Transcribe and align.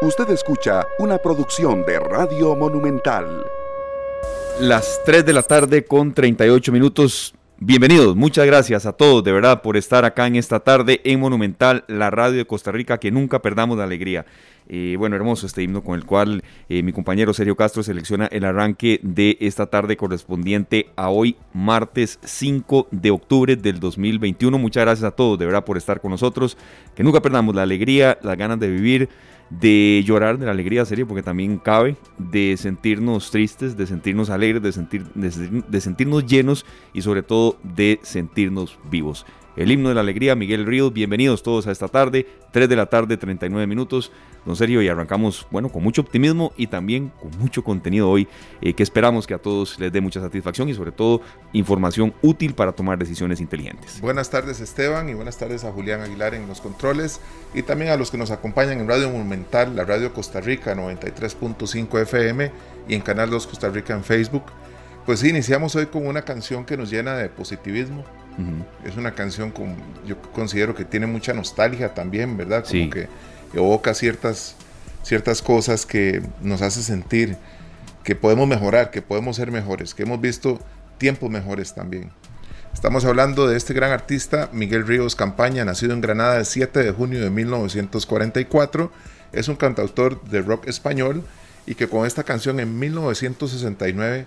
Usted 0.00 0.30
escucha 0.30 0.86
una 1.00 1.18
producción 1.18 1.84
de 1.84 1.98
Radio 1.98 2.54
Monumental. 2.54 3.44
Las 4.60 5.00
3 5.04 5.26
de 5.26 5.32
la 5.32 5.42
tarde 5.42 5.84
con 5.84 6.14
38 6.14 6.70
minutos. 6.70 7.34
Bienvenidos, 7.58 8.14
muchas 8.14 8.46
gracias 8.46 8.86
a 8.86 8.92
todos 8.92 9.24
de 9.24 9.32
verdad 9.32 9.60
por 9.60 9.76
estar 9.76 10.04
acá 10.04 10.28
en 10.28 10.36
esta 10.36 10.60
tarde 10.60 11.00
en 11.02 11.18
Monumental, 11.18 11.82
la 11.88 12.10
radio 12.10 12.36
de 12.36 12.46
Costa 12.46 12.70
Rica, 12.70 12.98
que 12.98 13.10
nunca 13.10 13.42
perdamos 13.42 13.76
la 13.76 13.82
alegría. 13.82 14.24
Eh, 14.68 14.94
bueno, 14.96 15.16
hermoso 15.16 15.46
este 15.46 15.64
himno 15.64 15.82
con 15.82 15.96
el 15.96 16.04
cual 16.04 16.44
eh, 16.68 16.84
mi 16.84 16.92
compañero 16.92 17.34
Sergio 17.34 17.56
Castro 17.56 17.82
selecciona 17.82 18.26
el 18.26 18.44
arranque 18.44 19.00
de 19.02 19.36
esta 19.40 19.66
tarde 19.66 19.96
correspondiente 19.96 20.90
a 20.94 21.08
hoy, 21.08 21.34
martes 21.52 22.20
5 22.22 22.86
de 22.92 23.10
octubre 23.10 23.56
del 23.56 23.80
2021. 23.80 24.56
Muchas 24.58 24.84
gracias 24.84 25.08
a 25.08 25.16
todos 25.16 25.40
de 25.40 25.46
verdad 25.46 25.64
por 25.64 25.76
estar 25.76 26.00
con 26.00 26.12
nosotros, 26.12 26.56
que 26.94 27.02
nunca 27.02 27.20
perdamos 27.20 27.56
la 27.56 27.62
alegría, 27.62 28.16
las 28.22 28.36
ganas 28.36 28.60
de 28.60 28.68
vivir 28.68 29.08
de 29.50 30.02
llorar 30.04 30.38
de 30.38 30.46
la 30.46 30.52
alegría, 30.52 30.84
serio, 30.84 31.06
porque 31.06 31.22
también 31.22 31.58
cabe, 31.58 31.96
de 32.18 32.56
sentirnos 32.56 33.30
tristes, 33.30 33.76
de 33.76 33.86
sentirnos 33.86 34.30
alegres, 34.30 34.62
de, 34.62 34.72
sentir, 34.72 35.04
de, 35.14 35.80
sentirnos 35.80 36.26
llenos 36.26 36.66
y 36.92 37.02
sobre 37.02 37.22
todo 37.22 37.58
de 37.62 38.00
sentirnos 38.02 38.78
vivos. 38.90 39.24
El 39.58 39.72
himno 39.72 39.88
de 39.88 39.96
la 39.96 40.02
alegría, 40.02 40.36
Miguel 40.36 40.66
Ríos, 40.66 40.92
bienvenidos 40.92 41.42
todos 41.42 41.66
a 41.66 41.72
esta 41.72 41.88
tarde, 41.88 42.28
3 42.52 42.68
de 42.68 42.76
la 42.76 42.86
tarde, 42.86 43.16
39 43.16 43.66
minutos. 43.66 44.12
Don 44.46 44.54
Sergio, 44.54 44.80
y 44.82 44.88
arrancamos, 44.88 45.48
bueno, 45.50 45.68
con 45.68 45.82
mucho 45.82 46.00
optimismo 46.00 46.52
y 46.56 46.68
también 46.68 47.10
con 47.20 47.36
mucho 47.40 47.64
contenido 47.64 48.08
hoy, 48.08 48.28
eh, 48.60 48.72
que 48.74 48.84
esperamos 48.84 49.26
que 49.26 49.34
a 49.34 49.38
todos 49.38 49.76
les 49.80 49.92
dé 49.92 50.00
mucha 50.00 50.20
satisfacción 50.20 50.68
y 50.68 50.74
sobre 50.74 50.92
todo 50.92 51.22
información 51.52 52.14
útil 52.22 52.54
para 52.54 52.70
tomar 52.70 53.00
decisiones 53.00 53.40
inteligentes. 53.40 54.00
Buenas 54.00 54.30
tardes 54.30 54.60
Esteban 54.60 55.08
y 55.08 55.14
buenas 55.14 55.38
tardes 55.38 55.64
a 55.64 55.72
Julián 55.72 56.02
Aguilar 56.02 56.36
en 56.36 56.46
los 56.46 56.60
controles 56.60 57.20
y 57.52 57.62
también 57.62 57.90
a 57.90 57.96
los 57.96 58.12
que 58.12 58.16
nos 58.16 58.30
acompañan 58.30 58.78
en 58.78 58.86
Radio 58.86 59.10
Monumental, 59.10 59.74
la 59.74 59.84
Radio 59.84 60.14
Costa 60.14 60.40
Rica 60.40 60.76
93.5 60.76 62.00
FM 62.02 62.52
y 62.86 62.94
en 62.94 63.00
Canal 63.00 63.28
2 63.28 63.48
Costa 63.48 63.68
Rica 63.70 63.92
en 63.92 64.04
Facebook. 64.04 64.44
Pues 65.04 65.18
sí, 65.18 65.30
iniciamos 65.30 65.74
hoy 65.74 65.86
con 65.86 66.06
una 66.06 66.22
canción 66.22 66.64
que 66.64 66.76
nos 66.76 66.90
llena 66.92 67.16
de 67.16 67.28
positivismo. 67.28 68.04
Es 68.84 68.96
una 68.96 69.14
canción 69.14 69.50
con, 69.50 69.76
yo 70.06 70.20
considero 70.32 70.74
que 70.74 70.84
tiene 70.84 71.06
mucha 71.06 71.32
nostalgia 71.34 71.94
también, 71.94 72.36
¿verdad? 72.36 72.64
Como 72.64 72.90
que 72.90 73.08
evoca 73.52 73.94
ciertas, 73.94 74.54
ciertas 75.02 75.42
cosas 75.42 75.84
que 75.84 76.22
nos 76.40 76.62
hace 76.62 76.82
sentir 76.82 77.36
que 78.04 78.14
podemos 78.14 78.46
mejorar, 78.48 78.90
que 78.90 79.02
podemos 79.02 79.36
ser 79.36 79.50
mejores, 79.50 79.92
que 79.94 80.04
hemos 80.04 80.20
visto 80.20 80.60
tiempos 80.98 81.30
mejores 81.30 81.74
también. 81.74 82.10
Estamos 82.72 83.04
hablando 83.04 83.48
de 83.48 83.56
este 83.56 83.74
gran 83.74 83.90
artista, 83.90 84.48
Miguel 84.52 84.86
Ríos 84.86 85.16
Campaña, 85.16 85.64
nacido 85.64 85.94
en 85.94 86.00
Granada 86.00 86.38
el 86.38 86.46
7 86.46 86.84
de 86.84 86.92
junio 86.92 87.20
de 87.20 87.30
1944. 87.30 88.92
Es 89.32 89.48
un 89.48 89.56
cantautor 89.56 90.22
de 90.24 90.42
rock 90.42 90.68
español 90.68 91.24
y 91.66 91.74
que 91.74 91.88
con 91.88 92.06
esta 92.06 92.22
canción 92.22 92.60
en 92.60 92.78
1969 92.78 94.26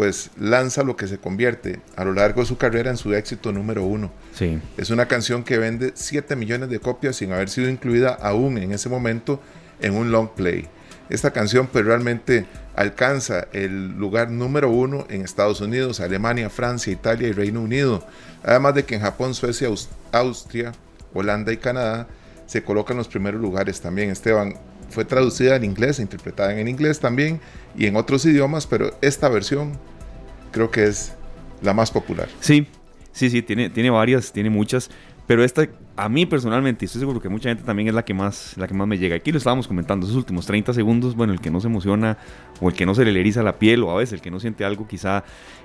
pues 0.00 0.30
lanza 0.40 0.82
lo 0.82 0.96
que 0.96 1.06
se 1.06 1.18
convierte 1.18 1.78
a 1.94 2.06
lo 2.06 2.14
largo 2.14 2.40
de 2.40 2.46
su 2.46 2.56
carrera 2.56 2.88
en 2.88 2.96
su 2.96 3.12
éxito 3.12 3.52
número 3.52 3.84
uno. 3.84 4.10
Sí. 4.34 4.58
Es 4.78 4.88
una 4.88 5.08
canción 5.08 5.44
que 5.44 5.58
vende 5.58 5.92
7 5.94 6.36
millones 6.36 6.70
de 6.70 6.80
copias 6.80 7.16
sin 7.16 7.34
haber 7.34 7.50
sido 7.50 7.68
incluida 7.68 8.14
aún 8.14 8.56
en 8.56 8.72
ese 8.72 8.88
momento 8.88 9.42
en 9.78 9.94
un 9.94 10.10
long 10.10 10.30
play. 10.30 10.68
Esta 11.10 11.32
canción 11.32 11.66
pues 11.66 11.84
realmente 11.84 12.46
alcanza 12.76 13.46
el 13.52 13.88
lugar 13.98 14.30
número 14.30 14.70
uno 14.70 15.04
en 15.10 15.20
Estados 15.20 15.60
Unidos, 15.60 16.00
Alemania, 16.00 16.48
Francia, 16.48 16.90
Italia 16.90 17.28
y 17.28 17.32
Reino 17.32 17.60
Unido. 17.60 18.02
Además 18.42 18.76
de 18.76 18.86
que 18.86 18.94
en 18.94 19.02
Japón, 19.02 19.34
Suecia, 19.34 19.68
Austria, 20.12 20.72
Holanda 21.12 21.52
y 21.52 21.58
Canadá 21.58 22.08
se 22.46 22.64
colocan 22.64 22.96
los 22.96 23.08
primeros 23.08 23.38
lugares 23.38 23.82
también. 23.82 24.08
Esteban, 24.08 24.54
fue 24.88 25.04
traducida 25.04 25.56
en 25.56 25.64
inglés, 25.64 25.98
interpretada 25.98 26.58
en 26.58 26.68
inglés 26.68 27.00
también 27.00 27.38
y 27.76 27.84
en 27.84 27.96
otros 27.96 28.24
idiomas, 28.24 28.66
pero 28.66 28.96
esta 29.02 29.28
versión 29.28 29.78
creo 30.50 30.70
que 30.70 30.84
es 30.84 31.14
la 31.62 31.74
más 31.74 31.90
popular. 31.90 32.28
Sí, 32.40 32.66
sí, 33.12 33.30
sí, 33.30 33.42
tiene, 33.42 33.70
tiene 33.70 33.90
varias, 33.90 34.32
tiene 34.32 34.50
muchas, 34.50 34.90
pero 35.26 35.44
esta 35.44 35.68
a 36.00 36.08
mí 36.08 36.24
personalmente, 36.24 36.86
estoy 36.86 37.00
seguro 37.00 37.20
que 37.20 37.28
mucha 37.28 37.50
gente 37.50 37.62
también 37.62 37.88
es 37.88 37.94
la 37.94 38.04
que 38.04 38.14
más, 38.14 38.56
la 38.56 38.66
que 38.66 38.72
más 38.72 38.88
me 38.88 38.96
llega. 38.96 39.16
Aquí 39.16 39.32
lo 39.32 39.38
estábamos 39.38 39.68
comentando, 39.68 40.06
esos 40.06 40.16
últimos 40.16 40.46
30 40.46 40.72
segundos, 40.72 41.14
bueno, 41.14 41.34
el 41.34 41.40
que 41.40 41.50
no 41.50 41.60
se 41.60 41.66
emociona 41.66 42.16
o 42.58 42.70
el 42.70 42.74
que 42.74 42.86
no 42.86 42.94
se 42.94 43.04
le 43.04 43.20
eriza 43.20 43.42
la 43.42 43.58
piel 43.58 43.82
o 43.82 43.90
a 43.90 43.96
veces 43.96 44.14
el 44.14 44.20
que 44.22 44.30
no 44.30 44.40
siente 44.40 44.64
algo 44.64 44.88
quizá, 44.88 45.24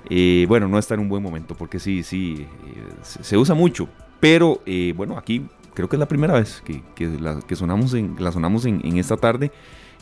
eh, 0.09 0.46
bueno, 0.50 0.68
no 0.68 0.78
está 0.78 0.96
en 0.96 1.00
un 1.00 1.09
buen 1.09 1.23
momento 1.23 1.56
porque 1.56 1.79
sí, 1.79 2.03
sí, 2.03 2.46
eh, 2.67 2.84
se, 3.02 3.38
usa 3.38 3.56
mucho. 3.56 3.88
Pero 4.19 4.62
eh, 4.66 4.94
bueno, 4.96 5.17
aquí 5.17 5.46
creo 5.73 5.88
que 5.88 5.96
es 5.96 6.00
la 6.02 6.07
primera 6.07 6.34
vez 6.34 6.62
que, 6.66 7.07
la, 7.07 7.40
que 7.40 7.56
sonamos 7.56 7.94
en, 7.94 8.17
la 8.19 8.34
sonamos 8.34 8.66
en, 8.66 8.81
en 8.85 8.97
esta 8.97 9.16
tarde. 9.16 9.53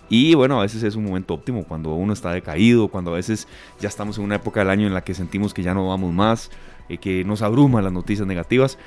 Y 0.10 0.36
bueno, 0.36 0.60
a 0.60 0.64
veces 0.64 0.84
es 0.84 0.96
un 0.96 1.06
momento 1.06 1.34
óptimo 1.34 1.64
cuando 1.64 1.94
uno 1.94 2.14
está 2.14 2.32
decaído, 2.32 2.88
cuando 2.88 3.12
a 3.12 3.16
veces 3.16 3.48
ya 3.80 3.88
estamos 3.88 4.18
en 4.18 4.26
una 4.26 4.36
época 4.36 4.60
del 4.60 4.70
año 4.70 4.88
en 4.88 4.94
la 4.94 5.02
que 5.02 5.14
sentimos 5.14 5.54
que 5.54 5.64
ya 5.64 5.74
no 5.74 5.88
vamos 5.88 6.14
más, 6.14 6.52
eh, 6.90 6.98
que 6.98 7.24
nos 7.24 7.42
abruman 7.42 7.84
las 7.84 7.94
noticias 7.94 8.28
negativas. 8.28 8.78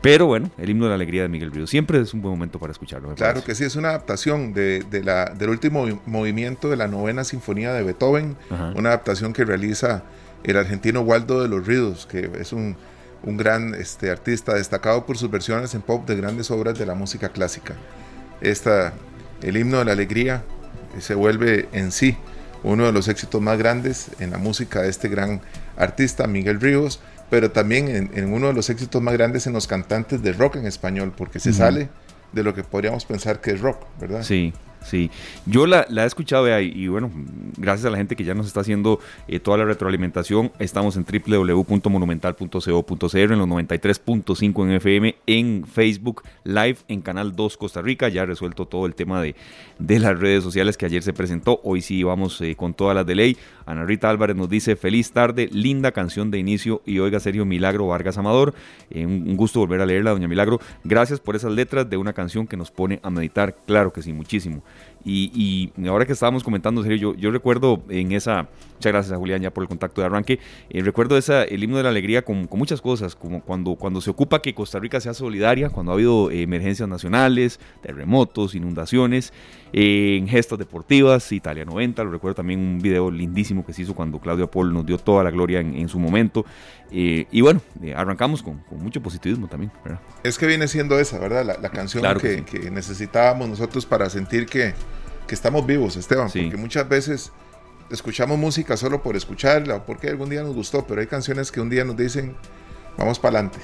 Pero 0.00 0.26
bueno, 0.26 0.50
el 0.58 0.70
himno 0.70 0.84
de 0.84 0.90
la 0.90 0.94
alegría 0.94 1.22
de 1.22 1.28
Miguel 1.28 1.50
Ríos 1.50 1.70
siempre 1.70 2.00
es 2.00 2.14
un 2.14 2.22
buen 2.22 2.32
momento 2.32 2.60
para 2.60 2.70
escucharlo. 2.70 3.12
Claro 3.16 3.42
que 3.42 3.54
sí, 3.56 3.64
es 3.64 3.74
una 3.74 3.88
adaptación 3.88 4.52
de, 4.52 4.84
la, 5.02 5.26
del 5.26 5.50
último 5.50 5.86
movimiento 6.06 6.70
de 6.70 6.76
la 6.76 6.86
novena 6.86 7.24
sinfonía 7.24 7.72
de 7.72 7.82
Beethoven, 7.82 8.36
una 8.76 8.90
adaptación 8.90 9.32
que 9.32 9.44
realiza 9.44 10.04
el 10.44 10.56
argentino 10.56 11.00
Waldo 11.00 11.42
de 11.42 11.48
los 11.48 11.66
Ríos, 11.66 12.06
que 12.06 12.30
es 12.38 12.52
un, 12.52 12.76
un 13.24 13.36
gran 13.36 13.74
este, 13.74 14.10
artista 14.10 14.54
destacado 14.54 15.04
por 15.04 15.18
sus 15.18 15.30
versiones 15.30 15.74
en 15.74 15.82
pop 15.82 16.06
de 16.06 16.14
grandes 16.14 16.50
obras 16.52 16.78
de 16.78 16.86
la 16.86 16.94
música 16.94 17.30
clásica. 17.30 17.74
Esta, 18.40 18.92
el 19.42 19.56
himno 19.56 19.78
de 19.78 19.84
la 19.84 19.92
alegría 19.92 20.44
se 21.00 21.14
vuelve 21.14 21.68
en 21.72 21.92
sí 21.92 22.16
uno 22.62 22.86
de 22.86 22.92
los 22.92 23.08
éxitos 23.08 23.40
más 23.40 23.58
grandes 23.58 24.08
en 24.18 24.30
la 24.30 24.38
música 24.38 24.82
de 24.82 24.88
este 24.88 25.08
gran 25.08 25.40
artista, 25.76 26.26
Miguel 26.26 26.60
Ríos, 26.60 27.00
pero 27.30 27.50
también 27.50 28.10
en, 28.14 28.32
uno 28.32 28.48
de 28.48 28.54
los 28.54 28.70
éxitos 28.70 29.00
más 29.02 29.14
grandes 29.14 29.46
en 29.46 29.52
los 29.52 29.66
cantantes 29.66 30.22
de 30.22 30.32
rock 30.32 30.56
en 30.56 30.66
español, 30.66 31.12
porque 31.16 31.40
se 31.40 31.52
sale 31.52 31.88
de 32.32 32.42
lo 32.42 32.54
que 32.54 32.64
podríamos 32.64 33.04
pensar 33.04 33.40
que 33.40 33.52
es 33.52 33.60
rock, 33.60 33.84
¿verdad? 34.00 34.22
Sí, 34.22 34.52
Sí, 34.82 35.10
yo 35.46 35.66
la, 35.66 35.86
he 35.90 36.06
escuchado 36.06 36.48
y, 36.60 36.88
bueno, 36.88 37.10
gracias 37.56 37.86
a 37.86 37.90
la 37.90 37.96
gente 37.98 38.16
que 38.16 38.24
ya 38.24 38.34
nos 38.34 38.46
está 38.46 38.60
haciendo 38.60 39.00
eh, 39.26 39.40
toda 39.40 39.58
la 39.58 39.64
retroalimentación, 39.64 40.52
estamos 40.58 40.96
en 40.96 41.04
www.monumental.co.cr 41.04 43.18
en 43.18 43.38
los 43.38 43.48
93.5 43.48 44.64
en 44.64 44.70
FM, 44.72 45.16
en 45.26 45.64
Facebook 45.66 46.22
Live, 46.44 46.78
en 46.88 47.02
Canal 47.02 47.36
2 47.36 47.56
Costa 47.56 47.82
Rica, 47.82 48.08
ya 48.08 48.24
resuelto 48.24 48.66
todo 48.66 48.86
el 48.86 48.94
tema 48.94 49.20
de, 49.20 49.34
de 49.78 49.98
las 49.98 50.18
redes 50.18 50.42
sociales 50.42 50.76
que 50.76 50.86
ayer 50.86 51.02
se 51.02 51.12
presentó, 51.12 51.60
hoy 51.64 51.82
sí 51.82 52.02
vamos 52.02 52.40
eh, 52.40 52.56
con 52.56 52.74
todas 52.74 52.94
las 52.94 53.06
de 53.06 53.14
ley. 53.14 53.36
Ana 53.68 53.84
Rita 53.84 54.08
Álvarez 54.08 54.34
nos 54.34 54.48
dice, 54.48 54.76
feliz 54.76 55.12
tarde, 55.12 55.46
linda 55.52 55.92
canción 55.92 56.30
de 56.30 56.38
inicio 56.38 56.80
y 56.86 57.00
oiga 57.00 57.20
serio 57.20 57.44
Milagro 57.44 57.86
Vargas 57.86 58.16
Amador, 58.16 58.54
eh, 58.90 59.04
un, 59.04 59.36
gusto 59.36 59.60
volver 59.60 59.82
a 59.82 59.86
leerla, 59.86 60.12
doña 60.12 60.26
Milagro, 60.26 60.58
gracias 60.84 61.20
por 61.20 61.36
esas 61.36 61.52
letras 61.52 61.90
de 61.90 61.98
una 61.98 62.14
canción 62.14 62.46
que 62.46 62.56
nos 62.56 62.70
pone 62.70 62.98
a 63.02 63.10
meditar, 63.10 63.56
claro 63.66 63.92
que 63.92 64.00
sí, 64.00 64.14
muchísimo. 64.14 64.62
Y, 65.04 65.72
ahora 65.88 66.04
que 66.04 66.12
estábamos 66.12 66.44
comentando, 66.44 66.82
serio, 66.82 67.12
yo, 67.12 67.14
yo 67.14 67.30
recuerdo 67.30 67.82
en 67.88 68.12
esa, 68.12 68.48
muchas 68.74 68.92
gracias 68.92 69.12
a 69.12 69.16
Julián 69.16 69.40
ya 69.40 69.50
por 69.50 69.64
el 69.64 69.68
contacto 69.68 70.00
de 70.00 70.06
arranque, 70.06 70.38
eh, 70.70 70.82
recuerdo 70.82 71.16
esa, 71.16 71.44
el 71.44 71.62
himno 71.62 71.76
de 71.76 71.82
la 71.82 71.88
alegría 71.88 72.22
con, 72.22 72.46
con, 72.46 72.58
muchas 72.58 72.80
cosas, 72.80 73.14
como 73.14 73.42
cuando, 73.42 73.76
cuando 73.76 74.00
se 74.00 74.10
ocupa 74.10 74.42
que 74.42 74.54
Costa 74.54 74.78
Rica 74.78 75.00
sea 75.00 75.14
solidaria, 75.14 75.70
cuando 75.70 75.92
ha 75.92 75.94
habido 75.94 76.30
emergencias 76.30 76.88
nacionales, 76.88 77.60
terremotos, 77.82 78.54
inundaciones, 78.54 79.32
en 79.72 80.28
gestas 80.28 80.58
deportivas, 80.58 81.30
Italia 81.32 81.64
90, 81.64 82.04
lo 82.04 82.10
recuerdo 82.10 82.36
también 82.36 82.60
un 82.60 82.78
video 82.78 83.10
lindísimo 83.10 83.64
que 83.64 83.72
se 83.72 83.82
hizo 83.82 83.94
cuando 83.94 84.18
Claudio 84.18 84.50
Paul 84.50 84.72
nos 84.72 84.86
dio 84.86 84.98
toda 84.98 85.22
la 85.22 85.30
gloria 85.30 85.60
en, 85.60 85.88
su 85.88 85.98
momento. 85.98 86.44
Eh, 86.90 87.26
y 87.30 87.40
bueno, 87.40 87.60
eh, 87.82 87.94
arrancamos 87.94 88.42
con, 88.42 88.62
mucho 88.70 89.02
positivismo 89.02 89.46
también. 89.48 89.70
Es 90.22 90.38
que 90.38 90.46
viene 90.46 90.68
siendo 90.68 90.98
esa, 90.98 91.18
¿verdad? 91.18 91.58
La, 91.60 91.68
canción 91.70 92.04
que, 92.18 92.70
necesitábamos 92.70 93.48
nosotros 93.48 93.84
para 93.86 94.08
sentir 94.08 94.46
que, 94.46 94.74
estamos 95.34 95.66
vivos, 95.66 95.96
Esteban, 95.96 96.30
porque 96.30 96.56
muchas 96.56 96.88
veces 96.88 97.32
escuchamos 97.90 98.38
música 98.38 98.76
solo 98.76 99.02
por 99.02 99.16
escucharla 99.16 99.76
o 99.76 99.86
porque 99.86 100.08
algún 100.08 100.28
día 100.28 100.42
nos 100.42 100.54
gustó, 100.54 100.86
pero 100.86 101.00
hay 101.00 101.06
canciones 101.06 101.50
que 101.50 101.60
un 101.60 101.70
día 101.70 101.84
nos 101.84 101.96
dicen, 101.96 102.36
vamos 102.96 103.18
para 103.18 103.40
adelante, 103.40 103.58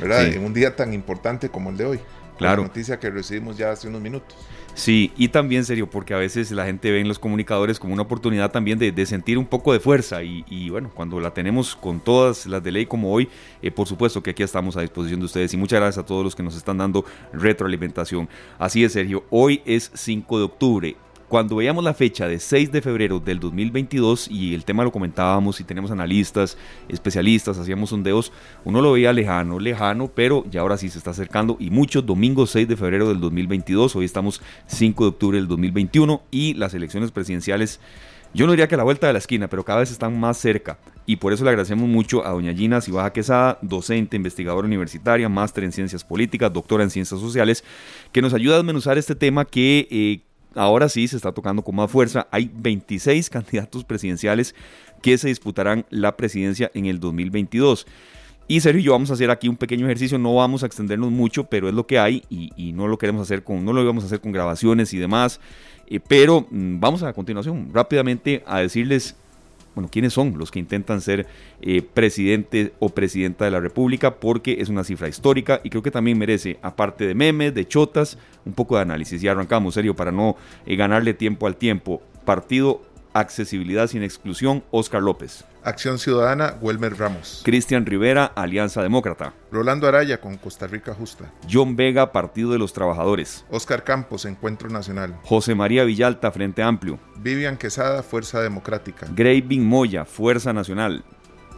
¿verdad? 0.00 0.26
En 0.26 0.44
un 0.44 0.54
día 0.54 0.76
tan 0.76 0.92
importante 0.92 1.48
como 1.48 1.70
el 1.70 1.76
de 1.76 1.84
hoy. 1.84 2.00
Claro. 2.36 2.62
La 2.62 2.68
noticia 2.68 3.00
que 3.00 3.10
recibimos 3.10 3.56
ya 3.56 3.72
hace 3.72 3.88
unos 3.88 4.00
minutos. 4.00 4.36
Sí, 4.78 5.10
y 5.16 5.26
también 5.26 5.64
serio, 5.64 5.90
porque 5.90 6.14
a 6.14 6.18
veces 6.18 6.52
la 6.52 6.64
gente 6.64 6.92
ve 6.92 7.00
en 7.00 7.08
los 7.08 7.18
comunicadores 7.18 7.80
como 7.80 7.94
una 7.94 8.02
oportunidad 8.02 8.52
también 8.52 8.78
de, 8.78 9.06
sentir 9.06 9.36
un 9.36 9.44
poco 9.44 9.72
de 9.72 9.80
fuerza 9.80 10.22
y, 10.22 10.70
bueno, 10.70 10.92
cuando 10.94 11.18
la 11.18 11.34
tenemos 11.34 11.74
con 11.74 11.98
todas 11.98 12.46
las 12.46 12.62
de 12.62 12.70
ley 12.70 12.86
como 12.86 13.12
hoy, 13.12 13.28
eh, 13.60 13.72
por 13.72 13.88
supuesto 13.88 14.22
que 14.22 14.30
aquí 14.30 14.44
estamos 14.44 14.76
a 14.76 14.82
disposición 14.82 15.18
de 15.18 15.26
ustedes 15.26 15.52
y 15.52 15.56
muchas 15.56 15.80
gracias 15.80 16.04
a 16.04 16.06
todos 16.06 16.22
los 16.22 16.36
que 16.36 16.44
nos 16.44 16.54
están 16.54 16.78
dando 16.78 17.04
retroalimentación. 17.32 18.28
Así 18.56 18.84
es, 18.84 18.92
Sergio, 18.92 19.24
hoy 19.30 19.62
es 19.66 19.90
5 19.94 20.38
de 20.38 20.44
octubre 20.44 20.96
cuando 21.28 21.56
veíamos 21.56 21.84
la 21.84 21.94
fecha 21.94 22.26
de 22.26 22.40
6 22.40 22.72
de 22.72 22.80
febrero 22.80 23.20
del 23.20 23.38
2022 23.38 24.28
y 24.30 24.54
el 24.54 24.64
tema 24.64 24.82
lo 24.82 24.90
comentábamos 24.90 25.60
y 25.60 25.64
teníamos 25.64 25.90
analistas, 25.90 26.56
especialistas, 26.88 27.58
hacíamos 27.58 27.90
sondeos, 27.90 28.32
uno 28.64 28.80
lo 28.80 28.92
veía 28.92 29.12
lejano, 29.12 29.58
lejano, 29.58 30.10
pero 30.14 30.44
ya 30.50 30.62
ahora 30.62 30.78
sí 30.78 30.88
se 30.88 30.98
está 30.98 31.10
acercando 31.10 31.56
y 31.60 31.70
muchos 31.70 32.06
domingos 32.06 32.50
6 32.50 32.68
de 32.68 32.76
febrero 32.76 33.08
del 33.08 33.20
2022, 33.20 33.94
hoy 33.96 34.06
estamos 34.06 34.40
5 34.66 35.04
de 35.04 35.08
octubre 35.08 35.38
del 35.38 35.48
2021 35.48 36.22
y 36.30 36.54
las 36.54 36.72
elecciones 36.74 37.10
presidenciales 37.12 37.80
yo 38.34 38.46
no 38.46 38.52
diría 38.52 38.68
que 38.68 38.74
a 38.74 38.78
la 38.78 38.84
vuelta 38.84 39.06
de 39.06 39.14
la 39.14 39.18
esquina, 39.18 39.48
pero 39.48 39.64
cada 39.64 39.80
vez 39.80 39.90
están 39.90 40.18
más 40.20 40.36
cerca. 40.36 40.78
Y 41.06 41.16
por 41.16 41.32
eso 41.32 41.44
le 41.44 41.50
agradecemos 41.50 41.88
mucho 41.88 42.26
a 42.26 42.30
doña 42.30 42.52
Gina 42.52 42.82
Cibaja 42.82 43.12
Quesada, 43.12 43.58
docente, 43.62 44.16
investigadora 44.16 44.66
universitaria, 44.66 45.28
máster 45.30 45.64
en 45.64 45.72
ciencias 45.72 46.04
políticas, 46.04 46.52
doctora 46.52 46.84
en 46.84 46.90
ciencias 46.90 47.18
sociales, 47.20 47.64
que 48.12 48.20
nos 48.20 48.34
ayuda 48.34 48.56
a 48.56 48.58
desmenuzar 48.58 48.98
este 48.98 49.14
tema 49.14 49.46
que 49.46 49.88
eh, 49.90 50.27
ahora 50.54 50.88
sí 50.88 51.06
se 51.08 51.16
está 51.16 51.32
tocando 51.32 51.62
con 51.62 51.76
más 51.76 51.90
fuerza. 51.90 52.26
Hay 52.30 52.50
26 52.54 53.30
candidatos 53.30 53.84
presidenciales 53.84 54.54
que 55.02 55.18
se 55.18 55.28
disputarán 55.28 55.86
la 55.90 56.16
presidencia 56.16 56.70
en 56.74 56.86
el 56.86 57.00
2022. 57.00 57.86
Y 58.50 58.60
Sergio 58.60 58.80
y 58.80 58.84
yo 58.84 58.92
vamos 58.92 59.10
a 59.10 59.14
hacer 59.14 59.30
aquí 59.30 59.46
un 59.46 59.58
pequeño 59.58 59.84
ejercicio, 59.84 60.16
no 60.18 60.34
vamos 60.34 60.62
a 60.62 60.66
extendernos 60.66 61.10
mucho, 61.10 61.44
pero 61.44 61.68
es 61.68 61.74
lo 61.74 61.86
que 61.86 61.98
hay 61.98 62.24
y, 62.30 62.72
no 62.72 62.88
lo 62.88 62.96
queremos 62.96 63.20
hacer 63.20 63.44
con, 63.44 63.62
no 63.62 63.74
lo 63.74 63.82
íbamos 63.82 64.04
a 64.04 64.06
hacer 64.06 64.20
con 64.20 64.32
grabaciones 64.32 64.94
y 64.94 64.98
demás. 64.98 65.38
Eh, 65.86 66.00
pero 66.00 66.46
mm, 66.50 66.80
vamos 66.80 67.02
a 67.02 67.12
continuación 67.12 67.68
rápidamente 67.74 68.42
a 68.46 68.60
decirles, 68.60 69.16
bueno, 69.78 69.90
quiénes 69.92 70.12
son 70.12 70.36
los 70.36 70.50
que 70.50 70.58
intentan 70.58 71.00
ser 71.00 71.28
eh, 71.62 71.82
presidente 71.82 72.72
o 72.80 72.88
presidenta 72.88 73.44
de 73.44 73.52
la 73.52 73.60
República, 73.60 74.16
porque 74.16 74.56
es 74.60 74.68
una 74.70 74.82
cifra 74.82 75.06
histórica 75.06 75.60
y 75.62 75.70
creo 75.70 75.84
que 75.84 75.92
también 75.92 76.18
merece, 76.18 76.58
aparte 76.62 77.06
de 77.06 77.14
memes, 77.14 77.54
de 77.54 77.64
chotas, 77.64 78.18
un 78.44 78.54
poco 78.54 78.74
de 78.74 78.82
análisis. 78.82 79.22
Y 79.22 79.28
arrancamos, 79.28 79.74
serio, 79.74 79.94
para 79.94 80.10
no 80.10 80.34
eh, 80.66 80.74
ganarle 80.74 81.14
tiempo 81.14 81.46
al 81.46 81.54
tiempo. 81.54 82.02
Partido 82.24 82.82
Accesibilidad 83.12 83.86
sin 83.86 84.02
Exclusión, 84.02 84.64
Oscar 84.70 85.02
López. 85.02 85.44
Acción 85.64 85.98
Ciudadana, 85.98 86.54
Welmer 86.60 86.96
Ramos. 86.96 87.42
Cristian 87.44 87.84
Rivera, 87.84 88.24
Alianza 88.24 88.82
Demócrata. 88.82 89.34
Rolando 89.50 89.86
Araya, 89.86 90.20
con 90.20 90.36
Costa 90.36 90.66
Rica 90.66 90.94
Justa. 90.94 91.32
John 91.50 91.76
Vega, 91.76 92.12
Partido 92.12 92.52
de 92.52 92.58
los 92.58 92.72
Trabajadores. 92.72 93.44
Oscar 93.50 93.84
Campos, 93.84 94.24
Encuentro 94.24 94.68
Nacional. 94.70 95.16
José 95.24 95.54
María 95.54 95.84
Villalta, 95.84 96.30
Frente 96.30 96.62
Amplio. 96.62 96.98
Vivian 97.16 97.56
Quesada, 97.56 98.02
Fuerza 98.02 98.40
Democrática. 98.40 99.06
Graving 99.14 99.66
Moya, 99.66 100.04
Fuerza 100.04 100.52
Nacional. 100.52 101.04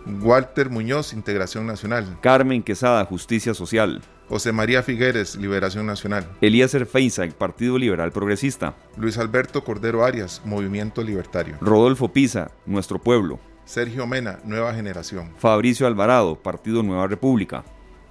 Walter 0.07 0.71
Muñoz, 0.71 1.13
Integración 1.13 1.67
Nacional. 1.67 2.19
Carmen 2.23 2.63
Quesada, 2.63 3.05
Justicia 3.05 3.55
Social. 3.55 4.01
José 4.31 4.53
María 4.53 4.85
Figueres, 4.85 5.35
Liberación 5.35 5.87
Nacional. 5.87 6.25
Elías 6.41 6.77
Feinsack, 6.89 7.33
Partido 7.33 7.77
Liberal 7.77 8.13
Progresista. 8.13 8.77
Luis 8.97 9.19
Alberto 9.19 9.65
Cordero 9.65 10.05
Arias, 10.05 10.41
Movimiento 10.45 11.03
Libertario. 11.03 11.57
Rodolfo 11.61 12.13
Pisa, 12.13 12.53
Nuestro 12.65 13.01
Pueblo. 13.01 13.41
Sergio 13.65 14.07
Mena, 14.07 14.39
Nueva 14.45 14.73
Generación. 14.73 15.33
Fabricio 15.37 15.85
Alvarado, 15.85 16.37
Partido 16.37 16.85
Nueva 16.85 17.09
República. 17.09 17.65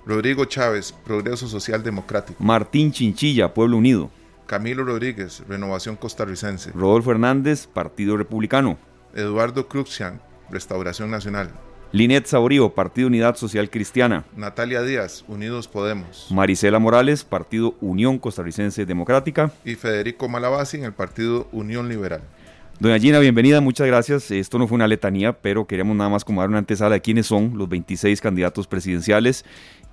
Rodrigo 0.06 0.44
Chávez, 0.44 0.92
Progreso 0.92 1.48
Social 1.48 1.82
Democrático. 1.84 2.44
Martín 2.44 2.92
Chinchilla, 2.92 3.54
Pueblo 3.54 3.78
Unido. 3.78 4.12
Camilo 4.46 4.84
Rodríguez, 4.84 5.42
Renovación 5.48 5.96
Costarricense. 5.96 6.72
Rodolfo 6.74 7.12
Hernández, 7.12 7.66
Partido 7.66 8.18
Republicano. 8.18 8.78
Eduardo 9.16 9.70
Cruxian, 9.70 10.22
Restauración 10.50 11.12
Nacional. 11.12 11.54
Linet 11.92 12.28
Saborío, 12.28 12.70
Partido 12.70 13.08
Unidad 13.08 13.36
Social 13.36 13.72
Cristiana. 13.72 14.24
Natalia 14.36 14.84
Díaz, 14.84 15.26
Unidos 15.28 15.68
Podemos. 15.68 16.28
Marisela 16.30 16.78
Morales, 16.78 17.24
Partido 17.24 17.74
Unión 17.82 18.20
Costarricense 18.20 18.86
Democrática. 18.86 19.52
Y 19.66 19.74
Federico 19.74 20.30
Malabasi 20.30 20.78
en 20.78 20.84
el 20.84 20.94
Partido 20.94 21.48
Unión 21.52 21.90
Liberal. 21.90 22.22
Doña 22.80 23.00
Gina, 23.00 23.18
bienvenida, 23.18 23.60
muchas 23.60 23.88
gracias. 23.88 24.30
Esto 24.30 24.60
no 24.60 24.68
fue 24.68 24.76
una 24.76 24.88
letanía, 24.88 25.34
pero 25.34 25.66
queríamos 25.66 25.98
nada 25.98 26.12
más 26.12 26.24
como 26.24 26.42
dar 26.42 26.50
una 26.50 26.60
antesala 26.60 26.94
de 26.94 27.02
quiénes 27.02 27.26
son 27.26 27.58
los 27.58 27.68
26 27.68 28.22
candidatos 28.22 28.68
presidenciales 28.68 29.44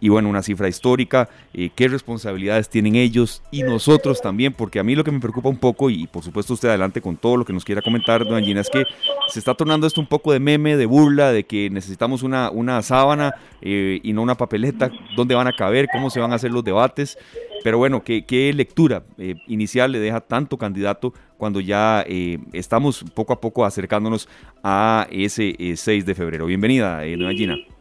y 0.01 0.09
bueno, 0.09 0.29
una 0.29 0.43
cifra 0.43 0.69
histórica, 0.69 1.29
eh, 1.55 1.71
qué 1.75 1.89
responsabilidades 1.89 2.69
tienen 2.69 2.97
ellos 2.97 3.43
y 3.51 3.63
nosotros 3.63 4.21
también, 4.21 4.53
porque 4.53 4.79
a 4.79 4.85
mí 4.85 4.95
lo 4.95 5.05
que 5.05 5.11
me 5.11 5.21
preocupa 5.21 5.49
un 5.49 5.57
poco, 5.57 5.89
y 5.89 6.07
por 6.07 6.23
supuesto 6.23 6.55
usted 6.55 6.69
adelante 6.69 7.01
con 7.01 7.17
todo 7.17 7.37
lo 7.37 7.45
que 7.45 7.53
nos 7.53 7.65
quiera 7.65 7.81
comentar, 7.81 8.25
doña 8.25 8.45
Gina, 8.45 8.61
es 8.61 8.71
que 8.71 8.85
se 9.29 9.39
está 9.39 9.55
tornando 9.55 9.87
esto 9.87 10.01
un 10.01 10.07
poco 10.07 10.33
de 10.33 10.41
meme, 10.41 10.77
de 10.77 10.87
burla, 10.87 11.33
de 11.33 11.45
que 11.45 11.71
necesitamos 11.71 12.23
una, 12.23 12.51
una 12.51 12.83
sábana 12.83 13.35
eh, 13.63 14.01
y 14.03 14.13
no 14.13 14.23
una 14.23 14.37
papeleta, 14.37 14.91
dónde 15.17 15.35
van 15.35 15.47
a 15.47 15.53
caber, 15.53 15.89
cómo 15.91 16.11
se 16.11 16.21
van 16.21 16.33
a 16.33 16.37
hacer 16.37 16.51
los 16.51 16.63
debates, 16.63 17.19
pero 17.65 17.79
bueno, 17.79 18.03
qué, 18.05 18.53
lectura 18.55 19.03
eh, 19.19 19.35
inicial 19.49 19.93
le 19.93 19.99
deja 19.99 20.21
tanto 20.21 20.57
candidato 20.59 21.15
cuando 21.37 21.61
ya 21.61 22.05
estamos 22.53 23.05
poco 23.15 23.33
a 23.33 23.41
poco 23.41 23.65
acercándonos 23.65 24.29
a 24.63 25.07
ese 25.11 25.55
6 25.75 26.07
de 26.07 26.15
febrero. 26.15 26.47
Bienvenida, 26.47 27.01
doña 27.01 27.33
Gina. 27.33 27.75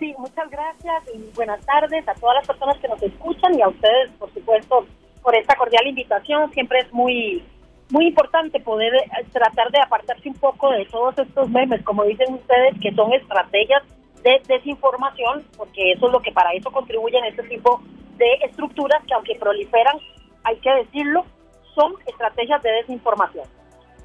Sí, 0.00 0.14
muchas 0.16 0.50
gracias 0.50 1.04
y 1.14 1.30
buenas 1.36 1.64
tardes 1.66 2.08
a 2.08 2.14
todas 2.14 2.36
las 2.36 2.46
personas 2.46 2.78
que 2.78 2.88
nos 2.88 3.02
escuchan 3.02 3.58
y 3.58 3.60
a 3.60 3.68
ustedes, 3.68 4.10
por 4.18 4.32
supuesto, 4.32 4.86
por 5.22 5.36
esta 5.36 5.54
cordial 5.56 5.86
invitación. 5.86 6.50
Siempre 6.52 6.78
es 6.78 6.90
muy 6.90 7.44
muy 7.90 8.06
importante 8.06 8.60
poder 8.60 8.94
eh, 8.94 9.10
tratar 9.30 9.70
de 9.70 9.80
apartarse 9.80 10.26
un 10.26 10.36
poco 10.36 10.70
de 10.70 10.86
todos 10.86 11.18
estos 11.18 11.50
memes, 11.50 11.82
como 11.82 12.04
dicen 12.04 12.32
ustedes, 12.32 12.80
que 12.80 12.94
son 12.94 13.12
estrategias 13.12 13.82
de 14.22 14.40
desinformación, 14.48 15.44
porque 15.58 15.92
eso 15.92 16.06
es 16.06 16.12
lo 16.12 16.22
que 16.22 16.32
para 16.32 16.52
eso 16.54 16.70
contribuyen 16.70 17.24
este 17.26 17.42
tipo 17.42 17.82
de 18.16 18.32
estructuras 18.46 19.04
que 19.06 19.12
aunque 19.12 19.34
proliferan, 19.34 19.98
hay 20.44 20.56
que 20.60 20.70
decirlo, 20.76 21.26
son 21.74 21.92
estrategias 22.06 22.62
de 22.62 22.70
desinformación. 22.70 23.44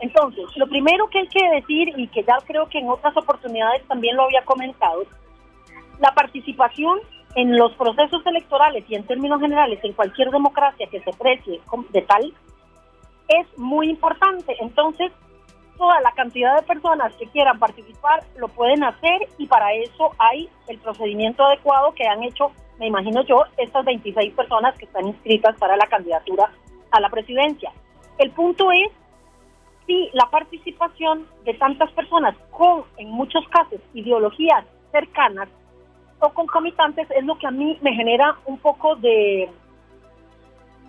Entonces, 0.01 0.44
lo 0.57 0.68
primero 0.68 1.07
que 1.07 1.19
hay 1.19 1.27
que 1.27 1.50
decir 1.51 1.94
y 1.95 2.07
que 2.09 2.24
ya 2.24 2.36
creo 2.45 2.68
que 2.68 2.80
en 2.80 2.89
otras 2.89 3.15
oportunidades 3.15 3.81
también 3.88 4.18
lo 4.18 4.24
había 4.24 4.44
comentado, 4.44 5.06
la 6.00 6.13
participación 6.13 7.00
en 7.36 7.57
los 7.57 7.74
procesos 7.74 8.25
electorales 8.25 8.86
y 8.88 8.95
en 8.95 9.06
términos 9.06 9.42
generales 9.42 9.80
en 9.83 9.94
cualquier 9.94 10.31
democracia 10.31 10.88
que 10.89 11.01
se 11.01 11.12
precie 11.13 11.62
de 11.89 12.01
tal 12.03 12.33
es 13.27 13.57
muy 13.57 13.89
importante. 13.89 14.56
Entonces, 14.59 15.12
toda 15.77 16.00
la 16.01 16.12
cantidad 16.12 16.56
de 16.56 16.63
personas 16.63 17.13
que 17.15 17.27
quieran 17.27 17.59
participar 17.59 18.24
lo 18.38 18.47
pueden 18.47 18.83
hacer 18.83 19.27
y 19.38 19.47
para 19.47 19.74
eso 19.74 20.12
hay 20.18 20.50
el 20.68 20.77
procedimiento 20.80 21.44
adecuado 21.44 21.94
que 21.94 22.07
han 22.07 22.24
hecho, 22.24 22.51
me 22.80 22.88
imagino 22.88 23.24
yo, 23.25 23.44
estas 23.57 23.83
26 23.86 24.33
personas 24.33 24.77
que 24.77 24.86
están 24.86 25.07
inscritas 25.07 25.57
para 25.57 25.75
la 25.75 25.88
candidatura 25.88 26.50
a 26.92 27.00
la 27.01 27.09
presidencia. 27.09 27.71
El 28.18 28.31
punto 28.31 28.71
es 28.71 28.92
si 29.86 30.09
la 30.13 30.30
participación 30.30 31.27
de 31.44 31.53
tantas 31.56 31.92
personas 31.92 32.36
con, 32.51 32.83
en 32.97 33.09
muchos 33.09 33.47
casos, 33.50 33.80
ideologías 33.94 34.65
cercanas 34.92 35.50
o 36.25 36.33
concomitantes 36.33 37.07
es 37.12 37.24
lo 37.24 37.38
que 37.38 37.48
a 37.48 37.51
mí 37.51 37.77
me 37.81 37.94
genera 37.94 38.36
un 38.45 38.57
poco 38.57 38.95
de, 38.95 39.50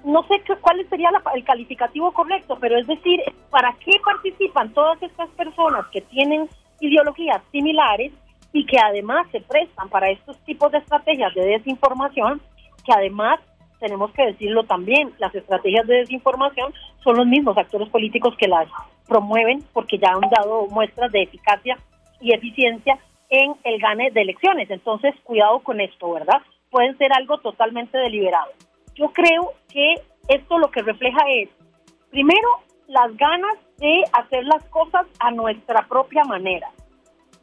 no 0.05 0.23
sé 0.29 0.41
qué, 0.47 0.57
cuál 0.57 0.87
sería 0.89 1.11
el 1.35 1.45
calificativo 1.45 2.13
correcto, 2.13 2.57
pero 2.61 2.79
es 2.79 2.87
decir, 2.87 3.21
¿para 3.51 3.73
qué 3.85 3.93
participan 4.05 4.73
todas 4.73 5.03
estas 5.03 5.29
personas 5.31 5.87
que 5.93 6.01
tienen 6.01 6.49
ideologías 6.81 7.43
similares 7.53 8.13
y 8.53 8.65
que 8.67 8.79
además 8.79 9.27
se 9.33 9.41
prestan 9.41 9.89
para 9.89 10.11
estos 10.11 10.39
tipos 10.45 10.73
de 10.73 10.79
estrategias 10.79 11.35
de 11.35 11.45
desinformación, 11.47 12.41
que 12.85 12.93
además 12.93 13.41
tenemos 13.79 14.11
que 14.13 14.27
decirlo 14.27 14.65
también, 14.65 15.13
las 15.19 15.35
estrategias 15.35 15.87
de 15.87 15.97
desinformación 15.97 16.73
son 17.03 17.17
los 17.17 17.27
mismos 17.27 17.59
actores 17.59 17.89
políticos 17.91 18.35
que 18.39 18.49
las 18.49 18.69
promueven 19.07 19.63
porque 19.73 19.99
ya 19.99 20.09
han 20.09 20.29
dado 20.31 20.67
muestras 20.69 21.13
de 21.13 21.23
eficacia 21.23 21.77
y 22.21 22.33
eficiencia 22.33 22.99
en 23.31 23.55
el 23.65 23.81
gane 23.81 24.11
de 24.11 24.23
elecciones. 24.23 24.71
Entonces, 24.71 25.15
cuidado 25.25 25.61
con 25.61 25.81
esto, 25.81 26.13
¿verdad? 26.13 26.41
Pueden 26.71 26.97
ser 26.99 27.13
algo 27.13 27.39
totalmente 27.39 27.99
deliberado. 27.99 28.53
Yo 28.95 29.13
creo 29.13 29.53
que 29.73 29.95
esto 30.29 30.59
lo 30.59 30.71
que 30.71 30.83
refleja 30.83 31.21
es, 31.29 31.49
primero, 32.11 32.49
las 32.89 33.17
ganas 33.17 33.57
de 33.79 34.05
hacer 34.13 34.45
las 34.45 34.65
cosas 34.67 35.07
a 35.19 35.31
nuestra 35.31 35.87
propia 35.89 36.25
manera 36.25 36.71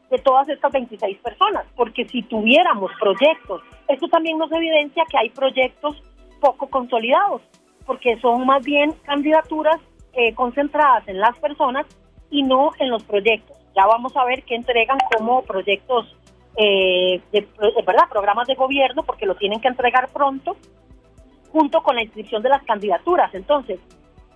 de 0.09 0.17
todas 0.19 0.47
estas 0.49 0.71
26 0.71 1.17
personas, 1.19 1.65
porque 1.75 2.05
si 2.05 2.21
tuviéramos 2.23 2.91
proyectos, 2.99 3.61
esto 3.87 4.07
también 4.07 4.37
nos 4.37 4.51
evidencia 4.51 5.03
que 5.09 5.17
hay 5.17 5.29
proyectos 5.29 6.01
poco 6.39 6.67
consolidados, 6.67 7.41
porque 7.85 8.19
son 8.19 8.45
más 8.45 8.63
bien 8.63 8.91
candidaturas 9.03 9.79
eh, 10.13 10.33
concentradas 10.35 11.07
en 11.07 11.19
las 11.19 11.37
personas 11.39 11.87
y 12.29 12.43
no 12.43 12.71
en 12.79 12.89
los 12.89 13.03
proyectos. 13.03 13.57
Ya 13.75 13.85
vamos 13.85 14.15
a 14.15 14.25
ver 14.25 14.43
qué 14.43 14.55
entregan 14.55 14.97
como 15.15 15.43
proyectos 15.43 16.15
eh, 16.55 17.21
de, 17.31 17.47
verdad, 17.85 18.09
programas 18.09 18.47
de 18.47 18.55
gobierno, 18.55 19.03
porque 19.03 19.25
lo 19.25 19.35
tienen 19.35 19.59
que 19.59 19.67
entregar 19.67 20.09
pronto, 20.09 20.55
junto 21.51 21.81
con 21.81 21.95
la 21.95 22.03
inscripción 22.03 22.43
de 22.43 22.49
las 22.49 22.63
candidaturas. 22.63 23.33
Entonces, 23.33 23.79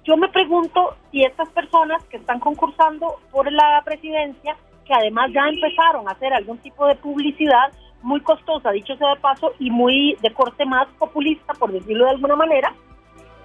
yo 0.03 0.17
me 0.17 0.29
pregunto 0.29 0.95
si 1.11 1.23
estas 1.23 1.49
personas 1.49 2.03
que 2.05 2.17
están 2.17 2.39
concursando 2.39 3.19
por 3.31 3.51
la 3.51 3.81
presidencia, 3.85 4.55
que 4.85 4.93
además 4.93 5.31
ya 5.33 5.47
empezaron 5.47 6.07
a 6.07 6.11
hacer 6.11 6.33
algún 6.33 6.57
tipo 6.59 6.87
de 6.87 6.95
publicidad 6.95 7.71
muy 8.01 8.21
costosa, 8.21 8.71
dicho 8.71 8.95
sea 8.95 9.15
de 9.15 9.19
paso, 9.19 9.51
y 9.59 9.69
muy 9.69 10.15
de 10.21 10.31
corte 10.33 10.65
más 10.65 10.87
populista, 10.97 11.53
por 11.53 11.71
decirlo 11.71 12.05
de 12.05 12.11
alguna 12.11 12.35
manera, 12.35 12.73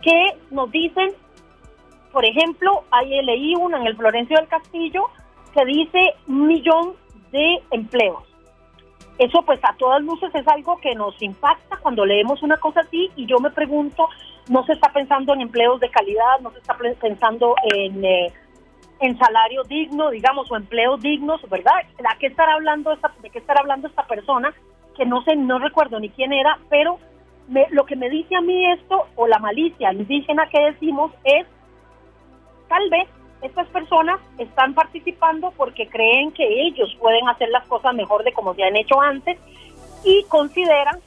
que 0.02 0.37
nos 0.50 0.70
dicen 0.70 1.11
Por 2.12 2.25
ejemplo, 2.26 2.84
ahí 2.90 3.22
leí 3.22 3.54
una 3.54 3.78
en 3.78 3.87
el 3.87 3.96
Florencio 3.96 4.37
del 4.37 4.46
Castillo 4.46 5.08
que 5.52 5.64
dice 5.64 6.14
un 6.26 6.47
millón 6.47 6.94
de 7.30 7.62
empleos. 7.71 8.25
Eso 9.18 9.42
pues 9.42 9.61
a 9.62 9.75
todas 9.76 10.02
luces 10.02 10.35
es 10.35 10.47
algo 10.49 10.78
que 10.78 10.94
nos 10.94 11.21
impacta 11.23 11.76
cuando 11.76 12.04
leemos 12.04 12.42
una 12.42 12.56
cosa 12.56 12.80
así 12.80 13.11
y 13.14 13.26
yo 13.26 13.38
me 13.38 13.50
pregunto, 13.50 14.09
no 14.49 14.64
se 14.64 14.73
está 14.73 14.92
pensando 14.92 15.35
en 15.35 15.42
empleos 15.42 15.80
de 15.80 15.90
calidad, 15.90 16.40
no 16.40 16.50
se 16.52 16.59
está 16.59 16.76
pensando 17.00 17.54
en, 17.75 18.04
eh, 18.04 18.32
en 19.00 19.18
salario 19.18 19.62
digno, 19.64 20.11
digamos, 20.11 20.50
o 20.50 20.56
empleos 20.56 21.00
dignos, 21.00 21.40
¿verdad? 21.49 21.73
¿De 21.99 22.04
qué 22.18 22.28
estará 22.28 22.54
hablando 22.54 22.92
esta, 22.92 23.12
de 23.21 23.30
qué 23.30 23.38
estará 23.38 23.61
hablando 23.61 23.88
esta 23.88 24.06
persona? 24.06 24.54
Que 24.97 25.04
no 25.04 25.23
sé, 25.23 25.37
no 25.37 25.59
recuerdo 25.59 26.00
ni 26.00 26.09
quién 26.09 26.32
era, 26.32 26.59
pero 26.68 26.99
lo 27.71 27.85
que 27.85 27.97
me 27.97 28.09
dice 28.09 28.37
a 28.37 28.40
mí 28.40 28.64
esto, 28.73 29.06
o 29.16 29.26
la 29.26 29.38
malicia 29.38 29.92
indígena 29.92 30.49
que 30.49 30.61
decimos, 30.61 31.12
es 31.25 31.47
tal 32.68 32.88
vez 32.90 33.09
estas 33.42 33.66
personas 33.68 34.20
están 34.38 34.75
participando 34.75 35.52
porque 35.56 35.88
creen 35.88 36.32
que 36.32 36.44
ellos 36.44 36.96
pueden 37.00 37.28
hacer 37.28 37.49
las 37.50 37.66
cosas 37.66 37.94
mejor 37.94 38.22
de 38.25 38.32
como 38.32 38.54
se 38.54 38.62
han 38.62 38.76
hecho 38.76 39.00
antes 39.00 39.38
y 40.04 40.25
consideran 40.25 41.00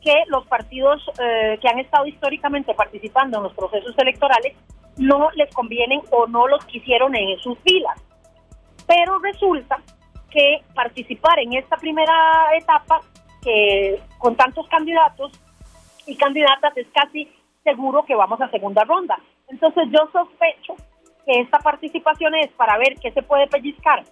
que 0.00 0.14
los 0.28 0.46
partidos 0.46 1.02
eh, 1.18 1.58
que 1.60 1.68
han 1.68 1.78
estado 1.78 2.06
históricamente 2.06 2.74
participando 2.74 3.38
en 3.38 3.44
los 3.44 3.54
procesos 3.54 3.96
electorales 3.98 4.54
no 4.96 5.30
les 5.32 5.52
convienen 5.52 6.00
o 6.10 6.26
no 6.26 6.46
los 6.46 6.64
quisieron 6.66 7.16
en 7.16 7.38
sus 7.38 7.58
filas. 7.60 8.00
Pero 8.86 9.18
resulta 9.18 9.80
que 10.30 10.62
participar 10.74 11.38
en 11.38 11.54
esta 11.54 11.76
primera 11.76 12.54
etapa, 12.56 13.00
que 13.42 14.00
con 14.18 14.36
tantos 14.36 14.68
candidatos 14.68 15.32
y 16.06 16.16
candidatas 16.16 16.76
es 16.76 16.86
casi 16.94 17.28
seguro 17.62 18.04
que 18.04 18.14
vamos 18.14 18.40
a 18.40 18.50
segunda 18.50 18.84
ronda. 18.84 19.18
Entonces 19.48 19.84
yo 19.90 20.08
sospecho 20.12 20.76
que 21.26 21.40
esta 21.40 21.58
participación 21.58 22.34
es 22.34 22.50
para 22.52 22.78
ver 22.78 22.94
qué 23.00 23.10
se 23.12 23.22
puede 23.22 23.46
pellizcar 23.46 24.04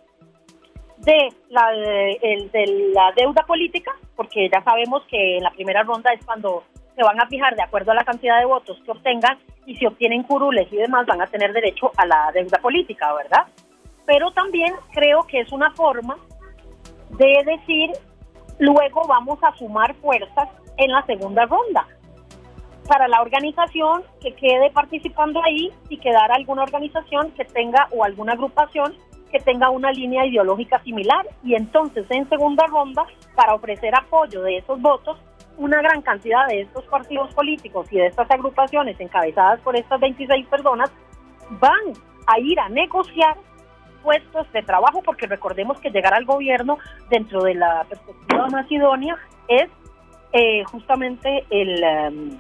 de 0.99 1.29
la, 1.49 1.71
de, 1.73 2.91
la 2.95 3.13
deuda 3.17 3.45
política, 3.45 3.93
porque 4.17 4.49
ya 4.49 4.63
sabemos 4.63 5.03
que 5.09 5.37
en 5.39 5.43
la 5.43 5.51
primera 5.51 5.83
ronda 5.83 6.13
es 6.13 6.25
cuando 6.25 6.65
se 6.95 7.03
van 7.03 7.21
a 7.21 7.27
fijar 7.27 7.57
de 7.57 7.63
acuerdo 7.63 7.91
a 7.91 7.95
la 7.95 8.05
cantidad 8.05 8.39
de 8.39 8.45
votos 8.45 8.81
que 8.85 8.91
obtengan 8.93 9.39
y 9.67 9.77
si 9.77 9.87
obtienen 9.87 10.23
curules 10.23 10.73
y 10.73 10.77
demás 10.77 11.07
van 11.07 11.21
a 11.21 11.27
tener 11.27 11.53
derecho 11.53 11.91
a 11.97 12.07
la 12.07 12.31
deuda 12.33 12.59
política, 12.59 13.13
¿verdad? 13.15 13.47
Pero 14.07 14.31
también 14.33 14.75
creo 14.93 15.23
que 15.25 15.41
es 15.41 15.51
una 15.53 15.73
forma 15.73 16.17
de 17.11 17.43
decir, 17.45 17.91
luego 18.59 19.07
vamos 19.09 19.39
a 19.43 19.55
sumar 19.57 19.95
fuerzas 19.97 20.49
en 20.77 20.93
la 20.93 21.05
segunda 21.07 21.47
ronda 21.47 21.87
para 22.87 23.09
la 23.09 23.23
organización 23.23 24.03
que 24.21 24.35
quede 24.35 24.71
participando 24.71 25.43
ahí 25.43 25.71
y 25.89 25.99
quedar 25.99 26.33
alguna 26.33 26.63
organización 26.63 27.31
que 27.33 27.45
tenga 27.45 27.89
o 27.93 28.05
alguna 28.05 28.33
agrupación 28.33 28.95
que 29.31 29.41
tenga 29.41 29.71
una 29.71 29.91
línea 29.93 30.27
ideológica 30.27 30.83
similar. 30.83 31.27
Y 31.43 31.55
entonces 31.55 32.05
en 32.11 32.29
segunda 32.29 32.67
ronda 32.67 33.05
para 33.35 33.55
ofrecer 33.55 33.95
apoyo 33.95 34.43
de 34.43 34.59
esos 34.59 34.81
votos 34.81 35.19
una 35.57 35.79
gran 35.83 36.03
cantidad 36.03 36.47
de 36.49 36.63
estos 36.63 36.85
partidos 36.85 37.33
políticos 37.35 37.87
y 37.91 37.97
de 37.97 38.07
estas 38.07 38.31
agrupaciones 38.31 38.99
encabezadas 38.99 39.61
por 39.61 39.77
estas 39.77 40.01
26 40.01 40.47
personas 40.47 40.91
van 41.51 41.93
a 42.27 42.39
ir 42.39 42.59
a 42.59 42.69
negociar 42.69 43.37
puestos 44.03 44.51
de 44.53 44.63
trabajo 44.63 45.03
porque 45.03 45.27
recordemos 45.27 45.79
que 45.81 45.91
llegar 45.91 46.15
al 46.15 46.25
gobierno 46.25 46.79
dentro 47.11 47.43
de 47.43 47.55
la 47.55 47.85
perspectiva 47.89 48.49
idónea 48.71 49.17
es 49.49 49.69
eh, 50.33 50.65
justamente 50.65 51.45
el... 51.51 51.83
Em, 51.83 52.39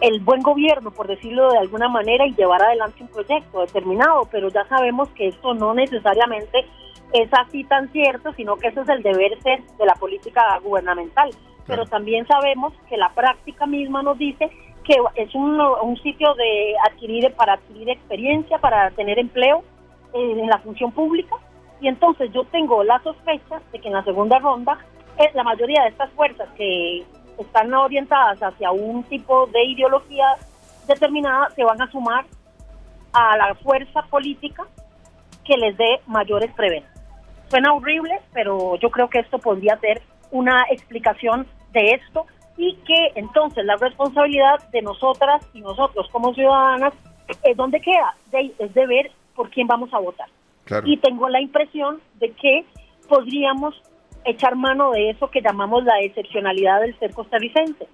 el 0.00 0.20
buen 0.20 0.42
gobierno, 0.42 0.90
por 0.90 1.08
decirlo 1.08 1.50
de 1.50 1.58
alguna 1.58 1.88
manera, 1.88 2.26
y 2.26 2.34
llevar 2.34 2.62
adelante 2.62 3.02
un 3.02 3.08
proyecto 3.08 3.60
determinado, 3.60 4.28
pero 4.30 4.48
ya 4.48 4.64
sabemos 4.66 5.08
que 5.10 5.28
esto 5.28 5.54
no 5.54 5.74
necesariamente 5.74 6.66
es 7.12 7.28
así 7.32 7.64
tan 7.64 7.90
cierto, 7.90 8.32
sino 8.34 8.56
que 8.56 8.68
eso 8.68 8.82
es 8.82 8.88
el 8.88 9.02
deber 9.02 9.40
ser 9.42 9.62
de 9.78 9.86
la 9.86 9.94
política 9.94 10.42
gubernamental. 10.62 11.30
Pero 11.66 11.84
también 11.86 12.26
sabemos 12.26 12.72
que 12.88 12.96
la 12.96 13.10
práctica 13.10 13.66
misma 13.66 14.02
nos 14.02 14.18
dice 14.18 14.50
que 14.84 14.94
es 15.16 15.34
un, 15.34 15.96
sitio 16.02 16.32
de 16.34 16.74
adquirir 16.90 17.32
para 17.34 17.54
adquirir 17.54 17.90
experiencia, 17.90 18.58
para 18.58 18.90
tener 18.92 19.18
empleo 19.18 19.62
en 20.14 20.46
la 20.46 20.58
función 20.58 20.92
pública. 20.92 21.36
Y 21.80 21.88
entonces 21.88 22.30
yo 22.32 22.44
tengo 22.44 22.82
la 22.84 22.98
sospecha 23.02 23.60
de 23.70 23.78
que 23.78 23.88
en 23.88 23.94
la 23.94 24.04
segunda 24.04 24.38
ronda 24.38 24.78
es 25.18 25.34
la 25.34 25.42
mayoría 25.42 25.82
de 25.82 25.88
estas 25.88 26.10
fuerzas 26.12 26.48
que 26.56 27.04
están 27.38 27.72
orientadas 27.72 28.38
hacia 28.42 28.70
un 28.70 29.04
tipo 29.04 29.46
de 29.46 29.64
ideología 29.64 30.36
determinada, 30.86 31.50
se 31.50 31.64
van 31.64 31.80
a 31.80 31.90
sumar 31.90 32.24
a 33.12 33.36
la 33.36 33.54
fuerza 33.56 34.02
política 34.02 34.64
que 35.44 35.56
les 35.56 35.76
dé 35.76 36.00
mayores 36.06 36.52
prevenciones. 36.52 36.98
Suena 37.48 37.72
horrible, 37.72 38.20
pero 38.32 38.76
yo 38.76 38.90
creo 38.90 39.08
que 39.08 39.20
esto 39.20 39.38
podría 39.38 39.78
ser 39.78 40.02
una 40.30 40.64
explicación 40.70 41.46
de 41.72 41.92
esto 41.92 42.26
y 42.56 42.74
que 42.86 43.12
entonces 43.14 43.64
la 43.64 43.76
responsabilidad 43.76 44.68
de 44.70 44.82
nosotras 44.82 45.46
y 45.54 45.60
nosotros 45.60 46.08
como 46.10 46.34
ciudadanas, 46.34 46.92
es 47.42 47.56
¿dónde 47.56 47.80
queda? 47.80 48.14
es 48.32 48.74
de 48.74 48.86
ver 48.86 49.10
por 49.34 49.48
quién 49.50 49.66
vamos 49.66 49.92
a 49.94 49.98
votar. 49.98 50.28
Y 50.84 50.98
tengo 50.98 51.28
la 51.30 51.40
impresión 51.40 52.00
de 52.18 52.32
que 52.32 52.66
podríamos 53.08 53.80
echar 54.30 54.56
mano 54.56 54.92
de 54.92 55.10
eso 55.10 55.30
que 55.30 55.40
llamamos 55.40 55.84
la 55.84 56.00
excepcionalidad 56.00 56.80
del 56.80 56.98
ser 56.98 57.12
costarricense, 57.12 57.86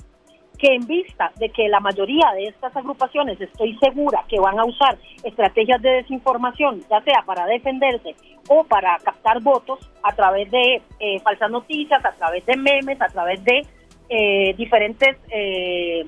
que 0.58 0.74
en 0.74 0.86
vista 0.86 1.32
de 1.36 1.48
que 1.50 1.68
la 1.68 1.80
mayoría 1.80 2.32
de 2.34 2.44
estas 2.44 2.76
agrupaciones 2.76 3.40
estoy 3.40 3.76
segura 3.78 4.24
que 4.28 4.38
van 4.38 4.58
a 4.58 4.64
usar 4.64 4.96
estrategias 5.22 5.82
de 5.82 5.90
desinformación, 5.90 6.80
ya 6.88 7.00
sea 7.02 7.22
para 7.26 7.46
defenderse 7.46 8.14
o 8.48 8.64
para 8.64 8.96
captar 8.98 9.42
votos 9.42 9.78
a 10.02 10.12
través 10.14 10.50
de 10.50 10.82
eh, 11.00 11.20
falsas 11.20 11.50
noticias, 11.50 12.04
a 12.04 12.12
través 12.12 12.46
de 12.46 12.56
memes, 12.56 13.00
a 13.00 13.08
través 13.08 13.42
de 13.44 13.66
eh, 14.08 14.54
diferentes 14.56 15.16
eh, 15.30 16.04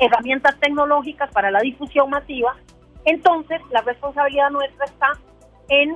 herramientas 0.00 0.58
tecnológicas 0.58 1.30
para 1.32 1.50
la 1.50 1.60
difusión 1.60 2.10
masiva, 2.10 2.56
entonces 3.04 3.60
la 3.70 3.82
responsabilidad 3.82 4.50
nuestra 4.50 4.84
está 4.84 5.12
en, 5.68 5.94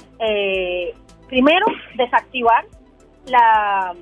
primero, 1.29 1.67
desactivar 1.97 2.65
la 3.27 3.95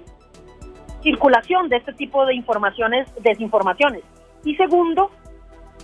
circulación 1.03 1.69
de 1.69 1.77
este 1.77 1.93
tipo 1.93 2.27
de 2.27 2.35
informaciones, 2.35 3.09
desinformaciones. 3.23 4.03
Y 4.45 4.57
segundo, 4.57 5.11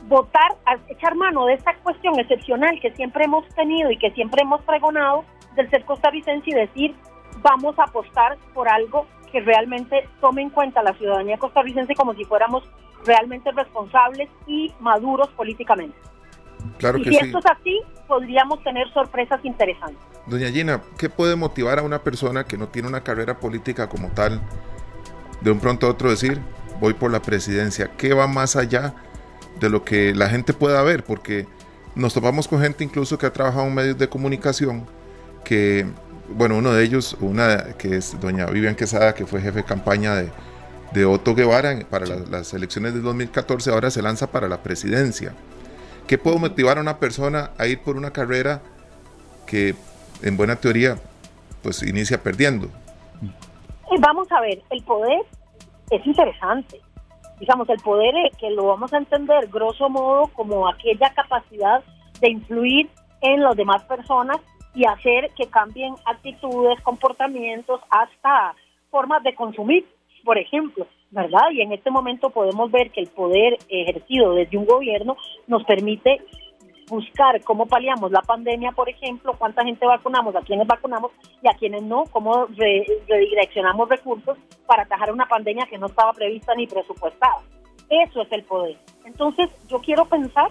votar, 0.05 0.57
echar 0.89 1.15
mano 1.15 1.47
de 1.47 1.55
esta 1.55 1.75
cuestión 1.77 2.19
excepcional 2.19 2.79
que 2.81 2.93
siempre 2.93 3.25
hemos 3.25 3.47
tenido 3.55 3.91
y 3.91 3.99
que 3.99 4.11
siempre 4.13 4.43
hemos 4.43 4.63
pregonado 4.63 5.25
del 5.57 5.71
ser 5.71 5.85
costarricense 5.85 6.51
y 6.51 6.55
decir, 6.55 6.95
vamos 7.43 7.79
a 7.79 7.85
apostar 7.85 8.37
por 8.53 8.69
algo 8.69 9.07
que 9.31 9.41
realmente 9.41 10.09
tome 10.21 10.43
en 10.43 10.51
cuenta 10.51 10.83
la 10.83 10.93
ciudadanía 10.95 11.39
costarricense 11.39 11.95
como 11.95 12.15
si 12.15 12.25
fuéramos 12.25 12.65
realmente 13.05 13.51
responsables 13.53 14.29
y 14.47 14.73
maduros 14.81 15.29
políticamente. 15.31 15.97
Claro 16.79 16.99
y 16.99 17.03
que 17.03 17.11
si 17.11 17.17
esto 17.17 17.39
es 17.39 17.47
así, 17.47 17.81
podríamos 18.07 18.63
tener 18.63 18.89
sorpresas 18.93 19.45
interesantes. 19.45 20.14
Doña 20.27 20.51
Gina, 20.51 20.83
¿qué 20.97 21.11
puede 21.11 21.37
motivar 21.37 21.79
a 21.79 21.83
una 21.83 22.03
persona 22.03 22.45
que 22.45 22.57
no 22.57 22.69
tiene 22.69 22.89
una 22.89 23.03
carrera 23.03 23.39
política 23.39 23.89
como 23.89 24.09
tal, 24.09 24.41
de 25.43 25.51
un 25.51 25.61
pronto 25.61 25.87
a 25.87 25.91
otro 25.91 26.11
decir, 26.11 26.41
voy 26.81 26.95
por 26.95 27.11
la 27.11 27.21
presidencia? 27.21 27.91
¿Qué 27.99 28.15
va 28.15 28.27
más 28.27 28.57
allá 28.57 28.95
de 29.61 29.69
lo 29.69 29.85
que 29.85 30.15
la 30.15 30.31
gente 30.31 30.55
pueda 30.55 30.83
ver? 30.83 31.05
Porque 31.05 31.47
nos 31.95 32.15
topamos 32.15 32.49
con 32.49 32.61
gente 32.63 32.85
incluso 32.85 33.19
que 33.19 33.27
ha 33.27 33.33
trabajado 33.33 33.67
en 33.67 33.75
medios 33.75 33.99
de 33.99 34.09
comunicación, 34.09 34.87
que, 35.45 35.87
bueno, 36.31 36.57
uno 36.57 36.73
de 36.73 36.83
ellos, 36.85 37.19
una 37.21 37.75
que 37.77 37.97
es 37.97 38.19
doña 38.19 38.47
Vivian 38.47 38.77
Quesada, 38.77 39.15
que 39.15 39.27
fue 39.27 39.43
jefe 39.43 39.59
de 39.59 39.65
campaña 39.65 40.15
de, 40.15 40.31
de 40.95 41.05
Otto 41.05 41.35
Guevara 41.35 41.79
para 41.91 42.07
las 42.07 42.55
elecciones 42.55 42.95
de 42.95 43.01
2014, 43.01 43.71
ahora 43.71 43.91
se 43.91 44.01
lanza 44.01 44.29
para 44.29 44.49
la 44.49 44.63
presidencia. 44.63 45.35
¿Qué 46.07 46.17
puede 46.17 46.39
motivar 46.39 46.79
a 46.79 46.81
una 46.81 46.99
persona 46.99 47.51
a 47.59 47.67
ir 47.67 47.81
por 47.81 47.99
una 47.99 48.11
carrera 48.11 48.63
que 49.47 49.75
en 50.25 50.37
buena 50.37 50.57
teoría 50.57 50.97
pues 51.63 51.83
inicia 51.83 52.23
perdiendo? 52.23 52.69
Vamos 54.01 54.31
a 54.33 54.41
ver, 54.41 54.61
el 54.71 54.83
poder 54.83 55.21
es 55.91 56.05
interesante. 56.05 56.81
Digamos, 57.39 57.69
el 57.69 57.79
poder 57.81 58.15
es 58.27 58.37
que 58.39 58.51
lo 58.51 58.67
vamos 58.67 58.93
a 58.93 58.99
entender 58.99 59.47
grosso 59.49 59.89
modo 59.89 60.29
como 60.29 60.69
aquella 60.69 61.13
capacidad 61.15 61.83
de 62.21 62.31
influir 62.31 62.89
en 63.21 63.43
las 63.43 63.57
demás 63.57 63.83
personas 63.85 64.39
y 64.75 64.85
hacer 64.87 65.31
que 65.37 65.47
cambien 65.47 65.95
actitudes, 66.07 66.81
comportamientos, 66.83 67.81
hasta 67.91 68.55
formas 68.91 69.23
de 69.23 69.35
consumir, 69.35 69.87
por 70.25 70.39
ejemplo. 70.39 70.87
¿verdad? 71.15 71.51
Y 71.53 71.61
en 71.61 71.73
este 71.73 71.93
momento 71.93 72.31
podemos 72.31 72.73
ver 72.73 72.91
que 72.91 73.01
el 73.01 73.07
poder 73.07 73.57
ejercido 73.69 74.35
desde 74.35 74.59
un 74.59 74.67
gobierno 74.67 75.17
nos 75.47 75.63
permite 75.65 76.21
buscar 76.89 77.43
cómo 77.43 77.67
paliamos 77.67 78.11
la 78.11 78.23
pandemia, 78.23 78.73
por 78.73 78.89
ejemplo, 78.89 79.35
cuánta 79.39 79.65
gente 79.65 79.87
vacunamos, 79.87 80.37
a 80.37 80.41
quienes 80.41 80.67
vacunamos 80.67 81.13
y 81.43 81.49
a 81.49 81.55
quienes 81.55 81.83
no, 81.83 82.05
cómo 82.11 82.47
redireccionamos 82.47 83.89
recursos 83.89 84.39
para 84.67 84.83
atajar 84.83 85.13
una 85.13 85.27
pandemia 85.27 85.67
que 85.67 85.79
no 85.79 85.87
estaba 85.87 86.13
prevista 86.13 86.55
ni 86.55 86.67
presupuestada. 86.67 87.39
Eso 87.89 88.23
es 88.23 88.33
el 88.33 88.45
poder. 88.45 88.77
Entonces, 89.05 89.51
yo 89.69 89.79
quiero 89.81 90.05
pensar 90.07 90.51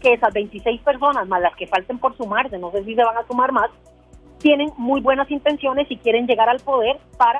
que 0.00 0.14
esas 0.14 0.32
26 0.32 0.80
personas, 0.82 1.28
más 1.28 1.40
las 1.40 1.54
que 1.56 1.66
falten 1.66 1.98
por 1.98 2.16
sumarse, 2.16 2.58
no 2.58 2.70
sé 2.72 2.84
si 2.84 2.94
se 2.94 3.04
van 3.04 3.16
a 3.16 3.26
sumar 3.26 3.52
más, 3.52 3.70
tienen 4.38 4.70
muy 4.76 5.00
buenas 5.00 5.30
intenciones 5.30 5.88
y 5.88 5.96
quieren 5.98 6.26
llegar 6.26 6.48
al 6.48 6.58
poder 6.60 6.98
para 7.16 7.38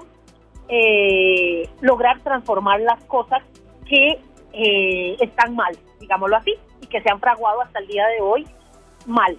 eh, 0.69 1.69
lograr 1.81 2.21
transformar 2.21 2.81
las 2.81 3.03
cosas 3.05 3.43
que 3.87 4.21
eh, 4.53 5.17
están 5.21 5.57
mal, 5.57 5.77
digámoslo 6.01 6.37
así, 6.37 6.55
que 6.93 7.03
se 7.03 7.11
han 7.11 7.19
fraguado 7.19 7.63
hasta 7.63 7.81
el 7.81 7.89
día 7.89 8.07
de 8.07 8.21
hoy 8.21 8.47
mal. 9.07 9.37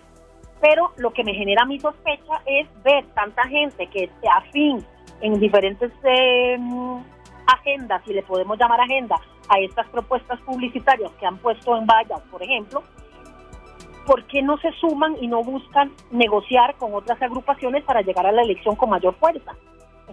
Pero 0.59 0.91
lo 0.97 1.13
que 1.13 1.23
me 1.23 1.33
genera 1.33 1.65
mi 1.65 1.79
sospecha 1.79 2.41
es 2.45 2.67
ver 2.83 3.05
tanta 3.13 3.43
gente 3.47 3.87
que 3.87 4.05
esté 4.05 4.27
afín 4.27 4.83
en 5.21 5.39
diferentes 5.39 5.91
eh, 6.03 6.57
agendas, 7.47 8.01
si 8.05 8.13
le 8.13 8.23
podemos 8.23 8.57
llamar 8.57 8.81
agenda, 8.81 9.15
a 9.49 9.59
estas 9.59 9.87
propuestas 9.89 10.39
publicitarias 10.41 11.11
que 11.19 11.25
han 11.25 11.37
puesto 11.37 11.77
en 11.77 11.85
vallas, 11.85 12.21
por 12.31 12.41
ejemplo, 12.41 12.81
¿por 14.05 14.25
qué 14.25 14.41
no 14.41 14.57
se 14.57 14.71
suman 14.73 15.15
y 15.21 15.27
no 15.27 15.43
buscan 15.43 15.91
negociar 16.11 16.75
con 16.75 16.93
otras 16.93 17.21
agrupaciones 17.21 17.83
para 17.83 18.01
llegar 18.01 18.25
a 18.25 18.31
la 18.31 18.41
elección 18.41 18.75
con 18.75 18.89
mayor 18.89 19.15
fuerza? 19.15 19.53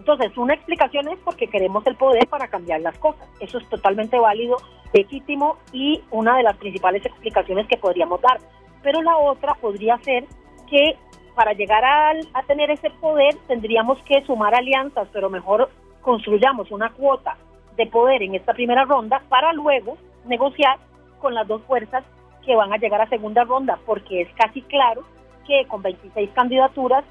Entonces, 0.01 0.35
una 0.39 0.55
explicación 0.55 1.09
es 1.09 1.19
porque 1.19 1.47
queremos 1.47 1.87
el 1.87 1.95
poder 1.95 2.27
para 2.27 2.49
cambiar 2.49 2.81
las 2.81 2.97
cosas. 2.97 3.29
Eso 3.39 3.59
es 3.59 3.69
totalmente 3.69 4.19
válido, 4.19 4.57
legítimo 4.95 5.59
y 5.75 6.03
una 6.11 6.39
de 6.39 6.43
las 6.43 6.57
principales 6.57 7.05
explicaciones 7.05 7.67
que 7.69 7.77
podríamos 7.77 8.19
dar. 8.23 8.39
Pero 8.83 9.03
la 9.03 9.19
otra 9.19 9.53
podría 9.61 9.99
ser 9.99 10.25
que 10.71 10.97
para 11.35 11.53
llegar 11.53 11.85
a, 11.85 12.13
a 12.33 12.43
tener 12.45 12.71
ese 12.71 12.89
poder 12.89 13.37
tendríamos 13.47 13.99
que 14.05 14.25
sumar 14.25 14.55
alianzas, 14.55 15.07
pero 15.13 15.29
mejor 15.29 15.69
construyamos 16.01 16.71
una 16.71 16.91
cuota 16.95 17.37
de 17.77 17.87
poder 17.87 18.23
en 18.23 18.37
esta 18.37 18.55
primera 18.55 18.87
ronda 18.87 19.21
para 19.29 19.53
luego 19.53 19.99
negociar 20.25 20.79
con 21.19 21.35
las 21.35 21.47
dos 21.47 21.61
fuerzas 21.65 22.05
que 22.47 22.57
van 22.57 22.73
a 22.73 22.79
llegar 22.79 23.03
a 23.03 23.09
segunda 23.11 23.45
ronda, 23.45 23.79
porque 23.85 24.23
es 24.23 24.29
casi 24.35 24.63
claro 24.63 25.03
que 25.47 25.67
con 25.69 25.83
26 25.83 26.31
candidaturas, 26.31 27.05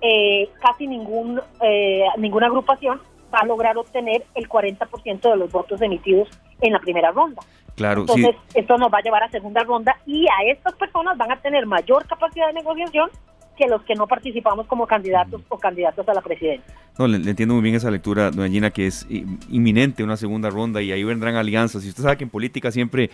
eh, 0.00 0.48
casi 0.60 0.86
ningún, 0.86 1.40
eh, 1.60 2.04
ninguna 2.16 2.46
agrupación 2.46 3.00
va 3.32 3.40
a 3.40 3.46
lograr 3.46 3.76
obtener 3.76 4.24
el 4.34 4.48
40% 4.48 5.30
de 5.30 5.36
los 5.36 5.50
votos 5.50 5.82
emitidos 5.82 6.28
en 6.60 6.72
la 6.72 6.78
primera 6.78 7.10
ronda. 7.10 7.42
Claro, 7.74 8.00
Entonces, 8.00 8.34
esto 8.54 8.76
nos 8.76 8.92
va 8.92 8.98
a 8.98 9.02
llevar 9.02 9.22
a 9.22 9.30
segunda 9.30 9.62
ronda 9.62 9.96
y 10.04 10.26
a 10.26 10.50
estas 10.50 10.74
personas 10.74 11.16
van 11.16 11.30
a 11.30 11.40
tener 11.40 11.64
mayor 11.66 12.06
capacidad 12.06 12.48
de 12.48 12.54
negociación 12.54 13.08
que 13.56 13.66
los 13.66 13.82
que 13.82 13.94
no 13.94 14.06
participamos 14.06 14.66
como 14.66 14.86
candidatos 14.86 15.42
o 15.48 15.58
candidatos 15.58 16.08
a 16.08 16.14
la 16.14 16.20
presidencia. 16.20 16.74
No, 16.98 17.06
le, 17.06 17.16
entiendo 17.16 17.54
muy 17.54 17.62
bien 17.62 17.74
esa 17.74 17.90
lectura, 17.90 18.30
doña 18.30 18.48
Gina, 18.48 18.70
que 18.70 18.86
es 18.86 19.06
inminente 19.08 20.02
una 20.02 20.16
segunda 20.16 20.48
ronda 20.50 20.80
y 20.80 20.92
ahí 20.92 21.04
vendrán 21.04 21.36
alianzas. 21.36 21.84
Y 21.84 21.88
usted 21.88 22.02
sabe 22.02 22.16
que 22.16 22.24
en 22.24 22.30
política 22.30 22.70
siempre, 22.70 23.10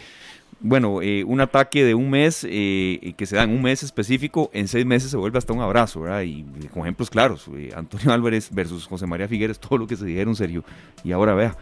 bueno, 0.61 1.03
eh, 1.03 1.25
un 1.25 1.41
ataque 1.41 1.85
de 1.85 1.95
un 1.95 2.11
mes 2.11 2.47
eh, 2.49 3.15
que 3.17 3.27
se 3.27 3.37
da 3.37 3.45
en 3.45 3.51
un 3.51 3.63
mes 3.63 3.83
específico, 3.83 4.51
en 4.53 4.69
seis 4.69 4.87
meses 4.87 5.11
se 5.11 5.17
vuelve 5.17 5.39
hasta 5.39 5.53
un 5.53 5.61
abrazo, 5.61 6.01
¿verdad? 6.01 6.23
Y 6.23 6.45
con 6.73 6.83
ejemplos 6.83 7.11
claros, 7.11 7.49
eh, 7.55 7.71
Antonio 7.75 8.13
Álvarez 8.13 8.51
versus 8.53 8.87
José 8.87 9.07
María 9.07 9.29
Figueres, 9.29 9.59
todo 9.59 9.79
lo 9.79 9.87
que 9.87 9.97
se 9.97 10.05
dijeron 10.05 10.37
serio. 10.37 10.65
Y 11.03 11.13
ahora 11.13 11.35
vea, 11.35 11.57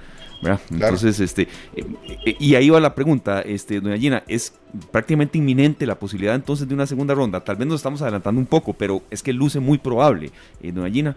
entonces, 0.70 1.20
este, 1.20 1.42
eh, 1.76 1.84
eh, 2.26 2.36
y 2.38 2.54
ahí 2.54 2.68
va 2.68 2.80
la 2.80 2.94
pregunta, 2.94 3.40
este, 3.42 3.80
doña 3.80 3.96
Gina, 3.96 4.22
¿es 4.26 4.58
prácticamente 4.90 5.38
inminente 5.38 5.86
la 5.86 5.94
posibilidad 5.94 6.34
entonces 6.34 6.68
de 6.68 6.74
una 6.74 6.86
segunda 6.86 7.14
ronda? 7.14 7.40
Tal 7.40 7.56
vez 7.56 7.66
nos 7.68 7.76
estamos 7.76 8.02
adelantando 8.02 8.40
un 8.40 8.46
poco, 8.46 8.72
pero 8.72 9.02
es 9.10 9.22
que 9.22 9.32
luce 9.32 9.60
muy 9.60 9.78
probable, 9.78 10.30
eh, 10.60 10.72
doña 10.72 10.92
Gina. 10.92 11.16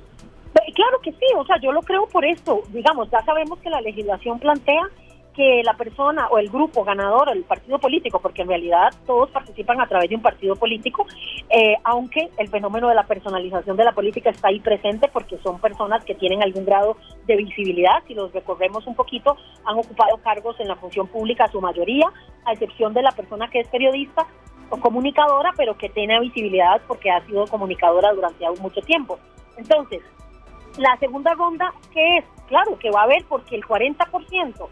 Claro 0.54 1.00
que 1.02 1.12
sí, 1.12 1.26
o 1.38 1.46
sea, 1.46 1.56
yo 1.62 1.72
lo 1.72 1.82
creo 1.82 2.06
por 2.08 2.26
esto. 2.26 2.64
Digamos, 2.74 3.10
ya 3.10 3.24
sabemos 3.24 3.58
que 3.60 3.70
la 3.70 3.80
legislación 3.82 4.40
plantea 4.40 4.82
que 5.36 5.62
la 5.64 5.74
persona 5.74 6.28
o 6.30 6.38
el 6.38 6.50
grupo 6.50 6.84
ganador, 6.84 7.30
el 7.30 7.44
partido 7.44 7.78
político, 7.78 8.20
porque 8.20 8.42
en 8.42 8.48
realidad 8.48 8.94
todos 9.06 9.30
participan 9.32 9.82
a 9.82 9.88
través 9.88 10.10
de 10.10 10.16
un 10.16 10.22
partido 10.22 10.56
político, 10.56 11.06
eh, 11.50 11.76
aunque 11.84 12.30
el 12.38 12.48
fenómeno 12.48 12.88
de 12.88 12.96
la 12.96 13.06
personalización 13.06 13.76
de 13.76 13.84
la 13.84 13.92
política 13.92 14.30
está 14.30 14.48
ahí 14.48 14.60
presente 14.60 15.10
porque 15.10 15.38
son 15.40 15.60
personas 15.60 16.06
que 16.06 16.16
tienen 16.16 16.42
algún 16.42 16.66
grado 16.66 16.98
de 17.28 17.36
visibilidad, 17.36 18.04
si 18.08 18.14
los 18.14 18.32
recorremos 18.32 18.88
un 18.88 18.96
poquito, 18.96 19.36
han 19.66 19.78
ocupado 19.78 20.18
cargos 20.24 20.60
en 20.60 20.70
la 20.70 20.76
función 20.78 21.08
pública 21.08 21.48
su 21.52 21.60
mayoría, 21.60 22.08
a 22.46 22.54
excepción 22.54 22.94
de 22.94 23.02
la 23.02 23.12
persona 23.12 23.50
que 23.50 23.60
es 23.60 23.68
periodista 23.68 24.26
o 24.70 24.78
comunicadora, 24.78 25.52
pero 25.58 25.78
que 25.78 25.90
tiene 25.90 26.20
visibilidad 26.22 26.82
porque 26.88 27.12
ha 27.12 27.24
sido 27.26 27.46
comunicadora 27.48 28.14
durante 28.14 28.46
mucho 28.62 28.82
tiempo. 28.82 29.20
Entonces, 29.58 30.02
la 30.78 30.98
segunda 30.98 31.34
ronda, 31.34 31.74
¿qué 31.94 32.18
es? 32.18 32.26
Claro 32.48 32.78
que 32.80 32.92
va 32.92 33.02
a 33.02 33.04
haber 33.04 33.26
porque 33.26 33.56
el 33.56 33.64
40% 33.64 34.68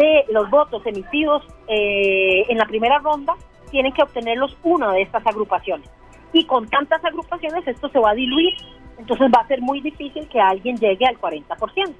de 0.00 0.24
los 0.30 0.48
votos 0.48 0.84
emitidos 0.86 1.46
eh, 1.68 2.46
en 2.48 2.56
la 2.56 2.64
primera 2.64 2.98
ronda 2.98 3.34
tienen 3.70 3.92
que 3.92 4.02
obtenerlos 4.02 4.56
una 4.62 4.92
de 4.92 5.02
estas 5.02 5.26
agrupaciones. 5.26 5.88
Y 6.32 6.46
con 6.46 6.66
tantas 6.68 7.04
agrupaciones 7.04 7.66
esto 7.66 7.88
se 7.90 7.98
va 7.98 8.10
a 8.10 8.14
diluir, 8.14 8.54
entonces 8.98 9.28
va 9.34 9.42
a 9.42 9.46
ser 9.46 9.60
muy 9.60 9.80
difícil 9.80 10.26
que 10.28 10.40
alguien 10.40 10.76
llegue 10.76 11.06
al 11.06 11.20
40%. 11.20 11.94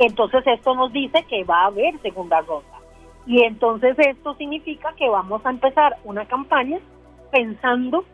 Entonces 0.00 0.42
esto 0.46 0.74
nos 0.74 0.92
dice 0.92 1.24
que 1.28 1.44
va 1.44 1.62
a 1.62 1.66
haber 1.66 2.00
segunda 2.02 2.40
ronda. 2.40 2.78
Y 3.26 3.44
entonces 3.44 3.96
esto 3.98 4.34
significa 4.34 4.92
que 4.96 5.08
vamos 5.08 5.46
a 5.46 5.50
empezar 5.50 5.96
una 6.04 6.26
campaña 6.26 6.78
pensando 7.30 8.04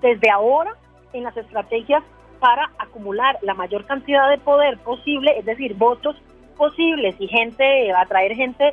desde 0.00 0.28
ahora 0.30 0.74
en 1.12 1.22
las 1.22 1.36
estrategias 1.36 2.02
para 2.40 2.70
acumular 2.78 3.38
la 3.42 3.54
mayor 3.54 3.86
cantidad 3.86 4.28
de 4.28 4.38
poder 4.38 4.78
posible, 4.78 5.38
es 5.38 5.46
decir, 5.46 5.74
votos 5.74 6.16
posibles 6.54 7.14
y 7.18 7.28
gente, 7.28 7.92
atraer 7.92 8.34
gente 8.34 8.72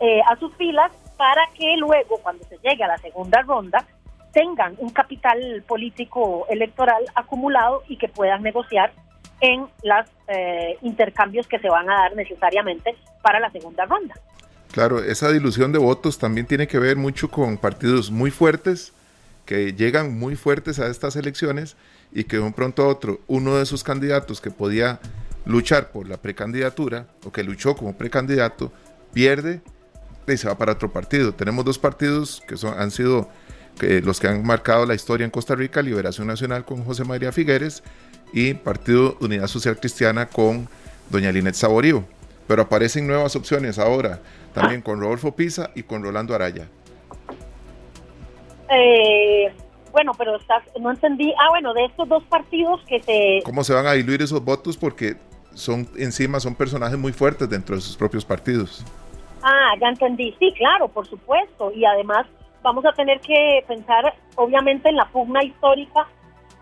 eh, 0.00 0.20
a 0.28 0.36
sus 0.36 0.54
filas 0.56 0.90
para 1.16 1.42
que 1.56 1.76
luego, 1.76 2.18
cuando 2.22 2.44
se 2.44 2.58
llegue 2.58 2.82
a 2.84 2.88
la 2.88 2.98
segunda 2.98 3.42
ronda, 3.42 3.86
tengan 4.32 4.74
un 4.78 4.90
capital 4.90 5.62
político 5.66 6.46
electoral 6.48 7.04
acumulado 7.14 7.82
y 7.88 7.96
que 7.96 8.08
puedan 8.08 8.42
negociar 8.42 8.92
en 9.40 9.66
los 9.82 10.06
eh, 10.28 10.78
intercambios 10.82 11.46
que 11.46 11.58
se 11.58 11.68
van 11.68 11.88
a 11.90 11.94
dar 11.94 12.16
necesariamente 12.16 12.96
para 13.22 13.40
la 13.40 13.50
segunda 13.50 13.84
ronda. 13.84 14.14
Claro, 14.72 15.00
esa 15.00 15.30
dilución 15.30 15.72
de 15.72 15.78
votos 15.78 16.18
también 16.18 16.46
tiene 16.46 16.66
que 16.66 16.78
ver 16.78 16.96
mucho 16.96 17.30
con 17.30 17.58
partidos 17.58 18.10
muy 18.10 18.30
fuertes 18.30 18.92
que 19.44 19.72
llegan 19.72 20.18
muy 20.18 20.36
fuertes 20.36 20.78
a 20.78 20.86
estas 20.86 21.16
elecciones 21.16 21.76
y 22.12 22.24
que 22.24 22.36
de 22.36 22.42
un 22.42 22.52
pronto 22.52 22.82
a 22.82 22.88
otro 22.88 23.20
uno 23.26 23.56
de 23.56 23.66
sus 23.66 23.82
candidatos 23.82 24.40
que 24.40 24.50
podía 24.50 25.00
luchar 25.44 25.90
por 25.90 26.08
la 26.08 26.16
precandidatura 26.16 27.06
o 27.24 27.32
que 27.32 27.42
luchó 27.42 27.74
como 27.74 27.96
precandidato, 27.96 28.72
pierde 29.12 29.60
y 30.26 30.36
se 30.36 30.48
va 30.48 30.56
para 30.56 30.72
otro 30.72 30.92
partido. 30.92 31.34
Tenemos 31.34 31.64
dos 31.64 31.78
partidos 31.78 32.42
que 32.46 32.56
son, 32.56 32.78
han 32.78 32.90
sido 32.90 33.28
los 33.80 34.20
que 34.20 34.28
han 34.28 34.44
marcado 34.44 34.86
la 34.86 34.94
historia 34.94 35.24
en 35.24 35.30
Costa 35.30 35.54
Rica, 35.54 35.82
Liberación 35.82 36.26
Nacional 36.26 36.64
con 36.64 36.84
José 36.84 37.04
María 37.04 37.32
Figueres 37.32 37.82
y 38.32 38.54
Partido 38.54 39.16
Unidad 39.20 39.46
Social 39.46 39.78
Cristiana 39.78 40.26
con 40.26 40.68
doña 41.10 41.32
Linet 41.32 41.54
Saborío. 41.54 42.04
Pero 42.46 42.62
aparecen 42.62 43.06
nuevas 43.06 43.34
opciones 43.34 43.78
ahora, 43.78 44.20
también 44.52 44.82
con 44.82 45.00
Rodolfo 45.00 45.34
Pisa 45.34 45.70
y 45.74 45.84
con 45.84 46.02
Rolando 46.02 46.34
Araya. 46.34 46.68
Eh, 48.70 49.54
bueno, 49.90 50.12
pero 50.16 50.38
no 50.80 50.90
entendí. 50.90 51.32
Ah, 51.38 51.50
bueno, 51.50 51.72
de 51.74 51.84
estos 51.84 52.08
dos 52.08 52.22
partidos 52.24 52.80
que 52.88 53.02
se... 53.02 53.42
¿Cómo 53.44 53.64
se 53.64 53.74
van 53.74 53.86
a 53.86 53.92
diluir 53.92 54.22
esos 54.22 54.44
votos? 54.44 54.76
Porque 54.76 55.16
son 55.54 55.88
encima 55.96 56.40
son 56.40 56.54
personajes 56.54 56.98
muy 56.98 57.12
fuertes 57.12 57.48
dentro 57.48 57.74
de 57.74 57.80
sus 57.80 57.96
propios 57.96 58.24
partidos. 58.24 58.84
Ah, 59.42 59.74
ya 59.80 59.88
entendí. 59.88 60.34
Sí, 60.38 60.52
claro, 60.56 60.88
por 60.88 61.06
supuesto. 61.06 61.72
Y 61.72 61.84
además 61.84 62.26
vamos 62.62 62.84
a 62.84 62.92
tener 62.92 63.20
que 63.20 63.64
pensar, 63.66 64.14
obviamente, 64.36 64.88
en 64.88 64.96
la 64.96 65.06
pugna 65.06 65.42
histórica 65.42 66.06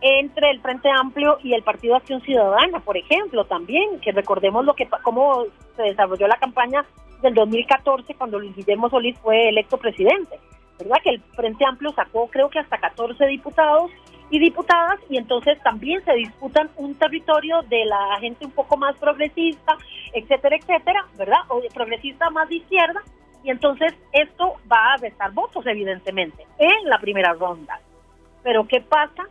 entre 0.01 0.51
el 0.51 0.61
Frente 0.61 0.89
Amplio 0.91 1.39
y 1.43 1.53
el 1.53 1.63
Partido 1.63 1.95
Acción 1.95 2.23
Ciudadana, 2.23 2.81
por 2.81 2.97
ejemplo, 2.97 3.45
también, 3.45 4.01
que 4.01 4.13
recordemos 4.13 4.65
lo 4.65 4.75
que 4.75 4.89
cómo 5.03 5.45
se 5.77 5.83
desarrolló 5.83 6.27
la 6.27 6.39
campaña 6.39 6.85
del 7.21 7.35
2014 7.35 8.15
cuando 8.15 8.39
Luis 8.39 8.57
Guillermo 8.57 8.89
Solís 8.89 9.19
fue 9.19 9.51
electo 9.51 9.77
presidente. 9.77 10.39
¿Verdad? 10.79 10.97
Que 11.05 11.11
el 11.11 11.21
Frente 11.37 11.67
Amplio 11.67 11.93
sacó 11.93 12.29
creo 12.29 12.49
que 12.49 12.59
hasta 12.59 12.79
14 12.79 13.27
diputados 13.27 13.91
y 14.31 14.39
diputadas 14.39 15.01
y 15.09 15.17
entonces 15.17 15.61
también 15.63 16.05
se 16.05 16.13
disputan 16.15 16.71
un 16.77 16.95
territorio 16.95 17.63
de 17.69 17.85
la 17.85 18.19
gente 18.21 18.47
un 18.47 18.53
poco 18.53 18.77
más 18.77 18.97
progresista, 18.97 19.77
etcétera, 20.13 20.57
etcétera, 20.57 21.05
¿verdad? 21.19 21.41
O 21.49 21.61
progresista 21.75 22.31
más 22.31 22.49
de 22.49 22.57
izquierda 22.57 23.03
y 23.43 23.51
entonces 23.51 23.93
esto 24.13 24.55
va 24.71 24.95
a 24.95 24.97
restar 24.99 25.33
votos 25.33 25.67
evidentemente 25.67 26.47
en 26.59 26.89
la 26.89 26.99
primera 26.99 27.33
ronda. 27.33 27.81
Pero 28.43 28.67
¿qué 28.67 28.81
pasa 28.81 29.25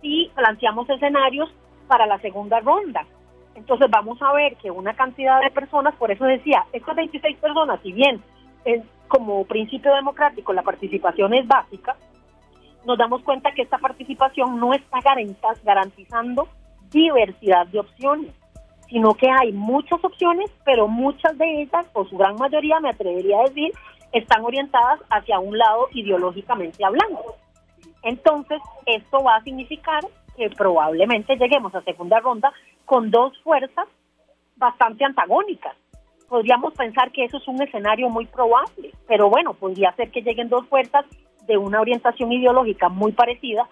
si 0.00 0.30
planteamos 0.34 0.90
escenarios 0.90 1.50
para 1.86 2.06
la 2.06 2.18
segunda 2.18 2.60
ronda? 2.60 3.06
Entonces 3.54 3.88
vamos 3.90 4.20
a 4.22 4.32
ver 4.32 4.56
que 4.56 4.70
una 4.70 4.94
cantidad 4.94 5.40
de 5.40 5.50
personas, 5.50 5.94
por 5.96 6.10
eso 6.10 6.24
decía, 6.24 6.64
estas 6.72 6.96
26 6.96 7.36
personas, 7.38 7.80
si 7.82 7.92
bien 7.92 8.22
es 8.64 8.82
como 9.08 9.44
principio 9.44 9.94
democrático 9.94 10.52
la 10.52 10.62
participación 10.62 11.34
es 11.34 11.46
básica, 11.46 11.96
nos 12.84 12.98
damos 12.98 13.22
cuenta 13.22 13.52
que 13.52 13.62
esta 13.62 13.78
participación 13.78 14.58
no 14.58 14.74
está 14.74 14.98
garantizando 15.64 16.48
diversidad 16.90 17.66
de 17.68 17.80
opciones, 17.80 18.32
sino 18.88 19.14
que 19.14 19.28
hay 19.30 19.52
muchas 19.52 20.04
opciones, 20.04 20.50
pero 20.64 20.88
muchas 20.88 21.36
de 21.38 21.62
ellas, 21.62 21.86
o 21.94 22.04
su 22.04 22.16
gran 22.16 22.36
mayoría, 22.36 22.80
me 22.80 22.90
atrevería 22.90 23.38
a 23.38 23.48
decir, 23.48 23.72
están 24.12 24.44
orientadas 24.44 25.00
hacia 25.10 25.38
un 25.38 25.56
lado 25.56 25.88
ideológicamente 25.92 26.84
hablando. 26.84 27.36
Entonces, 28.02 28.60
esto 28.86 29.22
va 29.22 29.36
a 29.36 29.42
significar 29.42 30.02
que 30.36 30.50
probablemente 30.50 31.36
lleguemos 31.36 31.74
a 31.74 31.82
segunda 31.82 32.20
ronda 32.20 32.52
con 32.84 33.10
dos 33.10 33.38
fuerzas 33.42 33.86
bastante 34.56 35.04
antagónicas. 35.04 35.76
Podríamos 36.28 36.74
pensar 36.74 37.12
que 37.12 37.24
eso 37.24 37.36
es 37.36 37.48
un 37.48 37.60
escenario 37.62 38.08
muy 38.08 38.26
probable, 38.26 38.92
pero 39.06 39.28
bueno, 39.28 39.54
podría 39.54 39.92
ser 39.92 40.10
que 40.10 40.22
lleguen 40.22 40.48
dos 40.48 40.66
fuerzas 40.66 41.04
de 41.46 41.56
una 41.56 41.80
orientación 41.80 42.32
ideológica 42.32 42.88
muy 42.88 43.12
parecida 43.12 43.68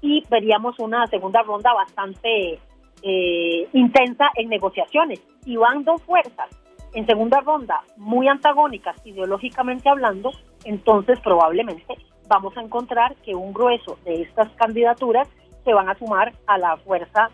y 0.00 0.22
veríamos 0.30 0.78
una 0.78 1.06
segunda 1.06 1.42
ronda 1.42 1.72
bastante 1.74 2.58
eh, 3.02 3.68
intensa 3.72 4.30
en 4.36 4.48
negociaciones. 4.48 5.20
Y 5.44 5.56
van 5.56 5.84
dos 5.84 6.02
fuerzas 6.02 6.48
en 6.92 7.06
segunda 7.06 7.40
ronda 7.40 7.82
muy 7.96 8.28
antagónicas 8.28 8.96
ideológicamente 9.04 9.88
hablando, 9.88 10.30
entonces 10.64 11.20
probablemente 11.20 11.96
vamos 12.28 12.56
a 12.56 12.62
encontrar 12.62 13.14
que 13.16 13.34
un 13.34 13.52
grueso 13.52 13.98
de 14.04 14.22
estas 14.22 14.50
candidaturas 14.52 15.28
se 15.64 15.72
van 15.72 15.88
a 15.88 15.94
sumar 15.96 16.32
a 16.46 16.58
la 16.58 16.76
fuerza 16.78 17.30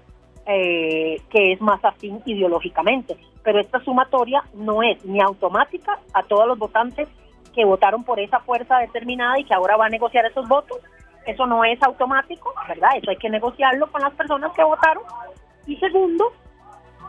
eh, 0.47 1.21
que 1.31 1.53
es 1.53 1.61
más 1.61 1.85
afín 1.85 2.21
ideológicamente. 2.25 3.17
Pero 3.43 3.61
esta 3.61 3.81
sumatoria 3.81 4.43
no 4.55 4.83
es 4.83 5.05
ni 5.05 5.21
automática 5.21 5.99
a 6.13 6.23
todos 6.23 6.47
los 6.47 6.59
votantes 6.59 7.09
que 7.57 7.65
votaron 7.65 8.05
por 8.05 8.21
esa 8.21 8.39
fuerza 8.41 8.79
determinada 8.79 9.41
y 9.41 9.45
que 9.45 9.55
ahora 9.55 9.77
va 9.77 9.87
a 9.87 9.89
negociar 9.89 10.27
esos 10.27 10.47
votos. 10.47 10.79
Eso 11.27 11.47
no 11.47 11.65
es 11.65 11.83
automático, 11.83 12.55
¿verdad? 12.69 12.91
Eso 12.97 13.11
hay 13.11 13.17
que 13.17 13.31
negociarlo 13.31 13.91
con 13.91 14.03
las 14.03 14.13
personas 14.13 14.53
que 14.53 14.63
votaron. 14.63 15.03
Y 15.67 15.77
segundo, 15.79 16.33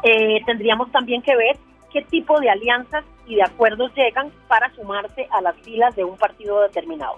eh, 0.03 0.41
tendríamos 0.45 0.89
también 0.91 1.21
que 1.21 1.35
ver 1.35 1.57
qué 1.91 2.01
tipo 2.03 2.39
de 2.39 2.49
alianzas 2.49 3.03
y 3.27 3.35
de 3.35 3.43
acuerdos 3.43 3.93
llegan 3.93 4.31
para 4.47 4.73
sumarse 4.73 5.27
a 5.31 5.41
las 5.41 5.55
filas 5.57 5.95
de 5.95 6.05
un 6.05 6.17
partido 6.17 6.61
determinado. 6.61 7.17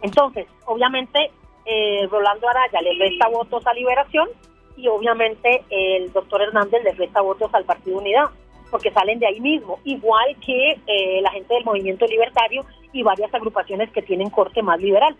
Entonces, 0.00 0.46
obviamente, 0.64 1.30
eh, 1.66 2.08
Rolando 2.10 2.48
Araya 2.48 2.80
le 2.80 2.94
resta 2.98 3.28
votos 3.28 3.64
a 3.66 3.74
Liberación 3.74 4.28
y 4.76 4.88
obviamente 4.88 5.62
el 5.68 6.10
doctor 6.12 6.42
Hernández 6.42 6.82
le 6.82 6.92
resta 6.92 7.20
votos 7.20 7.52
al 7.54 7.64
Partido 7.64 7.98
Unidad, 7.98 8.30
porque 8.72 8.90
salen 8.90 9.18
de 9.18 9.26
ahí 9.26 9.38
mismo, 9.38 9.78
igual 9.84 10.34
que 10.44 10.80
eh, 10.86 11.20
la 11.20 11.30
gente 11.30 11.52
del 11.54 11.64
movimiento 11.64 12.06
libertario 12.06 12.64
y 12.90 13.02
varias 13.02 13.32
agrupaciones 13.34 13.90
que 13.90 14.00
tienen 14.00 14.30
corte 14.30 14.62
más 14.62 14.80
liberal, 14.80 15.14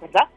¿verdad? 0.00 0.28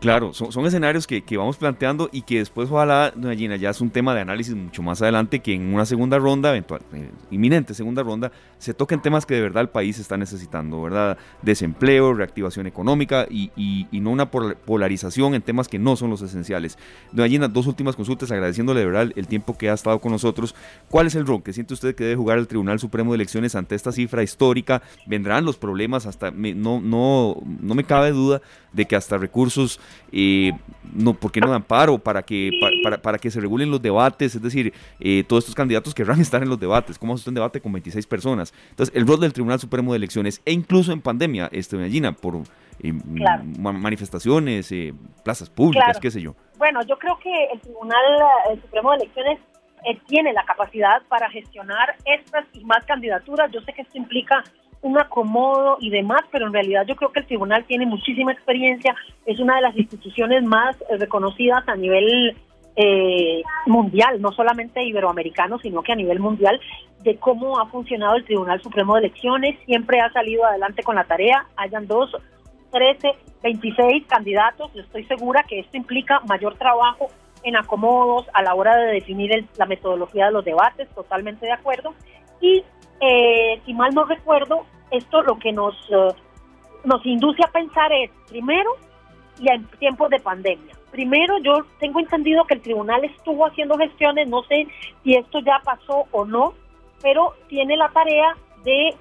Claro, 0.00 0.34
son, 0.34 0.66
escenarios 0.66 1.06
que, 1.06 1.22
vamos 1.36 1.56
planteando 1.56 2.10
y 2.12 2.22
que 2.22 2.38
después, 2.38 2.70
ojalá, 2.70 3.12
doña 3.16 3.34
Gina, 3.34 3.56
ya 3.56 3.70
es 3.70 3.80
un 3.80 3.88
tema 3.88 4.14
de 4.14 4.20
análisis 4.20 4.54
mucho 4.54 4.82
más 4.82 5.00
adelante, 5.00 5.40
que 5.40 5.54
en 5.54 5.72
una 5.72 5.86
segunda 5.86 6.18
ronda, 6.18 6.50
eventual, 6.50 6.82
eh, 6.92 7.10
inminente 7.30 7.72
segunda 7.72 8.02
ronda, 8.02 8.30
se 8.58 8.74
toquen 8.74 9.00
temas 9.00 9.24
que 9.24 9.34
de 9.34 9.40
verdad 9.40 9.62
el 9.62 9.70
país 9.70 9.98
está 9.98 10.18
necesitando, 10.18 10.82
¿verdad? 10.82 11.16
Desempleo, 11.40 12.12
reactivación 12.12 12.66
económica 12.66 13.26
y, 13.30 13.50
no 13.92 14.10
una 14.10 14.30
polarización 14.30 15.34
en 15.34 15.40
temas 15.40 15.68
que 15.68 15.78
no 15.78 15.96
son 15.96 16.10
los 16.10 16.20
esenciales. 16.20 16.76
Doña 17.12 17.28
Gina, 17.28 17.48
dos 17.48 17.66
últimas 17.66 17.96
consultas, 17.96 18.30
agradeciéndole 18.30 18.80
de 18.80 18.86
verdad 18.86 19.10
el 19.16 19.26
tiempo 19.26 19.56
que 19.56 19.70
ha 19.70 19.72
estado 19.74 19.98
con 20.00 20.12
nosotros. 20.12 20.54
¿Cuál 20.90 21.06
es 21.06 21.14
el 21.14 21.26
rol 21.26 21.42
que 21.42 21.54
siente 21.54 21.72
usted 21.72 21.94
que 21.94 22.04
debe 22.04 22.16
jugar 22.16 22.36
el 22.36 22.46
Tribunal 22.46 22.78
Supremo 22.78 23.12
de 23.12 23.16
Elecciones 23.16 23.54
ante 23.54 23.74
esta 23.74 23.92
cifra 23.92 24.22
histórica? 24.22 24.82
¿Vendrán 25.06 25.46
los 25.46 25.56
problemas? 25.56 26.04
Hasta 26.04 26.30
no, 26.30 26.80
no, 26.82 27.36
no 27.60 27.74
me 27.74 27.84
cabe 27.84 28.10
duda 28.10 28.42
de 28.74 28.84
que 28.84 28.96
hasta 28.96 29.16
recursos 29.16 29.80
eh, 30.12 30.52
no, 30.92 31.14
¿por 31.14 31.32
qué 31.32 31.40
no 31.40 31.50
dan 31.50 31.62
paro? 31.62 31.98
Para 31.98 32.22
que, 32.22 32.50
para, 32.82 32.98
para, 32.98 33.18
que 33.18 33.30
se 33.30 33.40
regulen 33.40 33.70
los 33.70 33.80
debates, 33.80 34.34
es 34.34 34.42
decir, 34.42 34.72
eh, 35.00 35.24
todos 35.26 35.44
estos 35.44 35.54
candidatos 35.54 35.94
querrán 35.94 36.20
estar 36.20 36.42
en 36.42 36.48
los 36.48 36.60
debates. 36.60 36.98
¿Cómo 36.98 37.14
hace 37.14 37.28
un 37.28 37.34
debate 37.34 37.60
con 37.60 37.72
26 37.72 38.06
personas? 38.06 38.52
Entonces, 38.70 38.94
el 38.94 39.06
rol 39.06 39.20
del 39.20 39.32
Tribunal 39.32 39.58
Supremo 39.58 39.92
de 39.92 39.96
Elecciones, 39.96 40.42
e 40.44 40.52
incluso 40.52 40.92
en 40.92 41.00
pandemia, 41.00 41.48
este, 41.52 41.88
Gina, 41.88 42.12
por 42.12 42.36
eh, 42.82 42.92
manifestaciones, 43.58 44.70
eh, 44.72 44.94
plazas 45.24 45.50
públicas, 45.50 45.98
qué 46.00 46.10
sé 46.10 46.20
yo. 46.20 46.34
Bueno, 46.58 46.80
yo 46.86 46.96
creo 46.98 47.18
que 47.18 47.46
el 47.52 47.60
Tribunal 47.60 48.02
Supremo 48.62 48.90
de 48.92 48.96
Elecciones 48.98 49.38
tiene 50.06 50.32
la 50.32 50.44
capacidad 50.46 51.02
para 51.08 51.28
gestionar 51.28 51.94
estas 52.06 52.46
y 52.54 52.64
más 52.64 52.84
candidaturas. 52.86 53.50
Yo 53.52 53.60
sé 53.62 53.74
que 53.74 53.82
esto 53.82 53.98
implica 53.98 54.42
un 54.84 54.98
acomodo 54.98 55.78
y 55.80 55.88
demás, 55.88 56.20
pero 56.30 56.46
en 56.46 56.52
realidad 56.52 56.84
yo 56.86 56.94
creo 56.94 57.10
que 57.10 57.20
el 57.20 57.26
tribunal 57.26 57.64
tiene 57.64 57.86
muchísima 57.86 58.32
experiencia, 58.32 58.94
es 59.24 59.40
una 59.40 59.56
de 59.56 59.62
las 59.62 59.76
instituciones 59.76 60.44
más 60.44 60.76
eh, 60.82 60.98
reconocidas 60.98 61.66
a 61.66 61.74
nivel 61.74 62.36
eh, 62.76 63.42
mundial, 63.66 64.20
no 64.20 64.30
solamente 64.32 64.84
iberoamericano, 64.84 65.58
sino 65.58 65.82
que 65.82 65.92
a 65.92 65.96
nivel 65.96 66.20
mundial, 66.20 66.60
de 67.02 67.16
cómo 67.16 67.58
ha 67.58 67.66
funcionado 67.66 68.16
el 68.16 68.24
Tribunal 68.24 68.62
Supremo 68.62 68.94
de 68.94 69.06
Elecciones, 69.06 69.58
siempre 69.64 70.00
ha 70.00 70.12
salido 70.12 70.44
adelante 70.44 70.82
con 70.82 70.96
la 70.96 71.04
tarea, 71.04 71.46
hayan 71.56 71.86
dos, 71.86 72.14
trece, 72.70 73.12
veintiséis 73.42 74.04
candidatos, 74.06 74.70
estoy 74.76 75.04
segura 75.04 75.44
que 75.44 75.60
esto 75.60 75.78
implica 75.78 76.20
mayor 76.28 76.56
trabajo 76.56 77.06
en 77.42 77.56
acomodos 77.56 78.26
a 78.34 78.42
la 78.42 78.54
hora 78.54 78.76
de 78.76 78.92
definir 78.92 79.46
la 79.56 79.64
metodología 79.64 80.26
de 80.26 80.32
los 80.32 80.44
debates, 80.44 80.90
totalmente 80.94 81.46
de 81.46 81.52
acuerdo, 81.52 81.94
y 82.40 82.62
eh, 83.00 83.60
si 83.64 83.74
mal 83.74 83.94
no 83.94 84.04
recuerdo, 84.04 84.66
esto 84.90 85.22
lo 85.22 85.38
que 85.38 85.52
nos, 85.52 85.74
eh, 85.90 86.08
nos 86.84 87.04
induce 87.04 87.42
a 87.44 87.50
pensar 87.50 87.92
es, 87.92 88.10
primero, 88.28 88.70
y 89.40 89.50
en 89.50 89.66
tiempos 89.78 90.10
de 90.10 90.20
pandemia. 90.20 90.74
Primero, 90.90 91.38
yo 91.38 91.64
tengo 91.80 91.98
entendido 91.98 92.44
que 92.44 92.54
el 92.54 92.60
tribunal 92.60 93.04
estuvo 93.04 93.46
haciendo 93.46 93.76
gestiones, 93.76 94.28
no 94.28 94.42
sé 94.44 94.68
si 95.02 95.14
esto 95.14 95.40
ya 95.40 95.60
pasó 95.64 96.06
o 96.12 96.24
no, 96.24 96.54
pero 97.02 97.34
tiene 97.48 97.76
la 97.76 97.88
tarea 97.88 98.36
de 98.62 98.94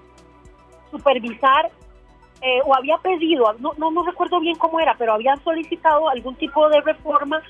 supervisar 0.89 1.71
eh, 2.41 2.59
o 2.65 2.75
había 2.75 2.97
pedido, 2.97 3.53
no, 3.59 3.73
no, 3.77 3.91
no 3.91 4.03
recuerdo 4.03 4.39
bien 4.39 4.57
cómo 4.57 4.79
era, 4.79 4.95
pero 4.97 5.13
había 5.13 5.35
solicitado 5.37 6.09
algún 6.09 6.35
tipo 6.35 6.67
de 6.69 6.81
reforma 6.81 7.41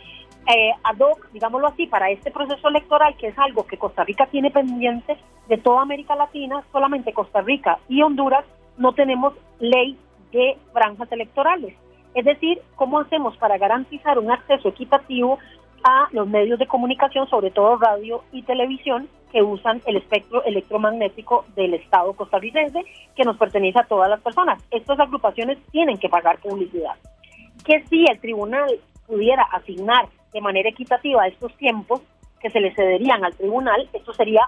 eh, 0.48 0.72
ad 0.84 1.00
hoc, 1.00 1.32
digámoslo 1.32 1.68
así, 1.68 1.88
para 1.88 2.10
este 2.10 2.32
proceso 2.32 2.68
electoral, 2.68 3.16
que 3.18 3.28
es 3.28 3.40
algo 3.40 3.66
que 3.66 3.78
Costa 3.78 4.04
Rica 4.04 4.26
tiene 4.28 4.52
pendiente 4.52 5.18
de 5.48 5.58
toda 5.58 5.82
América 5.82 6.16
Latina, 6.16 6.64
solamente 6.72 7.14
Costa 7.14 7.42
Rica 7.42 7.80
y 7.88 8.02
Honduras 8.02 8.46
no 8.78 8.94
tenemos 8.94 9.34
ley 9.60 9.98
de 10.32 10.58
franjas 10.74 11.12
electorales. 11.12 11.76
Es 12.14 12.26
decir, 12.26 12.62
¿cómo 12.76 13.00
hacemos 13.00 13.38
para 13.38 13.58
garantizar 13.58 14.20
un 14.20 14.32
acceso 14.32 14.70
equitativo 14.70 15.40
a 15.84 16.08
los 16.12 16.28
medios 16.28 16.60
de 16.60 16.68
comunicación, 16.68 17.28
sobre 17.30 17.52
todo 17.52 17.78
radio 17.78 18.24
y 18.32 18.44
televisión, 18.44 19.10
que 19.32 19.42
usan 19.42 19.82
el 19.86 19.98
espectro 19.98 20.44
electromagnético 20.44 21.46
del 21.56 21.74
Estado 21.74 22.14
costarricense, 22.14 22.84
que 23.16 23.24
nos 23.24 23.38
pertenece 23.38 23.80
a 23.80 23.86
todas 23.86 24.10
las 24.10 24.22
personas? 24.22 24.64
Estas 24.72 25.00
agrupaciones 25.00 25.58
tienen 25.72 25.98
que 25.98 26.10
pagar 26.10 26.38
publicidad. 26.40 26.96
Que 27.66 27.84
si 27.88 28.06
el 28.06 28.20
tribunal 28.20 28.70
pudiera 29.08 29.44
asignar 29.44 30.08
de 30.34 30.42
manera 30.42 30.70
equitativa 30.70 31.28
estos 31.28 31.56
tiempos 31.58 32.02
que 32.42 32.50
se 32.50 32.60
le 32.60 32.74
cederían 32.76 33.24
al 33.24 33.36
tribunal, 33.36 33.90
esto 33.94 34.14
sería 34.14 34.42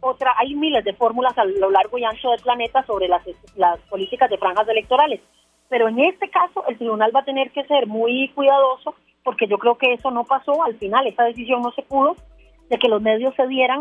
otra, 0.00 0.34
hay 0.38 0.54
miles 0.54 0.84
de 0.84 0.94
fórmulas 0.94 1.36
a 1.36 1.44
lo 1.44 1.70
largo 1.70 1.98
y 1.98 2.04
ancho 2.04 2.30
del 2.30 2.40
planeta 2.40 2.82
sobre 2.84 3.08
las, 3.08 3.22
las 3.56 3.78
políticas 3.82 4.30
de 4.30 4.38
franjas 4.38 4.68
electorales, 4.68 5.20
pero 5.68 5.88
en 5.88 6.00
este 6.00 6.28
caso 6.28 6.64
el 6.68 6.78
tribunal 6.78 7.14
va 7.14 7.20
a 7.20 7.24
tener 7.24 7.50
que 7.50 7.64
ser 7.64 7.86
muy 7.86 8.28
cuidadoso 8.34 8.94
porque 9.22 9.46
yo 9.46 9.58
creo 9.58 9.76
que 9.76 9.92
eso 9.92 10.10
no 10.10 10.24
pasó 10.24 10.64
al 10.64 10.76
final, 10.76 11.06
esa 11.06 11.24
decisión 11.24 11.62
no 11.62 11.70
se 11.72 11.82
pudo, 11.82 12.16
de 12.68 12.78
que 12.78 12.88
los 12.88 13.02
medios 13.02 13.34
se 13.34 13.46
dieran 13.46 13.80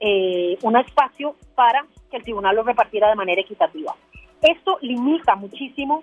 eh, 0.00 0.58
un 0.62 0.76
espacio 0.76 1.36
para 1.54 1.84
que 2.10 2.16
el 2.16 2.22
tribunal 2.22 2.56
lo 2.56 2.62
repartiera 2.62 3.08
de 3.08 3.14
manera 3.14 3.40
equitativa. 3.40 3.94
Esto 4.42 4.78
limita 4.80 5.36
muchísimo 5.36 6.02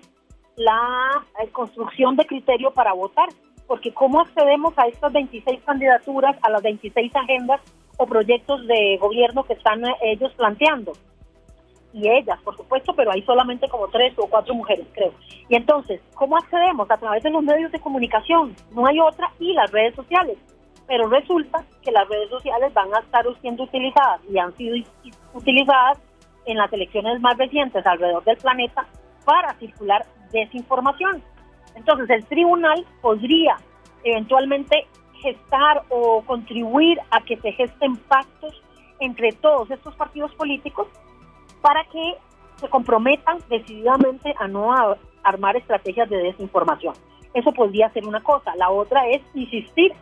la 0.55 1.25
eh, 1.43 1.49
construcción 1.49 2.15
de 2.15 2.25
criterio 2.25 2.71
para 2.71 2.93
votar, 2.93 3.29
porque 3.67 3.93
¿cómo 3.93 4.21
accedemos 4.21 4.73
a 4.77 4.87
estas 4.87 5.11
26 5.11 5.61
candidaturas, 5.65 6.35
a 6.41 6.49
las 6.49 6.61
26 6.63 7.15
agendas 7.15 7.61
o 7.97 8.07
proyectos 8.07 8.65
de 8.65 8.97
gobierno 8.97 9.43
que 9.43 9.53
están 9.53 9.85
eh, 9.85 9.95
ellos 10.03 10.33
planteando? 10.35 10.93
Y 11.93 12.07
ellas, 12.09 12.39
por 12.43 12.55
supuesto, 12.55 12.93
pero 12.95 13.11
hay 13.11 13.21
solamente 13.23 13.67
como 13.67 13.87
tres 13.87 14.13
o 14.17 14.27
cuatro 14.27 14.53
mujeres, 14.53 14.85
creo. 14.93 15.13
Y 15.49 15.55
entonces, 15.55 16.01
¿cómo 16.13 16.37
accedemos? 16.37 16.89
A 16.91 16.97
través 16.97 17.23
de 17.23 17.29
los 17.29 17.43
medios 17.43 17.71
de 17.71 17.79
comunicación, 17.79 18.55
no 18.71 18.85
hay 18.85 18.99
otra, 18.99 19.31
y 19.39 19.53
las 19.53 19.71
redes 19.71 19.95
sociales. 19.95 20.37
Pero 20.85 21.09
resulta 21.09 21.63
que 21.81 21.91
las 21.91 22.07
redes 22.07 22.29
sociales 22.29 22.73
van 22.73 22.93
a 22.93 22.99
estar 22.99 23.25
siendo 23.41 23.63
utilizadas 23.63 24.21
y 24.29 24.37
han 24.37 24.55
sido 24.55 24.75
utilizadas 25.33 25.99
en 26.45 26.57
las 26.57 26.71
elecciones 26.71 27.19
más 27.19 27.37
recientes 27.37 27.85
alrededor 27.85 28.23
del 28.23 28.37
planeta 28.37 28.85
para 29.25 29.53
circular 29.55 30.05
desinformación. 30.31 31.21
Entonces 31.77 32.09
el 32.09 32.25
tribunal 32.25 32.85
podría 33.01 33.57
eventualmente 34.03 34.87
gestar 35.21 35.83
o 35.89 36.23
contribuir 36.23 36.99
a 37.11 37.21
que 37.21 37.37
se 37.37 37.51
gesten 37.51 37.95
pactos 37.95 38.61
entre 38.99 39.31
todos 39.31 39.69
estos 39.71 39.95
partidos 39.95 40.33
políticos 40.35 40.87
para 41.61 41.83
que 41.85 42.15
se 42.59 42.67
comprometan 42.69 43.37
decididamente 43.49 44.33
a 44.39 44.47
no 44.47 44.73
armar 45.23 45.55
estrategias 45.55 46.09
de 46.09 46.17
desinformación. 46.17 46.95
Eso 47.33 47.51
podría 47.51 47.89
ser 47.91 48.05
una 48.05 48.21
cosa. 48.21 48.55
La 48.55 48.71
otra 48.71 49.07
es 49.09 49.21
insistir 49.35 49.93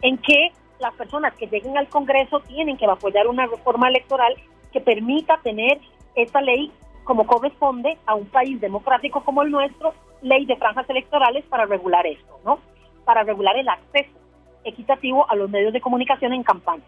en 0.00 0.16
que 0.18 0.52
las 0.80 0.94
personas 0.94 1.34
que 1.34 1.46
lleguen 1.46 1.76
al 1.76 1.88
Congreso 1.88 2.40
tienen 2.40 2.78
que 2.78 2.86
apoyar 2.86 3.26
una 3.26 3.46
reforma 3.46 3.88
electoral 3.88 4.34
que 4.72 4.80
permita 4.80 5.38
tener 5.42 5.78
esta 6.14 6.40
ley 6.40 6.72
como 7.08 7.26
corresponde 7.26 7.96
a 8.04 8.14
un 8.14 8.26
país 8.26 8.60
democrático 8.60 9.24
como 9.24 9.40
el 9.40 9.50
nuestro, 9.50 9.94
ley 10.20 10.44
de 10.44 10.56
franjas 10.56 10.90
electorales 10.90 11.42
para 11.46 11.64
regular 11.64 12.06
esto, 12.06 12.38
¿no? 12.44 12.58
Para 13.06 13.22
regular 13.22 13.56
el 13.56 13.66
acceso 13.66 14.10
equitativo 14.62 15.24
a 15.30 15.34
los 15.34 15.48
medios 15.48 15.72
de 15.72 15.80
comunicación 15.80 16.34
en 16.34 16.42
campaña. 16.42 16.84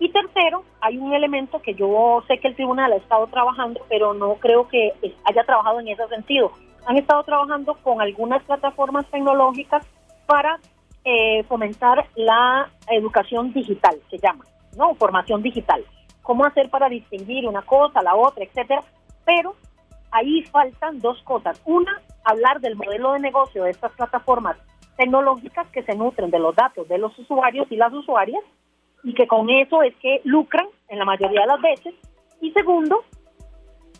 Y 0.00 0.10
tercero, 0.10 0.64
hay 0.80 0.98
un 0.98 1.14
elemento 1.14 1.62
que 1.62 1.74
yo 1.74 2.24
sé 2.26 2.38
que 2.38 2.48
el 2.48 2.56
tribunal 2.56 2.92
ha 2.92 2.96
estado 2.96 3.28
trabajando, 3.28 3.80
pero 3.88 4.14
no 4.14 4.34
creo 4.34 4.66
que 4.66 4.94
haya 5.26 5.44
trabajado 5.44 5.78
en 5.78 5.86
ese 5.86 6.08
sentido. 6.08 6.50
Han 6.86 6.96
estado 6.96 7.22
trabajando 7.22 7.74
con 7.84 8.00
algunas 8.00 8.42
plataformas 8.42 9.06
tecnológicas 9.12 9.86
para 10.26 10.58
eh, 11.04 11.44
fomentar 11.44 12.04
la 12.16 12.68
educación 12.90 13.52
digital, 13.52 13.96
se 14.10 14.18
llama, 14.18 14.44
¿no? 14.76 14.96
Formación 14.96 15.40
digital. 15.40 15.84
Cómo 16.22 16.44
hacer 16.44 16.68
para 16.68 16.88
distinguir 16.88 17.46
una 17.46 17.62
cosa, 17.62 18.02
la 18.02 18.16
otra, 18.16 18.42
etcétera. 18.42 18.82
Pero 19.24 19.54
ahí 20.10 20.42
faltan 20.44 20.98
dos 21.00 21.22
cosas. 21.22 21.60
Una, 21.64 22.00
hablar 22.24 22.60
del 22.60 22.76
modelo 22.76 23.12
de 23.12 23.20
negocio 23.20 23.64
de 23.64 23.70
estas 23.70 23.92
plataformas 23.92 24.56
tecnológicas 24.96 25.66
que 25.68 25.82
se 25.82 25.96
nutren 25.96 26.30
de 26.30 26.38
los 26.38 26.54
datos 26.54 26.86
de 26.88 26.98
los 26.98 27.18
usuarios 27.18 27.66
y 27.70 27.76
las 27.76 27.92
usuarias 27.92 28.42
y 29.02 29.14
que 29.14 29.26
con 29.26 29.50
eso 29.50 29.82
es 29.82 29.94
que 29.96 30.20
lucran 30.24 30.66
en 30.88 30.98
la 30.98 31.04
mayoría 31.04 31.40
de 31.40 31.46
las 31.46 31.60
veces. 31.60 31.94
Y 32.40 32.52
segundo, 32.52 33.04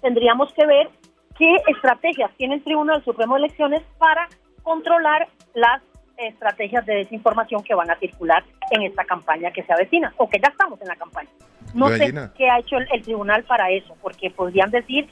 tendríamos 0.00 0.52
que 0.52 0.66
ver 0.66 0.90
qué 1.36 1.56
estrategias 1.68 2.30
tiene 2.36 2.56
el 2.56 2.64
Tribunal 2.64 3.02
Supremo 3.04 3.34
de 3.34 3.46
Elecciones 3.46 3.82
para 3.98 4.28
controlar 4.62 5.28
las 5.54 5.82
estrategias 6.16 6.84
de 6.86 6.94
desinformación 6.96 7.62
que 7.64 7.74
van 7.74 7.90
a 7.90 7.98
circular 7.98 8.44
en 8.70 8.82
esta 8.82 9.04
campaña 9.04 9.50
que 9.50 9.62
se 9.62 9.72
avecina 9.72 10.12
o 10.18 10.28
que 10.28 10.38
ya 10.38 10.48
estamos 10.48 10.80
en 10.80 10.88
la 10.88 10.96
campaña. 10.96 11.30
No 11.74 11.88
sé 11.88 12.12
qué 12.36 12.50
ha 12.50 12.58
hecho 12.58 12.76
el, 12.76 13.02
tribunal 13.02 13.44
para 13.44 13.70
eso, 13.70 13.96
porque 14.02 14.30
podrían 14.30 14.70
decir, 14.70 15.08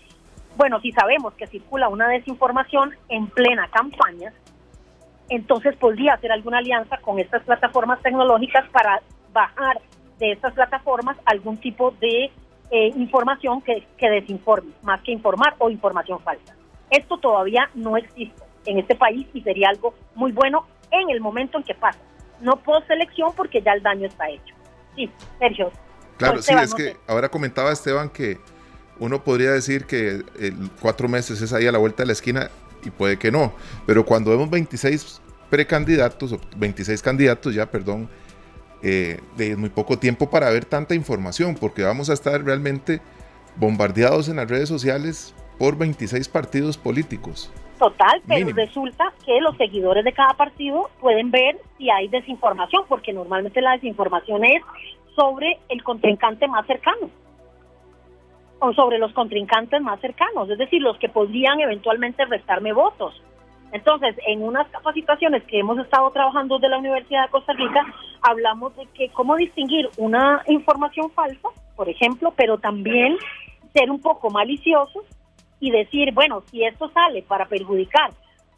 bueno, 0.56 0.80
si 0.80 0.92
sabemos 0.92 1.34
que 1.34 1.46
circula 1.46 1.88
una 1.88 2.08
desinformación 2.08 2.94
en 3.08 3.28
plena 3.28 3.68
campaña, 3.72 4.32
entonces 5.28 5.76
podría 5.76 6.14
hacer 6.14 6.32
alguna 6.32 6.58
alianza 6.58 6.98
con 6.98 7.18
estas 7.18 7.42
plataformas 7.44 8.02
tecnológicas 8.02 8.68
para 8.70 9.00
bajar 9.32 9.80
de 10.18 10.32
estas 10.32 10.52
plataformas 10.52 11.16
algún 11.24 11.56
tipo 11.56 11.92
de 12.00 12.30
eh, 12.70 12.92
información 12.96 13.62
que, 13.62 13.86
que 13.96 14.10
desinforme, 14.10 14.72
más 14.82 15.00
que 15.02 15.12
informar 15.12 15.54
o 15.58 15.70
información 15.70 16.20
falsa. 16.20 16.54
Esto 16.90 17.18
todavía 17.18 17.70
no 17.74 17.96
existe 17.96 18.42
en 18.66 18.78
este 18.78 18.94
país 18.94 19.26
y 19.32 19.40
sería 19.42 19.68
algo 19.68 19.94
muy 20.14 20.32
bueno 20.32 20.66
en 20.90 21.10
el 21.10 21.20
momento 21.20 21.58
en 21.58 21.64
que 21.64 21.74
pasa. 21.74 22.00
No 22.40 22.56
post 22.56 22.90
elección 22.90 23.32
porque 23.36 23.62
ya 23.62 23.72
el 23.72 23.82
daño 23.82 24.06
está 24.06 24.28
hecho. 24.28 24.54
Sí, 24.96 25.10
Sergio. 25.38 25.70
Claro, 26.20 26.42
sí, 26.42 26.52
es 26.52 26.74
que 26.74 26.96
ahora 27.06 27.30
comentaba 27.30 27.72
Esteban 27.72 28.10
que 28.10 28.38
uno 28.98 29.24
podría 29.24 29.52
decir 29.52 29.86
que 29.86 30.22
el 30.38 30.70
cuatro 30.80 31.08
meses 31.08 31.40
es 31.40 31.52
ahí 31.54 31.66
a 31.66 31.72
la 31.72 31.78
vuelta 31.78 32.02
de 32.02 32.08
la 32.08 32.12
esquina 32.12 32.50
y 32.84 32.90
puede 32.90 33.18
que 33.18 33.32
no, 33.32 33.54
pero 33.86 34.04
cuando 34.04 34.30
vemos 34.30 34.50
26 34.50 35.20
precandidatos, 35.48 36.32
o 36.32 36.40
26 36.56 37.02
candidatos 37.02 37.54
ya, 37.54 37.70
perdón, 37.70 38.08
eh, 38.82 39.20
de 39.36 39.56
muy 39.56 39.70
poco 39.70 39.98
tiempo 39.98 40.28
para 40.28 40.50
ver 40.50 40.66
tanta 40.66 40.94
información, 40.94 41.54
porque 41.54 41.82
vamos 41.82 42.10
a 42.10 42.12
estar 42.12 42.42
realmente 42.44 43.00
bombardeados 43.56 44.28
en 44.28 44.36
las 44.36 44.48
redes 44.48 44.68
sociales 44.68 45.34
por 45.58 45.76
26 45.76 46.28
partidos 46.28 46.76
políticos. 46.76 47.50
Total, 47.78 48.20
pero 48.28 48.50
resulta 48.50 49.10
que 49.24 49.40
los 49.40 49.56
seguidores 49.56 50.04
de 50.04 50.12
cada 50.12 50.34
partido 50.34 50.90
pueden 51.00 51.30
ver 51.30 51.58
si 51.78 51.88
hay 51.88 52.08
desinformación, 52.08 52.84
porque 52.88 53.14
normalmente 53.14 53.62
la 53.62 53.72
desinformación 53.72 54.44
es 54.44 54.62
sobre 55.14 55.58
el 55.68 55.82
contrincante 55.82 56.48
más 56.48 56.66
cercano 56.66 57.10
o 58.60 58.72
sobre 58.74 58.98
los 58.98 59.12
contrincantes 59.12 59.80
más 59.80 60.00
cercanos, 60.00 60.48
es 60.50 60.58
decir, 60.58 60.82
los 60.82 60.98
que 60.98 61.08
podrían 61.08 61.60
eventualmente 61.60 62.24
restarme 62.26 62.72
votos. 62.72 63.20
Entonces, 63.72 64.16
en 64.26 64.42
unas 64.42 64.68
capacitaciones 64.68 65.44
que 65.44 65.60
hemos 65.60 65.78
estado 65.78 66.10
trabajando 66.10 66.58
de 66.58 66.68
la 66.68 66.78
Universidad 66.78 67.24
de 67.24 67.30
Costa 67.30 67.52
Rica, 67.52 67.86
hablamos 68.20 68.76
de 68.76 68.86
que 68.94 69.08
cómo 69.10 69.36
distinguir 69.36 69.88
una 69.96 70.42
información 70.48 71.10
falsa, 71.12 71.48
por 71.76 71.88
ejemplo, 71.88 72.32
pero 72.36 72.58
también 72.58 73.16
ser 73.72 73.90
un 73.90 74.00
poco 74.00 74.28
maliciosos 74.30 75.04
y 75.60 75.70
decir, 75.70 76.12
bueno, 76.12 76.42
si 76.50 76.64
esto 76.64 76.90
sale 76.90 77.22
para 77.22 77.46
perjudicar 77.46 78.10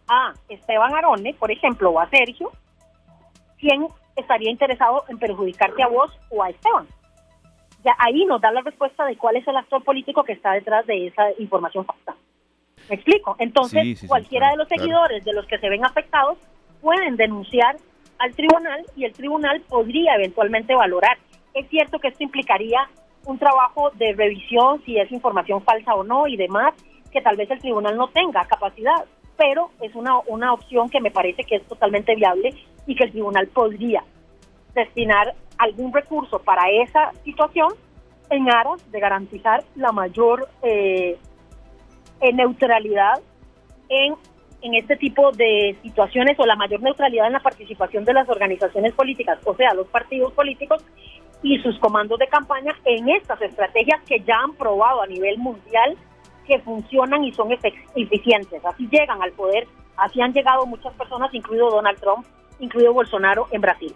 a 0.09 0.33
Esteban 0.49 0.95
Arone, 0.95 1.35
por 1.35 1.51
ejemplo, 1.51 1.91
o 1.91 2.01
a 2.01 2.09
Sergio, 2.09 2.51
¿quién 3.59 3.87
estaría 4.17 4.51
interesado 4.51 5.05
en 5.09 5.19
perjudicarte 5.19 5.83
a 5.83 5.89
vos 5.89 6.11
o 6.31 6.43
a 6.43 6.51
Esteban? 6.51 6.87
Ya 7.85 7.95
ahí 7.99 8.25
nos 8.25 8.41
da 8.41 8.53
la 8.53 8.61
respuesta 8.61 9.05
de 9.07 9.17
cuál 9.17 9.37
es 9.37 9.47
el 9.47 9.57
actor 9.57 9.83
político 9.83 10.23
que 10.23 10.33
está 10.33 10.53
detrás 10.53 10.87
de 10.87 11.09
esa 11.09 11.25
información 11.39 11.85
falsa. 11.85 12.15
¿Me 12.89 12.97
explico? 12.97 13.37
Entonces, 13.39 14.05
cualquiera 14.07 14.51
de 14.51 14.57
los 14.57 14.69
seguidores 14.69 15.25
de 15.25 15.33
los 15.33 15.47
que 15.47 15.59
se 15.59 15.69
ven 15.69 15.85
afectados 15.85 16.39
pueden 16.81 17.17
denunciar 17.17 17.77
al 18.19 18.35
tribunal 18.35 18.85
y 18.97 19.05
el 19.05 19.13
tribunal 19.13 19.61
podría 19.69 20.15
eventualmente 20.15 20.75
valorar. 20.75 21.19
Es 21.55 21.69
cierto 21.69 21.99
que 21.99 22.09
esto 22.09 22.23
implicaría 22.23 22.89
un 23.27 23.39
trabajo 23.39 23.91
de 23.91 24.13
revisión, 24.13 24.83
si 24.85 24.99
es 24.99 25.11
información 25.13 25.63
falsa 25.63 25.95
o 25.95 26.05
no 26.05 26.27
y 26.27 26.37
demás, 26.37 26.75
que 27.13 27.21
tal 27.21 27.37
vez 27.37 27.51
el 27.51 27.61
tribunal 27.61 27.97
no 27.97 28.09
tenga 28.09 28.45
capacidad, 28.47 29.05
pero 29.43 29.71
es 29.81 29.93
una, 29.97 30.21
una 30.29 30.53
opción 30.53 30.89
que 30.89 31.01
me 31.01 31.11
parece 31.11 31.43
que 31.43 31.57
es 31.57 31.67
totalmente 31.67 32.15
viable 32.15 32.55
y 32.87 32.95
que 32.95 33.05
el 33.05 33.11
tribunal 33.11 33.49
podría 33.49 34.05
destinar 34.73 35.35
algún 35.59 35.93
recurso 35.93 36.39
para 36.39 36.71
esa 36.71 37.11
situación 37.25 37.73
en 38.31 38.49
aras 38.49 38.89
de 38.93 39.01
garantizar 39.01 39.65
la 39.75 39.91
mayor 39.91 40.49
eh, 40.63 41.19
en 42.21 42.37
neutralidad 42.37 43.21
en, 43.89 44.15
en 44.63 44.75
este 44.75 44.97
tipo 44.97 45.33
de 45.33 45.77
situaciones 45.83 46.39
o 46.39 46.47
la 46.47 46.55
mayor 46.55 46.81
neutralidad 46.81 47.27
en 47.27 47.33
la 47.33 47.41
participación 47.41 48.05
de 48.05 48.13
las 48.13 48.29
organizaciones 48.29 48.93
políticas, 48.93 49.41
o 49.45 49.57
sea, 49.57 49.75
los 49.75 49.89
partidos 49.89 50.33
políticos 50.35 50.85
y 51.43 51.59
sus 51.59 51.77
comandos 51.81 52.21
de 52.21 52.29
campaña 52.29 52.79
en 52.85 53.09
estas 53.09 53.43
estrategias 53.43 54.01
que 54.03 54.21
ya 54.21 54.37
han 54.37 54.55
probado 54.55 55.03
a 55.03 55.07
nivel 55.09 55.37
mundial 55.39 55.97
que 56.47 56.59
funcionan 56.61 57.25
y 57.25 57.33
son 57.33 57.51
eficientes. 57.95 58.65
Así 58.65 58.89
llegan 58.91 59.23
al 59.23 59.33
poder, 59.33 59.67
así 59.97 60.21
han 60.21 60.33
llegado 60.33 60.67
muchas 60.67 60.93
personas, 60.95 61.33
incluido 61.35 61.71
Donald 61.71 61.99
Trump, 62.01 62.27
incluido 62.59 62.93
Bolsonaro 62.93 63.47
en 63.51 63.61
Brasil. 63.61 63.95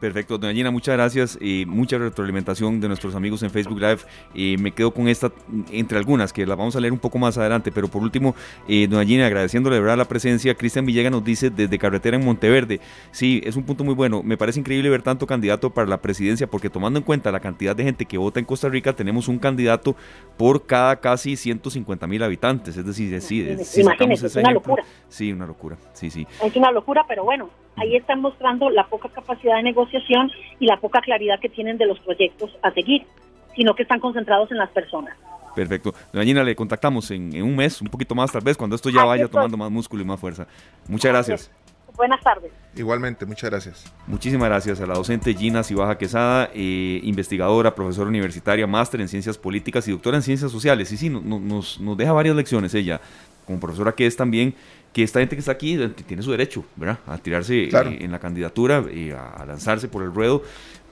Perfecto, 0.00 0.36
doña 0.36 0.52
Gina, 0.52 0.70
muchas 0.70 0.94
gracias. 0.94 1.38
y 1.40 1.64
mucha 1.66 1.96
retroalimentación 1.96 2.80
de 2.80 2.88
nuestros 2.88 3.14
amigos 3.14 3.42
en 3.42 3.50
Facebook 3.50 3.80
Live. 3.80 3.98
y 4.34 4.56
me 4.58 4.72
quedo 4.72 4.90
con 4.92 5.08
esta, 5.08 5.32
entre 5.70 5.98
algunas, 5.98 6.32
que 6.32 6.44
las 6.44 6.56
vamos 6.56 6.76
a 6.76 6.80
leer 6.80 6.92
un 6.92 6.98
poco 6.98 7.18
más 7.18 7.38
adelante. 7.38 7.72
Pero 7.72 7.88
por 7.88 8.02
último, 8.02 8.34
eh, 8.68 8.86
doña 8.88 9.06
Gina, 9.06 9.26
agradeciéndole 9.26 9.76
de 9.76 9.82
verdad 9.82 9.96
la 9.96 10.04
presencia. 10.04 10.54
Cristian 10.54 10.84
Villega 10.84 11.08
nos 11.08 11.24
dice 11.24 11.50
desde 11.50 11.78
carretera 11.78 12.16
en 12.16 12.24
Monteverde. 12.24 12.80
Sí, 13.10 13.40
es 13.44 13.56
un 13.56 13.64
punto 13.64 13.84
muy 13.84 13.94
bueno. 13.94 14.22
Me 14.22 14.36
parece 14.36 14.60
increíble 14.60 14.90
ver 14.90 15.02
tanto 15.02 15.26
candidato 15.26 15.70
para 15.70 15.88
la 15.88 16.02
presidencia, 16.02 16.46
porque 16.46 16.68
tomando 16.68 16.98
en 16.98 17.04
cuenta 17.04 17.32
la 17.32 17.40
cantidad 17.40 17.74
de 17.74 17.84
gente 17.84 18.04
que 18.04 18.18
vota 18.18 18.38
en 18.38 18.46
Costa 18.46 18.68
Rica, 18.68 18.92
tenemos 18.92 19.28
un 19.28 19.38
candidato 19.38 19.96
por 20.36 20.66
cada 20.66 20.96
casi 20.96 21.36
150 21.36 22.06
mil 22.06 22.22
habitantes. 22.22 22.76
Es 22.76 22.84
decir, 22.84 23.20
sí, 23.22 23.56
si 23.64 23.82
sacamos 23.82 24.22
es 24.22 24.36
una 24.36 24.52
locura. 24.52 24.84
Sí, 25.08 25.32
una 25.32 25.46
locura. 25.46 25.76
Sí, 25.94 26.10
sí. 26.10 26.26
Es 26.42 26.54
una 26.54 26.70
locura, 26.70 27.04
pero 27.08 27.24
bueno, 27.24 27.48
ahí 27.76 27.96
están 27.96 28.20
mostrando 28.20 28.70
la 28.70 28.86
poca 28.86 29.08
capacidad 29.08 29.56
de 29.56 29.62
negociación 29.62 30.30
y 30.58 30.66
la 30.66 30.78
poca 30.78 31.00
claridad 31.00 31.38
que 31.40 31.48
tienen 31.48 31.78
de 31.78 31.86
los 31.86 31.98
proyectos 32.00 32.50
a 32.62 32.70
seguir, 32.72 33.06
sino 33.54 33.74
que 33.74 33.82
están 33.82 34.00
concentrados 34.00 34.50
en 34.50 34.58
las 34.58 34.70
personas. 34.70 35.16
Perfecto. 35.54 35.94
Doña 36.12 36.24
Gina, 36.24 36.44
le 36.44 36.54
contactamos 36.54 37.10
en, 37.10 37.42
un 37.42 37.56
mes, 37.56 37.80
un 37.80 37.88
poquito 37.88 38.14
más 38.14 38.30
tal 38.30 38.42
vez, 38.42 38.56
cuando 38.56 38.76
esto 38.76 38.90
ya 38.90 39.04
vaya 39.04 39.26
tomando 39.26 39.56
más 39.56 39.70
músculo 39.70 40.02
y 40.02 40.04
más 40.04 40.20
fuerza. 40.20 40.46
Muchas 40.86 41.10
gracias. 41.10 41.50
Buenas 41.96 42.20
tardes. 42.20 42.52
Igualmente, 42.76 43.24
muchas 43.24 43.48
gracias. 43.48 43.92
Muchísimas 44.06 44.50
gracias 44.50 44.82
a 44.82 44.86
la 44.86 44.92
docente 44.92 45.32
Gina 45.32 45.62
Cibaja 45.62 45.96
Quesada, 45.96 46.50
eh, 46.52 47.00
investigadora, 47.02 47.74
profesora 47.74 48.10
universitaria, 48.10 48.66
máster 48.66 49.00
en 49.00 49.08
ciencias 49.08 49.38
políticas 49.38 49.88
y 49.88 49.92
doctora 49.92 50.18
en 50.18 50.22
ciencias 50.22 50.52
sociales. 50.52 50.92
Y 50.92 50.98
sí, 50.98 51.08
nos, 51.08 51.80
nos 51.80 51.96
deja 51.96 52.12
varias 52.12 52.36
lecciones 52.36 52.74
ella, 52.74 53.00
como 53.46 53.58
profesora 53.58 53.92
que 53.92 54.04
es 54.04 54.14
también 54.14 54.54
que 54.96 55.02
esta 55.02 55.20
gente 55.20 55.36
que 55.36 55.40
está 55.40 55.52
aquí 55.52 55.74
eh, 55.74 55.90
tiene 56.06 56.22
su 56.22 56.30
derecho, 56.30 56.64
¿verdad? 56.74 56.98
A 57.06 57.18
tirarse 57.18 57.64
eh, 57.64 57.98
en 58.00 58.10
la 58.10 58.18
candidatura 58.18 58.82
y 58.90 59.10
a, 59.10 59.44
lanzarse 59.46 59.88
por 59.88 60.02
el 60.02 60.10
ruedo 60.10 60.42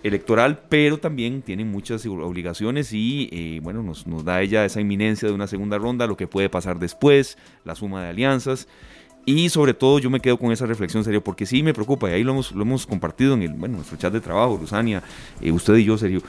electoral, 0.03 0.61
pero 0.69 0.99
también 0.99 1.41
tienen 1.41 1.71
muchas 1.71 2.05
obligaciones 2.05 2.93
y, 2.93 3.31
eh, 3.33 3.61
bueno, 3.63 3.83
nos, 3.83 4.07
nos 4.07 4.23
da 4.23 4.43
ella 4.43 4.63
esa 4.67 4.79
inminencia 4.79 5.27
de 5.27 5.33
una 5.33 5.47
segunda 5.47 5.79
ronda, 5.79 6.07
lo 6.07 6.19
que 6.19 6.27
puede 6.27 6.51
pasar 6.51 6.79
después, 6.79 7.39
la 7.65 7.75
suma 7.75 8.03
de 8.03 8.11
alianzas. 8.11 8.69
Y 9.25 9.49
sobre 9.49 9.73
todo 9.73 9.99
yo 9.99 10.11
me 10.11 10.21
quedo 10.21 10.37
con 10.37 10.53
esa 10.53 10.67
reflexión 10.67 11.03
serio, 11.03 11.25
porque 11.25 11.47
sí 11.47 11.63
me 11.63 11.73
preocupa, 11.73 12.11
y 12.11 12.13
ahí 12.13 12.25
lo 12.25 12.33
hemos, 12.33 12.53
lo 12.53 12.61
hemos 12.61 12.87
compartido 12.87 13.33
en 13.33 13.43
el, 13.45 13.55
bueno, 13.55 13.77
nuestro 13.77 13.97
chat 13.97 14.13
de 14.13 14.21
trabajo, 14.21 14.59
Luzania, 14.61 15.03
usted 15.41 15.77
y 15.77 15.85
yo, 15.85 15.97
serio 15.97 16.21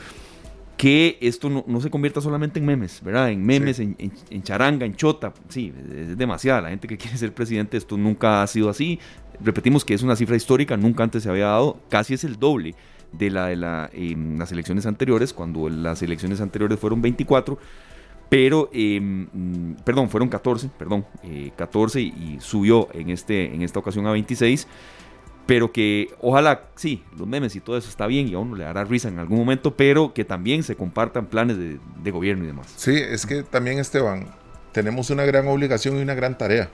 que 0.77 1.17
esto 1.21 1.49
no, 1.49 1.81
se 1.81 1.89
convierta 1.89 2.19
solamente 2.21 2.59
en 2.59 2.65
memes, 2.65 3.01
¿verdad? 3.03 3.29
En 3.31 3.45
memes, 3.45 3.79
en, 3.79 4.43
charanga, 4.43 4.85
en 4.85 4.95
chota. 4.95 5.33
Sí, 5.47 5.73
es 5.95 6.17
demasiada. 6.17 6.61
La 6.61 6.69
gente 6.69 6.87
que 6.87 6.97
quiere 6.97 7.17
ser 7.17 7.33
presidente, 7.33 7.77
esto 7.77 7.97
nunca 7.97 8.41
ha 8.41 8.47
sido 8.47 8.69
así. 8.69 8.99
Repetimos 9.39 9.85
que 9.85 9.93
es 9.93 10.03
una 10.03 10.15
cifra 10.15 10.35
histórica, 10.35 10.75
nunca 10.75 11.03
antes 11.03 11.23
se 11.23 11.29
había 11.29 11.47
dado. 11.47 11.79
Casi 11.89 12.13
es 12.13 12.23
el 12.23 12.37
doble 12.37 12.75
de 13.13 13.29
la 13.29 13.47
de 13.47 13.55
la, 13.55 13.89
las 14.37 14.51
elecciones 14.51 14.85
anteriores, 14.85 15.33
cuando 15.33 15.69
las 15.69 16.01
elecciones 16.01 16.41
anteriores 16.41 16.79
fueron 16.79 17.01
24. 17.01 17.57
pero, 18.27 18.69
em, 18.73 19.75
perdón, 19.85 20.09
fueron 20.09 20.27
14, 20.29 20.69
perdón, 20.77 21.05
14 21.55 22.01
y 22.01 22.37
subió 22.41 22.89
en, 22.93 23.11
este, 23.11 23.53
en 23.53 23.61
esta 23.61 23.79
ocasión 23.79 24.07
a 24.07 24.11
26 24.11 24.67
pero 25.45 25.71
que 25.71 26.09
ojalá, 26.21 26.63
sí, 26.75 27.03
los 27.17 27.27
memes 27.27 27.55
y 27.55 27.59
todo 27.59 27.77
eso 27.77 27.89
está 27.89 28.07
bien 28.07 28.27
y 28.27 28.33
a 28.33 28.39
uno 28.39 28.55
le 28.55 28.63
dará 28.63 28.83
risa 28.83 29.09
en 29.09 29.19
algún 29.19 29.37
momento, 29.37 29.75
pero 29.75 30.13
que 30.13 30.25
también 30.25 30.63
se 30.63 30.75
compartan 30.75 31.27
planes 31.27 31.57
de, 31.57 32.11
gobierno 32.11 32.43
y 32.43 32.47
demás. 32.47 32.67
Sí, 32.75 32.95
es 32.95 33.25
que 33.25 33.43
también, 33.43 33.77
Esteban, 33.77 34.27
tenemos 34.71 35.09
una 35.09 35.23
gran 35.23 35.47
obligación 35.47 35.97
y 35.97 36.01
una 36.01 36.15
gran 36.15 36.37
tarea, 36.37 36.69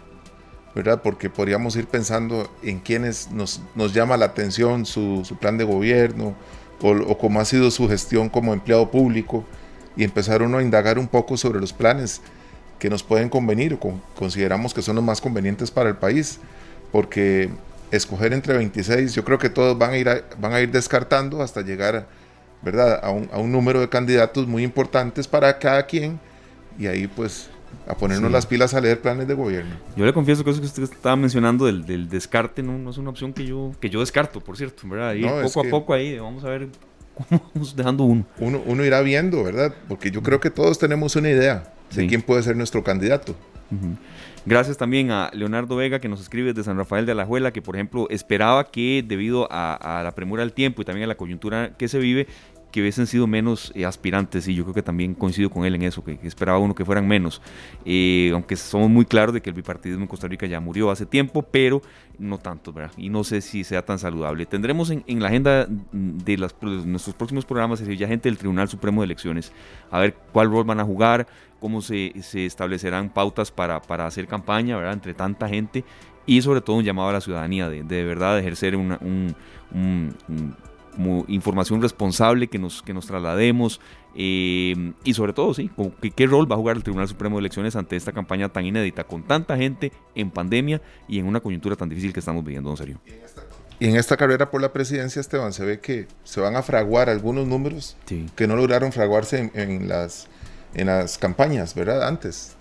¿verdad? 0.74 1.02
Porque 1.02 1.30
podríamos 1.30 1.76
ir 1.76 1.88
pensando 1.88 2.50
en 2.64 2.80
quienes 2.80 3.32
nos, 3.32 3.62
nos 3.76 3.94
llama 3.94 4.16
la 4.16 4.26
atención 4.28 4.86
su, 4.86 5.24
su 5.26 5.38
plan 5.38 5.58
de 5.58 5.66
gobierno 5.66 6.36
o, 6.82 6.92
o, 6.92 7.18
cómo 7.18 7.42
ha 7.42 7.46
sido 7.46 7.72
su 7.72 7.90
gestión 7.90 8.30
como 8.30 8.54
empleado 8.54 8.90
público 8.90 9.44
y 9.98 10.04
empezar 10.06 10.42
uno 10.42 10.60
a 10.60 10.64
indagar 10.64 10.98
un 10.98 11.08
poco 11.08 11.36
sobre 11.36 11.60
los 11.60 11.74
planes 11.74 12.22
que 12.80 12.90
nos 12.90 13.04
pueden 13.04 13.30
convenir 13.30 13.74
o 13.74 14.02
consideramos 14.16 14.74
que 14.74 14.82
son 14.82 14.96
los 14.96 15.04
más 15.04 15.20
convenientes 15.20 15.70
para 15.70 15.90
el 15.90 15.98
país, 15.98 16.40
porque 16.92 17.50
escoger 17.92 18.34
entre 18.34 18.58
26, 18.58 19.14
yo 19.14 19.24
creo 19.24 19.38
que 19.38 19.50
todos 19.50 19.78
van 19.78 19.92
a 19.92 19.98
ir, 19.98 20.24
van 20.40 20.54
a 20.54 20.62
ir 20.62 20.72
descartando 20.72 21.42
hasta 21.42 21.62
llegar 21.62 22.08
¿verdad? 22.62 23.00
A, 23.04 23.10
un, 23.12 23.30
a 23.32 23.40
un 23.40 23.52
número 23.52 23.80
de 23.80 23.90
candidatos 23.90 24.48
muy 24.48 24.64
importantes 24.64 25.28
para 25.28 25.58
cada 25.58 25.86
quien 25.86 26.20
y 26.78 26.88
ahí 26.88 27.08
pues 27.08 27.50
a 27.88 27.96
ponernos 27.96 28.32
las 28.32 28.46
pilas 28.46 28.74
a 28.74 28.82
leer 28.82 29.02
planes 29.02 29.28
de 29.28 29.34
gobierno. 29.34 29.76
Yo 29.96 30.06
le 30.06 30.14
confieso 30.14 30.44
que 30.44 30.52
eso 30.52 30.60
que 30.60 30.68
usted 30.68 30.84
estaba 30.84 31.16
mencionando 31.16 31.66
del, 31.66 31.86
del 31.86 32.10
descarte 32.10 32.62
no, 32.62 32.78
no, 32.78 32.92
es 32.92 32.98
una 32.98 33.10
opción 33.10 33.34
que 33.34 33.46
yo, 33.46 33.72
que 33.80 33.90
yo 33.90 34.02
descarto, 34.02 34.42
por 34.42 34.58
cierto, 34.58 34.88
¿verdad? 34.88 35.16
Y 35.16 35.24
poco 35.24 35.62
a 35.62 35.70
poco 35.70 35.94
ahí 35.94 36.18
vamos 36.20 36.44
a 36.44 36.50
ver 36.50 36.70
cómo 37.16 37.50
vamos 37.54 37.76
dejando 37.76 38.04
uno. 38.04 38.26
uno. 38.40 38.62
Uno 38.66 38.86
irá 38.86 39.02
viendo, 39.02 39.44
¿verdad? 39.44 39.74
Porque 39.88 40.12
yo 40.12 40.22
creo 40.22 40.40
que 40.40 40.50
todos 40.50 40.78
tenemos 40.78 41.16
una 41.16 41.30
idea 41.30 41.74
de 41.94 42.08
quién 42.08 42.22
puede 42.22 42.44
ser 42.44 42.56
nuestro 42.56 42.84
candidato. 42.84 43.36
Gracias 44.44 44.76
también 44.76 45.12
a 45.12 45.30
Leonardo 45.34 45.76
Vega 45.76 46.00
que 46.00 46.10
nos 46.10 46.20
escribe 46.20 46.48
desde 46.48 46.64
San 46.64 46.76
Rafael 46.76 47.06
de 47.06 47.12
Alajuela, 47.12 47.54
que 47.54 47.62
por 47.62 47.76
ejemplo 47.76 48.08
esperaba 48.10 48.72
que 48.72 49.04
debido 49.06 49.48
a, 49.52 50.02
la 50.04 50.16
premura 50.16 50.42
del 50.42 50.52
tiempo 50.52 50.82
y 50.82 50.86
también 50.86 51.04
a 51.04 51.08
la 51.08 51.16
coyuntura 51.16 51.74
que 51.78 51.88
se 51.88 52.00
vive, 52.00 52.26
que 52.72 52.82
hubiesen 52.82 53.06
sido 53.06 53.28
menos 53.28 53.72
eh, 53.76 53.86
aspirantes 53.86 54.48
y 54.48 54.56
yo 54.56 54.64
creo 54.64 54.74
que 54.74 54.82
también 54.82 55.14
coincido 55.14 55.50
con 55.50 55.66
él 55.66 55.76
en 55.76 55.84
eso, 55.84 56.04
que, 56.04 56.18
esperaba 56.24 56.58
uno 56.58 56.74
que 56.74 56.86
fueran 56.86 57.08
menos, 57.08 57.42
eh, 57.86 58.32
aunque 58.34 58.56
somos 58.56 58.90
muy 58.90 59.06
claros 59.06 59.34
de 59.34 59.42
que 59.42 59.50
el 59.50 59.56
bipartidismo 59.56 60.04
en 60.04 60.08
Costa 60.08 60.28
Rica 60.28 60.46
ya 60.46 60.60
murió 60.60 60.90
hace 60.90 61.06
tiempo, 61.06 61.42
pero 61.42 61.82
no 62.18 62.38
tanto, 62.38 62.72
¿verdad? 62.72 62.92
Y 62.98 63.10
no 63.10 63.24
sé 63.24 63.42
si 63.42 63.64
sea 63.64 63.84
tan 63.84 64.00
saludable. 64.00 64.46
Tendremos 64.46 64.90
en, 64.90 65.04
la 65.20 65.28
agenda 65.28 65.68
de, 65.92 66.38
las, 66.38 66.56
nuestros 66.62 67.16
próximos 67.16 67.46
programas 67.46 67.82
ya 67.82 68.08
gente 68.08 68.30
del 68.30 68.38
Tribunal 68.38 68.70
Supremo 68.70 69.02
de 69.02 69.06
Elecciones, 69.06 69.52
a 69.90 70.00
ver 70.00 70.16
cuál 70.32 70.50
rol 70.50 70.64
van 70.64 70.80
a 70.80 70.86
jugar, 70.86 71.28
cómo 71.60 71.82
se, 71.82 72.14
establecerán 72.34 73.10
pautas 73.10 73.52
para, 73.52 73.82
para 73.82 74.06
hacer 74.06 74.28
campaña, 74.28 74.78
¿verdad? 74.78 74.94
Entre 74.94 75.14
tanta 75.14 75.48
gente 75.50 75.84
y 76.26 76.42
sobre 76.42 76.62
todo 76.62 76.78
un 76.78 76.84
llamado 76.84 77.10
a 77.10 77.14
la 77.14 77.22
ciudadanía 77.22 77.68
de, 77.68 77.84
de 77.84 78.04
verdad 78.06 78.40
ejercer 78.40 78.76
un 78.76 79.36
como 80.96 81.26
información 81.28 81.82
responsable 81.82 82.48
que 82.48 82.60
nos, 82.60 82.82
que 82.82 82.94
nos 82.94 83.08
traslademos 83.08 83.80
eh, 84.16 84.94
y 85.04 85.14
sobre 85.14 85.34
todo, 85.34 85.54
sí, 85.54 85.70
¿qué, 86.16 86.28
rol 86.28 86.52
va 86.52 86.56
a 86.56 86.60
jugar 86.60 86.76
el 86.76 86.84
Tribunal 86.84 87.08
Supremo 87.08 87.38
de 87.38 87.42
Elecciones 87.42 87.76
ante 87.76 87.96
esta 87.96 88.12
campaña 88.12 88.50
tan 88.50 88.66
inédita, 88.66 89.06
con 89.06 89.24
tanta 89.24 89.56
gente 89.58 89.92
en 90.16 90.32
pandemia 90.32 90.82
y 91.08 91.20
en 91.20 91.26
una 91.26 91.40
coyuntura 91.40 91.76
tan 91.76 91.90
difícil 91.90 92.12
que 92.14 92.20
estamos 92.20 92.44
viviendo, 92.44 92.70
don 92.70 92.78
Sergio. 92.78 93.00
Y 93.80 93.88
en 93.88 93.96
esta 93.96 94.18
carrera 94.18 94.52
por 94.52 94.62
la 94.62 94.74
presidencia, 94.74 95.20
Esteban, 95.20 95.54
se 95.54 95.66
ve 95.66 95.80
que 95.80 96.08
se 96.24 96.40
van 96.40 96.56
a 96.56 96.62
fraguar 96.62 97.10
algunos 97.10 97.48
números 97.48 97.98
que 98.36 98.48
no 98.48 98.56
lograron 98.56 98.92
fraguarse 98.92 99.50
en, 99.56 99.88
las, 99.88 100.28
en 100.76 100.88
las 100.88 101.18
campañas, 101.18 101.74
¿verdad? 101.74 102.08
Antes. 102.08 102.56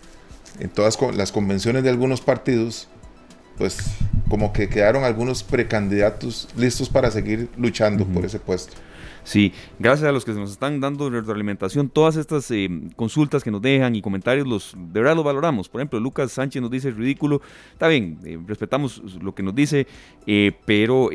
En 0.59 0.71
todas 0.71 0.99
las 1.15 1.31
convenciones 1.31 1.83
de 1.83 1.91
algunos 1.91 2.21
partidos 2.23 2.89
pues 3.57 3.79
como 4.29 4.53
que 4.53 4.69
quedaron 4.69 5.05
algunos 5.05 5.43
precandidatos 5.43 6.49
listos 6.57 6.89
para 6.89 7.11
seguir 7.11 7.49
luchando 7.57 8.07
por 8.07 8.25
ese 8.25 8.39
puesto. 8.39 8.75
Sí, 9.23 9.53
gracias 9.79 10.09
a 10.09 10.13
los 10.13 10.25
que 10.25 10.33
nos 10.33 10.51
están 10.51 10.81
dando 10.81 11.11
retroalimentación, 11.11 11.89
todas 11.89 12.17
estas 12.17 12.51
eh, 12.51 12.69
consultas 12.97 13.45
que 13.45 13.51
nos 13.51 13.61
dejan 13.61 13.95
y 13.95 14.03
comentarios, 14.03 14.47
los 14.47 14.75
de 14.77 15.01
verdad 15.01 15.15
los 15.15 15.25
valoramos. 15.25 15.69
Por 15.69 15.81
ejemplo, 15.81 16.01
Lucas 16.01 16.33
Sánchez 16.33 16.63
nos 16.63 16.71
dice 16.71 16.91
ridículo, 16.91 17.41
está 17.73 17.89
bien, 17.89 18.19
eh, 18.25 18.39
respetamos 18.47 19.03
lo 19.21 19.35
que 19.35 19.43
nos 19.43 19.55
dice, 19.55 19.87
eh, 20.27 20.53
pero 20.65 21.11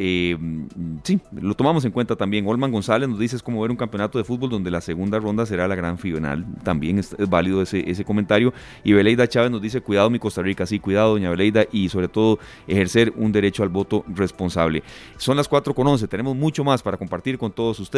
sí, 1.03 1.19
lo 1.31 1.55
tomamos 1.55 1.85
en 1.85 1.91
cuenta 1.91 2.15
también. 2.15 2.47
Olman 2.47 2.71
González 2.71 3.09
nos 3.09 3.19
dice 3.19 3.35
es 3.35 3.43
como 3.43 3.61
ver 3.61 3.71
un 3.71 3.77
campeonato 3.77 4.17
de 4.17 4.23
fútbol 4.23 4.49
donde 4.49 4.71
la 4.71 4.81
segunda 4.81 5.19
ronda 5.19 5.45
será 5.45 5.67
la 5.67 5.75
gran 5.75 5.97
final, 5.97 6.45
también 6.63 6.99
es, 6.99 7.15
válido 7.29 7.61
ese, 7.61 7.89
ese 7.89 8.05
comentario. 8.05 8.53
Y 8.83 8.93
Beleida 8.93 9.27
Chávez 9.27 9.51
nos 9.51 9.61
dice 9.61 9.81
cuidado 9.81 10.09
mi 10.09 10.19
Costa 10.19 10.41
Rica, 10.41 10.65
sí, 10.65 10.79
cuidado 10.79 11.13
doña 11.13 11.29
Beleida 11.29 11.65
y 11.71 11.89
sobre 11.89 12.07
todo 12.07 12.39
ejercer 12.67 13.13
un 13.15 13.31
derecho 13.31 13.63
al 13.63 13.69
voto 13.69 14.05
responsable. 14.07 14.83
Son 15.17 15.35
las 15.35 15.47
4 15.47 15.73
con 15.73 15.87
11, 15.87 16.07
tenemos 16.07 16.35
mucho 16.35 16.63
más 16.63 16.83
para 16.83 16.97
compartir 16.97 17.37
con 17.37 17.51
todos 17.51 17.79
ustedes 17.79 17.94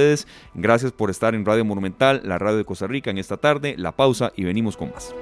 Gracias 0.53 0.91
por 0.91 1.09
estar 1.09 1.33
en 1.33 1.43
Radio 1.43 1.65
Monumental, 1.65 2.21
la 2.23 2.37
radio 2.37 2.57
de 2.57 2.65
Costa 2.65 2.85
Rica 2.85 3.09
en 3.09 3.17
esta 3.17 3.37
tarde. 3.37 3.73
La 3.77 3.95
pausa 3.95 4.31
y 4.35 4.43
venimos 4.43 4.77
con 4.77 4.91
más. 4.91 5.13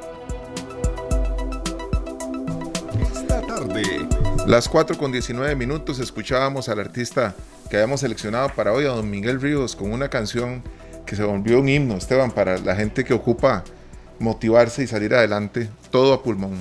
Esta 2.99 3.41
tarde. 3.41 4.05
Las 4.45 4.67
4 4.67 4.97
con 4.97 5.13
19 5.13 5.55
minutos 5.55 5.99
escuchábamos 5.99 6.67
al 6.67 6.79
artista 6.79 7.35
que 7.69 7.77
habíamos 7.77 8.01
seleccionado 8.01 8.49
para 8.49 8.73
hoy, 8.73 8.85
a 8.85 8.89
don 8.89 9.09
Miguel 9.09 9.41
Ríos, 9.41 9.77
con 9.77 9.93
una 9.93 10.09
canción 10.09 10.61
que 11.05 11.15
se 11.15 11.23
volvió 11.23 11.61
un 11.61 11.69
himno, 11.69 11.95
Esteban, 11.95 12.31
para 12.31 12.57
la 12.57 12.75
gente 12.75 13.05
que 13.05 13.13
ocupa 13.13 13.63
motivarse 14.19 14.83
y 14.83 14.87
salir 14.87 15.13
adelante, 15.13 15.69
todo 15.89 16.13
a 16.13 16.21
pulmón. 16.21 16.57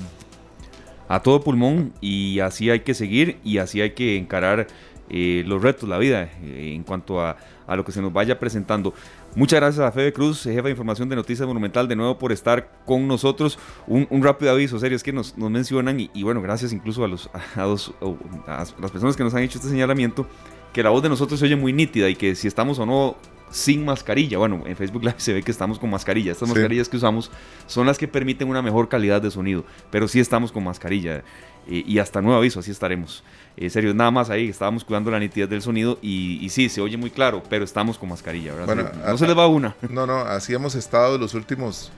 A 1.08 1.20
todo 1.20 1.42
pulmón 1.42 1.92
y 2.00 2.38
así 2.40 2.70
hay 2.70 2.80
que 2.80 2.94
seguir 2.94 3.38
y 3.42 3.58
así 3.58 3.80
hay 3.80 3.90
que 3.90 4.16
encarar 4.16 4.68
eh, 5.10 5.42
los 5.46 5.60
retos, 5.62 5.88
la 5.88 5.98
vida, 5.98 6.30
eh, 6.42 6.72
en 6.74 6.82
cuanto 6.84 7.20
a, 7.20 7.36
lo 7.68 7.84
que 7.84 7.92
se 7.92 8.00
nos 8.00 8.12
vaya 8.12 8.38
presentando. 8.38 8.94
Muchas 9.34 9.60
gracias 9.60 9.84
a 9.84 9.92
Febe 9.92 10.12
Cruz, 10.12 10.42
jefa 10.42 10.64
de 10.64 10.70
información 10.70 11.08
de 11.08 11.16
Noticias 11.16 11.46
Monumental, 11.46 11.88
de 11.88 11.96
nuevo 11.96 12.18
por 12.18 12.32
estar 12.32 12.70
con 12.84 13.08
nosotros. 13.08 13.58
Un, 13.86 14.22
rápido 14.22 14.52
aviso, 14.52 14.78
serio, 14.78 14.96
es 14.96 15.02
que 15.02 15.12
nos, 15.12 15.36
mencionan, 15.36 15.98
y, 16.00 16.22
bueno, 16.22 16.40
gracias 16.42 16.72
incluso 16.72 17.04
a, 17.04 17.08
los, 17.08 17.30
a, 17.56 17.66
las 17.66 18.90
personas 18.90 19.16
que 19.16 19.24
nos 19.24 19.34
han 19.34 19.42
hecho 19.42 19.58
este 19.58 19.70
señalamiento, 19.70 20.26
que 20.72 20.82
la 20.82 20.90
voz 20.90 21.02
de 21.02 21.08
nosotros 21.08 21.40
se 21.40 21.46
oye 21.46 21.56
muy 21.56 21.72
nítida 21.72 22.08
y 22.08 22.16
que 22.16 22.34
si 22.34 22.48
estamos 22.48 22.78
o 22.78 22.86
no 22.86 23.16
sin 23.50 23.84
mascarilla. 23.84 24.38
Bueno, 24.38 24.62
en 24.66 24.76
Facebook 24.76 25.02
Live 25.04 25.16
se 25.18 25.32
ve 25.32 25.42
que 25.42 25.50
estamos 25.50 25.78
con 25.78 25.90
mascarilla. 25.90 26.32
Estas 26.32 26.48
mascarillas 26.48 26.88
que 26.88 26.96
usamos 26.96 27.30
son 27.66 27.86
las 27.86 27.98
que 27.98 28.08
permiten 28.08 28.48
una 28.48 28.62
mejor 28.62 28.88
calidad 28.88 29.22
de 29.22 29.30
sonido, 29.30 29.64
pero 29.90 30.08
sí 30.08 30.20
estamos 30.20 30.52
con 30.52 30.64
mascarilla. 30.64 31.22
Eh, 31.66 31.82
y 31.86 31.98
hasta 31.98 32.20
nuevo 32.20 32.38
aviso, 32.38 32.60
así 32.60 32.70
estaremos. 32.70 33.24
En 33.56 33.70
serio, 33.70 33.94
nada 33.94 34.10
más 34.10 34.28
ahí, 34.30 34.48
estábamos 34.48 34.84
cuidando 34.84 35.10
la 35.10 35.18
nitidez 35.18 35.48
del 35.48 35.62
sonido 35.62 35.98
y, 36.02 36.46
sí, 36.50 36.68
se 36.68 36.80
oye 36.80 36.96
muy 36.96 37.10
claro, 37.10 37.42
pero 37.48 37.64
estamos 37.64 37.96
con 37.96 38.08
mascarilla, 38.08 38.54
¿verdad? 38.54 38.92
no 39.06 39.18
se 39.18 39.26
les 39.26 39.36
va 39.36 39.46
una. 39.46 39.74
No, 39.88 40.06
no, 40.06 40.18
así 40.18 40.52
hemos 40.52 40.74
estado 40.74 41.18
los 41.18 41.34
últimos 41.34 41.92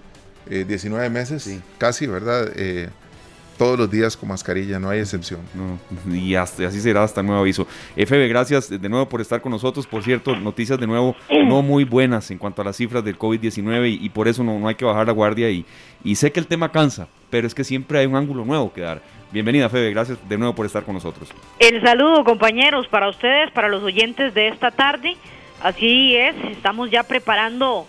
19 0.49 1.07
eh, 1.07 1.11
meses, 1.11 1.59
casi, 1.79 2.07
¿verdad? 2.07 2.53
Todos 3.57 3.79
los 3.79 3.91
días 3.91 4.17
con 4.17 4.29
mascarilla, 4.29 4.79
no 4.79 4.91
hay 4.91 5.01
excepción. 5.01 5.41
y 6.13 6.35
así 6.35 6.81
será 6.81 7.03
hasta 7.03 7.23
nuevo 7.23 7.41
aviso. 7.41 7.67
FB, 7.97 8.29
gracias 8.29 8.69
de 8.69 8.89
nuevo 8.89 9.09
por 9.09 9.21
estar 9.21 9.41
con 9.41 9.53
nosotros. 9.53 9.87
Por 9.87 10.03
cierto, 10.03 10.37
noticias 10.37 10.79
de 10.79 10.87
nuevo 10.87 11.17
no 11.31 11.63
muy 11.63 11.85
buenas 11.85 12.31
en 12.31 12.39
cuanto 12.39 12.63
a 12.63 12.67
las 12.67 12.77
cifras 12.77 13.03
del 13.05 13.19
COVID-19 13.19 13.99
y, 14.01 14.09
por 14.11 14.29
eso 14.29 14.45
no, 14.45 14.59
no, 14.59 14.69
hay 14.69 14.75
que 14.75 14.85
bajar 14.85 15.07
la 15.07 15.13
guardia. 15.13 15.51
Y, 15.51 15.65
y 16.05 16.17
sé 16.17 16.33
que 16.33 16.41
el 16.41 16.47
tema 16.47 16.71
cansa, 16.71 17.09
pero 17.31 17.47
es 17.47 17.55
que 17.55 17.65
siempre 17.65 17.99
hay 17.99 18.07
un 18.07 18.17
ángulo 18.17 18.45
nuevo 18.45 18.73
que 18.73 18.83
dar. 18.83 19.01
Bienvenida, 19.33 19.69
Febe, 19.69 19.91
gracias 19.91 20.19
de 20.29 20.39
nuevo 20.39 20.55
por 20.55 20.67
estar 20.67 20.85
con 20.85 20.95
nosotros. 20.95 21.31
El 21.59 21.83
saludo, 21.83 22.25
compañeros, 22.25 22.87
para 22.89 23.09
ustedes, 23.09 23.51
para 23.51 23.69
los 23.69 23.83
oyentes 23.83 24.35
de 24.35 24.49
esta 24.49 24.71
tarde. 24.71 25.17
Así 25.63 26.15
es, 26.15 26.35
estamos 26.51 26.91
ya 26.91 27.03
preparando 27.03 27.87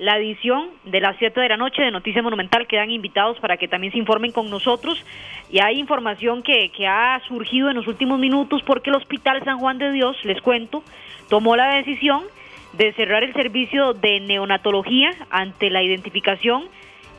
la 0.00 0.16
edición 0.16 0.70
de 0.84 0.98
las 0.98 1.14
7 1.18 1.38
de 1.38 1.48
la 1.50 1.58
noche 1.58 1.82
de 1.82 1.90
Noticia 1.90 2.22
Monumental. 2.22 2.66
Quedan 2.66 2.90
invitados 2.90 3.38
para 3.38 3.58
que 3.58 3.68
también 3.68 3.92
se 3.92 3.98
informen 3.98 4.32
con 4.32 4.48
nosotros. 4.48 5.04
Y 5.50 5.60
hay 5.60 5.78
información 5.78 6.42
que, 6.42 6.70
que 6.70 6.86
ha 6.86 7.20
surgido 7.28 7.68
en 7.68 7.76
los 7.76 7.86
últimos 7.86 8.18
minutos 8.18 8.62
porque 8.64 8.88
el 8.88 8.96
Hospital 8.96 9.44
San 9.44 9.58
Juan 9.58 9.76
de 9.76 9.92
Dios, 9.92 10.16
les 10.24 10.40
cuento, 10.40 10.82
tomó 11.28 11.54
la 11.54 11.74
decisión 11.74 12.22
de 12.72 12.94
cerrar 12.94 13.24
el 13.24 13.34
servicio 13.34 13.92
de 13.92 14.20
neonatología 14.20 15.10
ante 15.28 15.68
la 15.68 15.82
identificación 15.82 16.64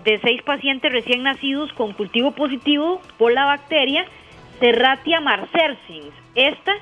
de 0.04 0.20
seis 0.24 0.42
pacientes 0.42 0.92
recién 0.92 1.22
nacidos 1.22 1.72
con 1.74 1.94
cultivo 1.94 2.32
positivo 2.32 3.00
por 3.20 3.32
la 3.32 3.46
bacteria 3.46 4.06
Serratia 4.60 5.20
marcersins. 5.22 6.14
Esta 6.34 6.74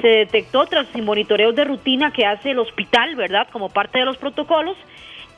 se 0.00 0.08
detectó 0.08 0.66
tras 0.66 0.92
monitoreos 0.96 1.54
de 1.54 1.64
rutina 1.64 2.12
que 2.12 2.26
hace 2.26 2.50
el 2.50 2.58
hospital, 2.58 3.14
¿verdad? 3.14 3.46
Como 3.52 3.68
parte 3.68 4.00
de 4.00 4.04
los 4.04 4.16
protocolos. 4.16 4.76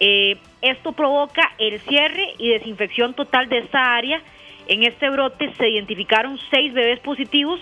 Eh, 0.01 0.38
esto 0.62 0.92
provoca 0.92 1.42
el 1.59 1.78
cierre 1.80 2.34
y 2.38 2.48
desinfección 2.48 3.14
total 3.14 3.48
de 3.48 3.59
esta 3.59 3.94
área. 3.94 4.20
En 4.66 4.82
este 4.82 5.11
brote 5.11 5.53
se 5.59 5.68
identificaron 5.68 6.38
seis 6.51 6.72
bebés 6.72 7.01
positivos, 7.01 7.61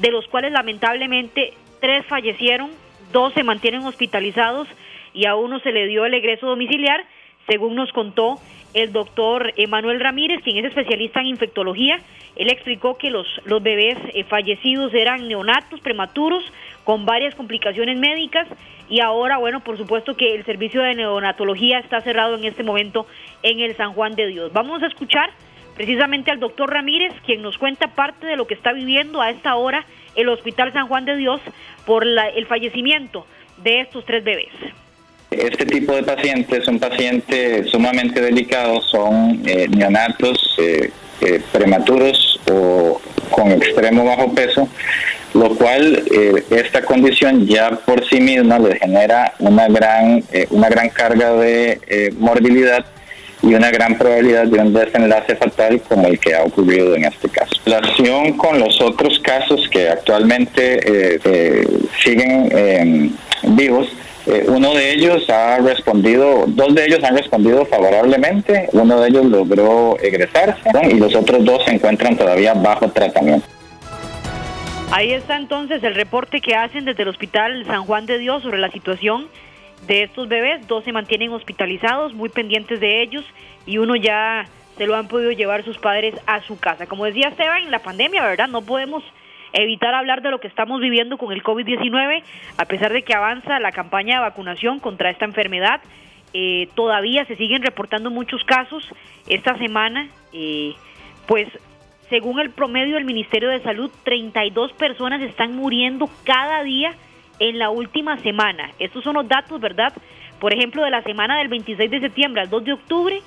de 0.00 0.10
los 0.10 0.26
cuales 0.26 0.52
lamentablemente 0.52 1.54
tres 1.80 2.04
fallecieron, 2.06 2.70
dos 3.12 3.32
se 3.34 3.44
mantienen 3.44 3.84
hospitalizados 3.84 4.68
y 5.14 5.26
a 5.26 5.36
uno 5.36 5.60
se 5.60 5.72
le 5.72 5.86
dio 5.86 6.04
el 6.04 6.14
egreso 6.14 6.46
domiciliar, 6.46 7.04
según 7.48 7.74
nos 7.74 7.92
contó 7.92 8.40
el 8.74 8.92
doctor 8.92 9.52
Emanuel 9.56 10.00
Ramírez, 10.00 10.42
quien 10.42 10.58
es 10.58 10.64
especialista 10.66 11.20
en 11.20 11.26
infectología. 11.26 11.98
Él 12.34 12.50
explicó 12.50 12.98
que 12.98 13.10
los, 13.10 13.26
los 13.44 13.62
bebés 13.62 13.96
eh, 14.12 14.24
fallecidos 14.24 14.92
eran 14.92 15.28
neonatos 15.28 15.80
prematuros 15.80 16.44
con 16.86 17.04
varias 17.04 17.34
complicaciones 17.34 17.98
médicas 17.98 18.46
y 18.88 19.00
ahora, 19.00 19.38
bueno, 19.38 19.58
por 19.58 19.76
supuesto 19.76 20.16
que 20.16 20.36
el 20.36 20.44
servicio 20.44 20.80
de 20.82 20.94
neonatología 20.94 21.80
está 21.80 22.00
cerrado 22.00 22.36
en 22.36 22.44
este 22.44 22.62
momento 22.62 23.08
en 23.42 23.58
el 23.58 23.76
San 23.76 23.92
Juan 23.92 24.14
de 24.14 24.28
Dios. 24.28 24.52
Vamos 24.52 24.80
a 24.84 24.86
escuchar 24.86 25.30
precisamente 25.74 26.30
al 26.30 26.38
doctor 26.38 26.72
Ramírez, 26.72 27.12
quien 27.26 27.42
nos 27.42 27.58
cuenta 27.58 27.88
parte 27.88 28.28
de 28.28 28.36
lo 28.36 28.46
que 28.46 28.54
está 28.54 28.72
viviendo 28.72 29.20
a 29.20 29.30
esta 29.30 29.56
hora 29.56 29.84
el 30.14 30.28
Hospital 30.28 30.72
San 30.72 30.86
Juan 30.86 31.04
de 31.04 31.16
Dios 31.16 31.40
por 31.84 32.06
el 32.06 32.46
fallecimiento 32.46 33.26
de 33.64 33.80
estos 33.80 34.04
tres 34.04 34.22
bebés. 34.22 34.52
Este 35.32 35.66
tipo 35.66 35.92
de 35.92 36.04
pacientes 36.04 36.64
son 36.64 36.78
pacientes 36.78 37.68
sumamente 37.68 38.20
delicados, 38.20 38.88
son 38.88 39.42
eh, 39.44 39.66
neonatos 39.68 40.56
eh, 40.58 40.92
eh, 41.20 41.40
prematuros 41.52 42.40
o 42.50 43.00
con 43.30 43.50
extremo 43.52 44.04
bajo 44.04 44.32
peso, 44.34 44.68
lo 45.34 45.50
cual 45.56 46.02
esta 46.50 46.82
condición 46.82 47.46
ya 47.46 47.70
por 47.70 48.08
sí 48.08 48.20
misma 48.20 48.58
le 48.58 48.78
genera 48.78 49.34
una 49.40 49.68
gran, 49.68 50.24
una 50.50 50.68
gran 50.68 50.88
carga 50.88 51.32
de 51.34 52.14
morbilidad 52.18 52.86
y 53.42 53.52
una 53.52 53.70
gran 53.70 53.98
probabilidad 53.98 54.46
de 54.46 54.60
un 54.60 54.72
desenlace 54.72 55.36
fatal 55.36 55.82
como 55.88 56.06
el 56.06 56.18
que 56.18 56.34
ha 56.34 56.44
ocurrido 56.44 56.94
en 56.94 57.04
este 57.04 57.28
caso. 57.28 57.54
La 57.66 57.78
acción 57.78 58.34
con 58.38 58.58
los 58.58 58.80
otros 58.80 59.18
casos 59.18 59.68
que 59.70 59.90
actualmente 59.90 61.20
siguen 62.02 63.12
vivos 63.42 63.88
eh, 64.26 64.44
uno 64.48 64.74
de 64.74 64.92
ellos 64.92 65.28
ha 65.30 65.58
respondido, 65.58 66.44
dos 66.48 66.74
de 66.74 66.84
ellos 66.84 67.02
han 67.04 67.16
respondido 67.16 67.64
favorablemente, 67.64 68.68
uno 68.72 69.00
de 69.00 69.08
ellos 69.08 69.26
logró 69.26 69.96
egresarse 70.00 70.68
y 70.90 70.94
los 70.94 71.14
otros 71.14 71.44
dos 71.44 71.64
se 71.64 71.74
encuentran 71.74 72.16
todavía 72.16 72.52
bajo 72.54 72.88
tratamiento. 72.88 73.46
Ahí 74.90 75.12
está 75.12 75.36
entonces 75.36 75.82
el 75.82 75.94
reporte 75.94 76.40
que 76.40 76.54
hacen 76.54 76.84
desde 76.84 77.02
el 77.02 77.08
Hospital 77.08 77.64
San 77.66 77.84
Juan 77.84 78.06
de 78.06 78.18
Dios 78.18 78.42
sobre 78.42 78.58
la 78.58 78.70
situación 78.70 79.28
de 79.86 80.04
estos 80.04 80.28
bebés. 80.28 80.66
Dos 80.66 80.84
se 80.84 80.92
mantienen 80.92 81.32
hospitalizados, 81.32 82.14
muy 82.14 82.28
pendientes 82.28 82.80
de 82.80 83.02
ellos, 83.02 83.24
y 83.66 83.78
uno 83.78 83.96
ya 83.96 84.46
se 84.76 84.86
lo 84.86 84.94
han 84.94 85.08
podido 85.08 85.32
llevar 85.32 85.64
sus 85.64 85.78
padres 85.78 86.14
a 86.26 86.40
su 86.42 86.58
casa. 86.58 86.86
Como 86.86 87.04
decía 87.04 87.28
Esteban, 87.28 87.64
en 87.64 87.70
la 87.70 87.80
pandemia, 87.80 88.24
¿verdad? 88.24 88.48
No 88.48 88.62
podemos 88.62 89.02
evitar 89.62 89.94
hablar 89.94 90.22
de 90.22 90.30
lo 90.30 90.38
que 90.38 90.48
estamos 90.48 90.80
viviendo 90.80 91.18
con 91.18 91.32
el 91.32 91.42
COVID-19, 91.42 92.22
a 92.58 92.64
pesar 92.66 92.92
de 92.92 93.02
que 93.02 93.14
avanza 93.14 93.58
la 93.58 93.72
campaña 93.72 94.16
de 94.16 94.20
vacunación 94.20 94.80
contra 94.80 95.10
esta 95.10 95.24
enfermedad. 95.24 95.80
Eh, 96.34 96.68
todavía 96.74 97.24
se 97.24 97.36
siguen 97.36 97.62
reportando 97.62 98.10
muchos 98.10 98.44
casos 98.44 98.86
esta 99.26 99.56
semana, 99.56 100.08
eh, 100.32 100.74
pues 101.26 101.48
según 102.10 102.38
el 102.38 102.50
promedio 102.50 102.94
del 102.94 103.04
Ministerio 103.04 103.48
de 103.48 103.60
Salud, 103.62 103.90
32 104.04 104.72
personas 104.74 105.22
están 105.22 105.56
muriendo 105.56 106.08
cada 106.24 106.62
día 106.62 106.94
en 107.38 107.58
la 107.58 107.70
última 107.70 108.18
semana. 108.18 108.70
Estos 108.78 109.02
son 109.02 109.14
los 109.14 109.28
datos, 109.28 109.60
¿verdad? 109.60 109.92
Por 110.38 110.54
ejemplo, 110.54 110.84
de 110.84 110.90
la 110.90 111.02
semana 111.02 111.38
del 111.38 111.48
26 111.48 111.90
de 111.90 112.00
septiembre 112.00 112.42
al 112.42 112.50
2 112.50 112.64
de 112.64 112.72
octubre, 112.74 113.20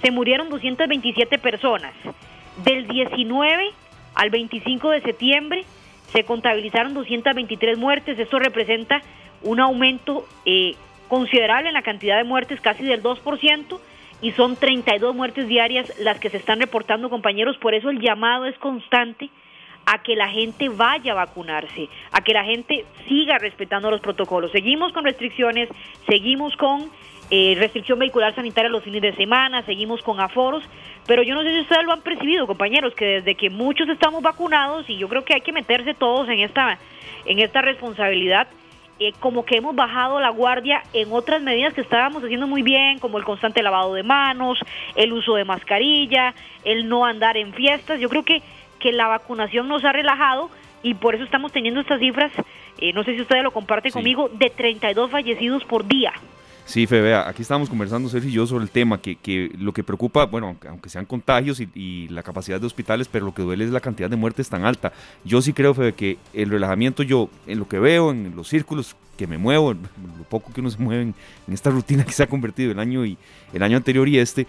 se 0.00 0.10
murieron 0.10 0.48
227 0.48 1.38
personas. 1.38 1.92
Del 2.64 2.86
19 2.86 3.70
al 4.14 4.30
25 4.30 4.90
de 4.90 5.00
septiembre 5.02 5.64
se 6.12 6.24
contabilizaron 6.24 6.94
223 6.94 7.78
muertes. 7.78 8.18
Esto 8.18 8.38
representa 8.38 9.00
un 9.42 9.60
aumento 9.60 10.26
eh, 10.44 10.74
considerable 11.08 11.68
en 11.68 11.74
la 11.74 11.82
cantidad 11.82 12.16
de 12.16 12.24
muertes, 12.24 12.60
casi 12.60 12.84
del 12.84 13.02
2%, 13.02 13.78
y 14.22 14.32
son 14.32 14.56
32 14.56 15.14
muertes 15.14 15.48
diarias 15.48 15.92
las 16.00 16.18
que 16.18 16.30
se 16.30 16.36
están 16.36 16.60
reportando, 16.60 17.08
compañeros. 17.08 17.56
Por 17.58 17.74
eso 17.74 17.90
el 17.90 18.00
llamado 18.00 18.46
es 18.46 18.58
constante 18.58 19.30
a 19.86 20.02
que 20.02 20.14
la 20.14 20.28
gente 20.28 20.68
vaya 20.68 21.12
a 21.12 21.16
vacunarse, 21.16 21.88
a 22.12 22.20
que 22.20 22.32
la 22.32 22.44
gente 22.44 22.84
siga 23.08 23.38
respetando 23.38 23.90
los 23.90 24.00
protocolos. 24.00 24.52
Seguimos 24.52 24.92
con 24.92 25.04
restricciones, 25.04 25.68
seguimos 26.08 26.54
con 26.56 26.90
eh, 27.30 27.54
restricción 27.58 27.98
vehicular 27.98 28.34
sanitaria 28.34 28.68
los 28.68 28.82
fines 28.82 29.02
de 29.02 29.14
semana, 29.14 29.62
seguimos 29.62 30.02
con 30.02 30.20
aforos, 30.20 30.64
pero 31.06 31.22
yo 31.22 31.34
no 31.34 31.42
sé 31.42 31.50
si 31.50 31.60
ustedes 31.60 31.84
lo 31.84 31.92
han 31.92 32.02
percibido, 32.02 32.46
compañeros, 32.46 32.94
que 32.94 33.06
desde 33.06 33.34
que 33.36 33.50
muchos 33.50 33.88
estamos 33.88 34.22
vacunados, 34.22 34.88
y 34.90 34.96
yo 34.96 35.08
creo 35.08 35.24
que 35.24 35.34
hay 35.34 35.40
que 35.40 35.52
meterse 35.52 35.94
todos 35.94 36.28
en 36.28 36.40
esta, 36.40 36.78
en 37.26 37.38
esta 37.38 37.62
responsabilidad, 37.62 38.48
eh, 39.02 39.14
como 39.18 39.46
que 39.46 39.56
hemos 39.56 39.74
bajado 39.74 40.20
la 40.20 40.28
guardia 40.28 40.82
en 40.92 41.10
otras 41.10 41.40
medidas 41.40 41.72
que 41.72 41.80
estábamos 41.80 42.22
haciendo 42.22 42.46
muy 42.46 42.60
bien, 42.60 42.98
como 42.98 43.16
el 43.16 43.24
constante 43.24 43.62
lavado 43.62 43.94
de 43.94 44.02
manos, 44.02 44.58
el 44.94 45.14
uso 45.14 45.36
de 45.36 45.44
mascarilla, 45.44 46.34
el 46.64 46.86
no 46.86 47.06
andar 47.06 47.38
en 47.38 47.54
fiestas. 47.54 47.98
Yo 47.98 48.10
creo 48.10 48.24
que, 48.24 48.42
que 48.78 48.92
la 48.92 49.06
vacunación 49.06 49.68
nos 49.68 49.84
ha 49.86 49.92
relajado 49.92 50.50
y 50.82 50.92
por 50.92 51.14
eso 51.14 51.24
estamos 51.24 51.50
teniendo 51.50 51.80
estas 51.80 51.98
cifras, 51.98 52.30
eh, 52.78 52.92
no 52.92 53.02
sé 53.04 53.14
si 53.14 53.22
ustedes 53.22 53.42
lo 53.42 53.52
comparten 53.52 53.90
conmigo, 53.90 54.28
de 54.34 54.50
32 54.50 55.10
fallecidos 55.10 55.64
por 55.64 55.86
día. 55.86 56.12
Sí, 56.70 56.86
Febe, 56.86 57.16
aquí 57.16 57.42
estamos 57.42 57.68
conversando 57.68 58.08
Sergio 58.08 58.30
y 58.30 58.32
yo 58.32 58.46
sobre 58.46 58.62
el 58.62 58.70
tema, 58.70 59.02
que, 59.02 59.16
que 59.16 59.50
lo 59.58 59.72
que 59.72 59.82
preocupa, 59.82 60.26
bueno, 60.26 60.56
aunque 60.68 60.88
sean 60.88 61.04
contagios 61.04 61.58
y, 61.58 62.06
la 62.10 62.22
capacidad 62.22 62.60
de 62.60 62.66
hospitales, 62.66 63.08
pero 63.08 63.26
lo 63.26 63.34
que 63.34 63.42
duele 63.42 63.64
es 63.64 63.72
la 63.72 63.80
cantidad 63.80 64.08
de 64.08 64.14
muertes 64.14 64.48
tan 64.48 64.64
alta. 64.64 64.92
Yo 65.24 65.42
sí 65.42 65.52
creo, 65.52 65.74
Febe, 65.74 65.94
que 65.94 66.18
el 66.32 66.48
relajamiento, 66.48 67.02
yo, 67.02 67.28
en 67.48 67.58
lo 67.58 67.66
que 67.66 67.80
veo, 67.80 68.12
en 68.12 68.36
los 68.36 68.46
círculos 68.46 68.94
que 69.16 69.26
me 69.26 69.36
muevo, 69.36 69.74
lo 69.74 70.24
poco 70.28 70.52
que 70.52 70.60
uno 70.60 70.70
se 70.70 70.78
mueve 70.78 71.02
en, 71.02 71.14
esta 71.52 71.70
rutina 71.70 72.04
que 72.04 72.12
se 72.12 72.22
ha 72.22 72.28
convertido 72.28 72.70
el 72.70 72.78
año, 72.78 73.04
y, 73.04 73.18
el 73.52 73.64
año 73.64 73.76
anterior 73.76 74.08
y 74.08 74.18
este, 74.20 74.46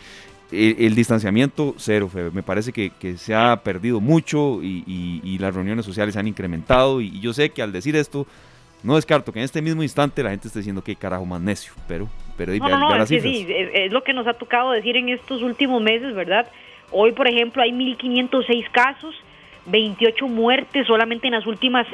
el, 0.52 0.94
distanciamiento 0.94 1.74
cero, 1.80 2.08
Febe. 2.08 2.30
Me 2.30 2.44
parece 2.44 2.72
que, 2.72 2.92
que 2.92 3.18
se 3.18 3.34
ha 3.34 3.64
perdido 3.64 4.00
mucho 4.00 4.62
y, 4.62 4.84
y, 5.24 5.40
las 5.40 5.56
reuniones 5.56 5.88
sociales 5.88 6.14
se 6.14 6.20
han 6.20 6.28
incrementado 6.28 7.02
y 7.02 7.20
yo 7.20 7.34
sé 7.34 7.50
que 7.50 7.64
al 7.64 7.72
decir 7.72 7.96
esto 7.96 8.28
no 8.84 8.96
descarto 8.96 9.32
que 9.32 9.40
en 9.40 9.46
este 9.46 9.62
mismo 9.62 9.84
instante 9.84 10.24
la 10.24 10.32
gente 10.32 10.48
esté 10.48 10.60
diciendo 10.60 10.84
que 10.84 10.96
carajo 10.96 11.26
más 11.26 11.42
necio, 11.42 11.74
pero, 11.88 12.08
pero 12.38 12.54
no, 12.54 12.70
no, 12.70 12.96
no, 12.98 13.04
es, 13.04 13.10
sí, 13.10 13.48
es, 13.50 13.92
lo 13.92 14.04
que 14.04 14.14
nos 14.14 14.28
ha 14.28 14.34
tocado 14.34 14.72
decir 14.72 14.98
en 14.98 15.10
estos 15.10 15.42
últimos 15.42 15.82
meses, 15.82 16.16
¿verdad? 16.16 16.50
Hoy, 16.92 17.12
por 17.12 17.28
ejemplo, 17.28 17.62
hay 17.62 17.72
1.506 17.72 18.72
casos, 18.72 19.16
28 19.68 20.28
muertes 20.28 20.88
solamente 20.88 21.28
en 21.28 21.34
las 21.34 21.46
últimas 21.46 21.86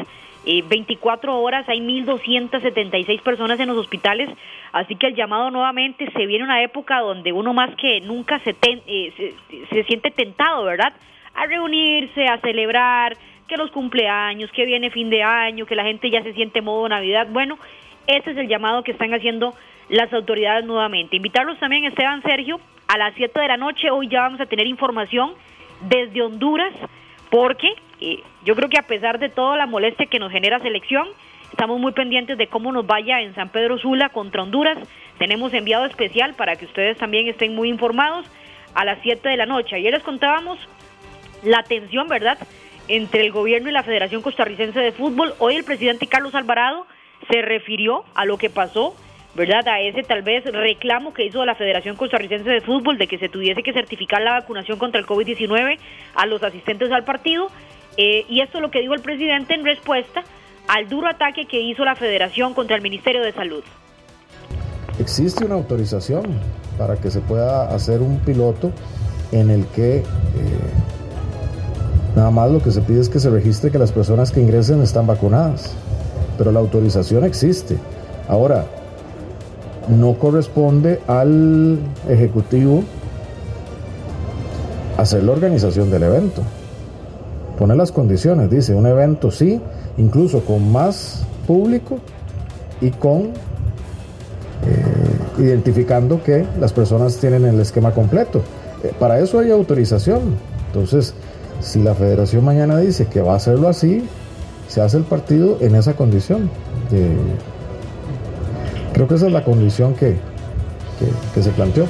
24 0.45 1.31
eh, 1.31 1.35
horas, 1.35 1.67
hay 1.67 1.79
1.276 1.79 3.21
personas 3.21 3.59
en 3.59 3.67
los 3.67 3.77
hospitales, 3.77 4.29
así 4.71 4.95
que 4.95 5.07
el 5.07 5.15
llamado 5.15 5.51
nuevamente 5.51 6.09
se 6.11 6.25
viene 6.25 6.45
una 6.45 6.63
época 6.63 6.99
donde 6.99 7.33
uno 7.33 7.53
más 7.53 7.75
que 7.75 7.99
nunca 8.01 8.39
se, 8.39 8.55
eh, 8.61 9.13
se, 9.17 9.65
se 9.67 9.83
siente 9.83 10.09
tentado, 10.09 10.63
¿verdad? 10.63 10.93
A 11.35 11.45
reunirse, 11.45 12.27
a 12.27 12.39
celebrar, 12.39 13.17
que 13.47 13.57
los 13.57 13.71
cumpleaños, 13.71 14.51
que 14.51 14.65
viene 14.65 14.89
fin 14.89 15.09
de 15.09 15.23
año, 15.23 15.65
que 15.65 15.75
la 15.75 15.83
gente 15.83 16.09
ya 16.09 16.21
se 16.21 16.33
siente 16.33 16.61
modo 16.61 16.87
Navidad. 16.89 17.27
Bueno, 17.29 17.57
ese 18.05 18.31
es 18.31 18.37
el 18.37 18.47
llamado 18.47 18.83
que 18.83 18.91
están 18.91 19.13
haciendo 19.13 19.53
las 19.89 20.11
autoridades 20.13 20.65
nuevamente. 20.65 21.15
Invitarlos 21.15 21.57
también, 21.59 21.85
Esteban 21.85 22.21
Sergio, 22.23 22.59
a 22.87 22.97
las 22.97 23.13
7 23.15 23.39
de 23.39 23.47
la 23.47 23.57
noche. 23.57 23.89
Hoy 23.89 24.09
ya 24.09 24.21
vamos 24.21 24.41
a 24.41 24.45
tener 24.45 24.67
información 24.67 25.33
desde 25.81 26.21
Honduras, 26.21 26.73
porque 27.29 27.69
eh, 28.01 28.21
yo 28.43 28.55
creo 28.55 28.69
que 28.69 28.79
a 28.79 28.87
pesar 28.87 29.17
de 29.19 29.29
toda 29.29 29.55
la 29.55 29.65
molestia 29.65 30.07
que 30.07 30.19
nos 30.19 30.31
genera 30.31 30.59
selección, 30.59 31.07
estamos 31.49 31.79
muy 31.79 31.93
pendientes 31.93 32.37
de 32.37 32.47
cómo 32.47 32.71
nos 32.71 32.85
vaya 32.85 33.21
en 33.21 33.33
San 33.33 33.49
Pedro 33.49 33.77
Sula 33.77 34.09
contra 34.09 34.43
Honduras. 34.43 34.77
Tenemos 35.19 35.53
enviado 35.53 35.85
especial 35.85 36.33
para 36.33 36.57
que 36.57 36.65
ustedes 36.65 36.97
también 36.97 37.27
estén 37.27 37.55
muy 37.55 37.69
informados 37.69 38.25
a 38.73 38.83
las 38.83 38.99
7 39.03 39.27
de 39.27 39.37
la 39.37 39.45
noche. 39.45 39.77
Ayer 39.77 39.93
les 39.93 40.03
contábamos 40.03 40.59
la 41.43 41.63
tensión, 41.63 42.07
¿verdad? 42.07 42.37
Entre 42.87 43.25
el 43.25 43.31
gobierno 43.31 43.69
y 43.69 43.73
la 43.73 43.83
Federación 43.83 44.21
Costarricense 44.21 44.79
de 44.79 44.91
Fútbol. 44.91 45.33
Hoy 45.39 45.55
el 45.55 45.63
presidente 45.63 46.07
Carlos 46.07 46.35
Alvarado 46.35 46.85
se 47.29 47.41
refirió 47.41 48.03
a 48.15 48.25
lo 48.25 48.37
que 48.37 48.49
pasó, 48.49 48.95
¿verdad? 49.35 49.67
A 49.67 49.81
ese 49.81 50.03
tal 50.03 50.21
vez 50.21 50.45
reclamo 50.45 51.13
que 51.13 51.25
hizo 51.25 51.45
la 51.45 51.55
Federación 51.55 51.95
Costarricense 51.95 52.49
de 52.49 52.61
Fútbol 52.61 52.97
de 52.97 53.07
que 53.07 53.17
se 53.17 53.29
tuviese 53.29 53.63
que 53.63 53.73
certificar 53.73 54.21
la 54.21 54.33
vacunación 54.33 54.77
contra 54.77 54.99
el 54.99 55.05
COVID-19 55.05 55.77
a 56.15 56.25
los 56.25 56.41
asistentes 56.43 56.91
al 56.91 57.03
partido. 57.03 57.49
Eh, 57.97 58.25
y 58.29 58.41
esto 58.41 58.59
es 58.59 58.61
lo 58.61 58.71
que 58.71 58.79
dijo 58.79 58.93
el 58.93 59.01
presidente 59.01 59.53
en 59.55 59.65
respuesta 59.65 60.23
al 60.67 60.87
duro 60.87 61.07
ataque 61.07 61.45
que 61.45 61.59
hizo 61.61 61.83
la 61.83 61.95
Federación 61.95 62.53
contra 62.53 62.75
el 62.75 62.81
Ministerio 62.81 63.21
de 63.21 63.33
Salud. 63.33 63.63
Existe 64.99 65.45
una 65.45 65.55
autorización 65.55 66.39
para 66.77 66.95
que 66.97 67.09
se 67.09 67.21
pueda 67.21 67.73
hacer 67.73 68.01
un 68.01 68.19
piloto 68.19 68.71
en 69.31 69.49
el 69.49 69.65
que... 69.67 69.97
Eh, 69.97 70.03
Nada 72.17 72.31
más 72.31 72.49
lo 72.49 72.59
que 72.63 72.71
se 72.71 72.81
pide 72.81 72.99
es 72.99 73.09
que 73.09 73.19
se 73.19 73.29
registre 73.29 73.69
que 73.69 73.77
las 73.77 73.91
personas 73.91 74.31
que 74.31 74.41
ingresen 74.41 74.81
están 74.81 75.05
vacunadas. 75.05 75.73
Pero 76.35 76.51
la 76.51 76.59
autorización 76.59 77.23
existe. 77.23 77.77
Ahora, 78.27 78.65
no 79.87 80.15
corresponde 80.15 80.99
al 81.05 81.77
Ejecutivo 82.09 82.81
hacer 84.97 85.25
la 85.25 85.33
organización 85.33 85.91
del 85.91 86.01
evento. 86.01 86.41
Pone 87.59 87.75
las 87.75 87.91
condiciones, 87.91 88.49
dice, 88.49 88.73
un 88.73 88.87
evento 88.87 89.29
sí, 89.29 89.61
incluso 89.99 90.39
con 90.39 90.71
más 90.71 91.21
público 91.45 91.99
y 92.81 92.89
con, 92.89 93.25
eh, 93.25 93.33
identificando 95.37 96.23
que 96.23 96.47
las 96.59 96.73
personas 96.73 97.17
tienen 97.17 97.45
el 97.45 97.59
esquema 97.59 97.91
completo. 97.91 98.41
Eh, 98.83 98.91
para 98.99 99.19
eso 99.19 99.37
hay 99.37 99.51
autorización. 99.51 100.35
Entonces, 100.65 101.13
si 101.59 101.81
la 101.81 101.95
federación 101.95 102.45
mañana 102.45 102.77
dice 102.79 103.07
que 103.07 103.21
va 103.21 103.33
a 103.33 103.35
hacerlo 103.37 103.67
así, 103.67 104.03
se 104.67 104.81
hace 104.81 104.97
el 104.97 105.03
partido 105.03 105.57
en 105.61 105.75
esa 105.75 105.95
condición. 105.95 106.49
Creo 108.93 109.07
que 109.07 109.15
esa 109.15 109.27
es 109.27 109.33
la 109.33 109.43
condición 109.43 109.95
que, 109.95 110.17
que 111.33 111.41
se 111.41 111.51
planteó. 111.51 111.87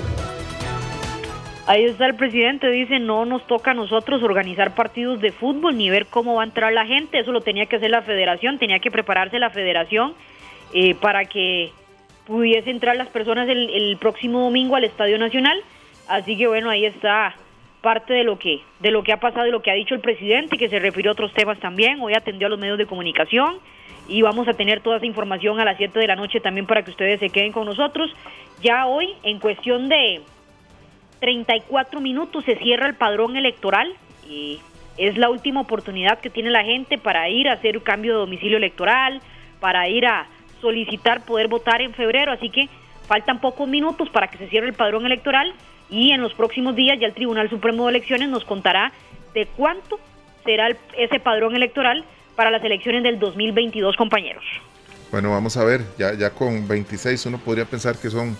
Ahí 1.67 1.83
está 1.83 2.05
el 2.05 2.15
presidente, 2.15 2.69
dice, 2.69 2.97
no 2.97 3.25
nos 3.25 3.45
toca 3.45 3.71
a 3.71 3.73
nosotros 3.73 4.23
organizar 4.23 4.73
partidos 4.73 5.19
de 5.19 5.33
fútbol 5.33 5.77
ni 5.77 5.89
ver 5.89 6.05
cómo 6.05 6.35
va 6.35 6.43
a 6.43 6.45
entrar 6.45 6.71
la 6.71 6.85
gente, 6.85 7.19
eso 7.19 7.33
lo 7.33 7.41
tenía 7.41 7.65
que 7.65 7.75
hacer 7.75 7.89
la 7.89 8.03
federación, 8.03 8.57
tenía 8.57 8.79
que 8.79 8.89
prepararse 8.89 9.37
la 9.37 9.49
federación 9.49 10.13
eh, 10.73 10.95
para 10.95 11.25
que 11.25 11.73
pudiese 12.25 12.69
entrar 12.69 12.95
las 12.95 13.09
personas 13.09 13.49
el, 13.49 13.97
próximo 13.99 14.41
domingo 14.41 14.77
al 14.77 14.85
Estadio 14.85 15.17
Nacional. 15.17 15.61
Así 16.07 16.37
que 16.37 16.47
bueno, 16.47 16.69
ahí 16.69 16.85
está 16.85 17.35
parte 17.87 18.13
de 18.13 18.25
lo 18.25 18.37
que 18.37 18.59
de 18.81 18.91
lo 18.91 19.01
que 19.01 19.13
ha 19.13 19.19
pasado 19.21 19.47
y 19.47 19.51
lo 19.51 19.61
que 19.61 19.71
ha 19.71 19.73
dicho 19.73 19.95
el 19.95 20.01
presidente, 20.01 20.57
que 20.57 20.67
se 20.67 20.77
refirió 20.77 21.11
a 21.11 21.13
otros 21.13 21.31
temas 21.31 21.57
también. 21.61 22.01
Hoy 22.01 22.15
atendió 22.15 22.47
a 22.47 22.49
los 22.49 22.59
medios 22.59 22.77
de 22.77 22.85
comunicación 22.85 23.59
y 24.09 24.21
vamos 24.21 24.45
a 24.49 24.53
tener 24.55 24.81
toda 24.81 24.97
esa 24.97 25.05
información 25.05 25.57
a 25.61 25.63
las 25.63 25.77
7 25.77 25.97
de 25.97 26.05
la 26.05 26.17
noche 26.17 26.41
también 26.41 26.65
para 26.65 26.83
que 26.83 26.91
ustedes 26.91 27.21
se 27.21 27.29
queden 27.29 27.53
con 27.53 27.65
nosotros. 27.65 28.13
Ya 28.61 28.87
hoy, 28.87 29.13
en 29.23 29.39
cuestión 29.39 29.87
de 29.87 30.19
34 31.21 32.01
minutos 32.01 32.43
se 32.43 32.57
cierra 32.57 32.87
el 32.87 32.95
padrón 32.95 33.37
electoral 33.37 33.87
y 34.29 34.59
es 34.97 35.17
la 35.17 35.29
última 35.29 35.61
oportunidad 35.61 36.19
que 36.19 36.29
tiene 36.29 36.49
la 36.49 36.65
gente 36.65 36.97
para 36.97 37.29
ir 37.29 37.47
a 37.47 37.53
hacer 37.53 37.77
un 37.77 37.83
cambio 37.83 38.15
de 38.15 38.19
domicilio 38.19 38.57
electoral, 38.57 39.21
para 39.61 39.87
ir 39.87 40.05
a 40.07 40.27
solicitar 40.59 41.23
poder 41.23 41.47
votar 41.47 41.81
en 41.81 41.93
febrero, 41.93 42.33
así 42.33 42.49
que 42.49 42.67
faltan 43.07 43.39
pocos 43.39 43.65
minutos 43.65 44.09
para 44.09 44.27
que 44.27 44.37
se 44.39 44.49
cierre 44.49 44.67
el 44.67 44.73
padrón 44.73 45.05
electoral 45.05 45.53
y 45.89 46.11
en 46.11 46.21
los 46.21 46.33
próximos 46.33 46.75
días 46.75 46.99
ya 46.99 47.07
el 47.07 47.13
Tribunal 47.13 47.49
Supremo 47.49 47.85
de 47.85 47.91
Elecciones 47.91 48.29
nos 48.29 48.43
contará 48.45 48.91
de 49.33 49.45
cuánto 49.45 49.99
será 50.43 50.69
ese 50.97 51.19
padrón 51.19 51.55
electoral 51.55 52.03
para 52.35 52.51
las 52.51 52.63
elecciones 52.63 53.03
del 53.03 53.19
2022, 53.19 53.95
compañeros. 53.95 54.43
Bueno, 55.11 55.31
vamos 55.31 55.55
a 55.57 55.63
ver, 55.63 55.81
ya, 55.97 56.13
ya 56.13 56.29
con 56.31 56.67
26 56.67 57.25
uno 57.27 57.37
podría 57.37 57.65
pensar 57.65 57.97
que 57.97 58.09
son 58.09 58.35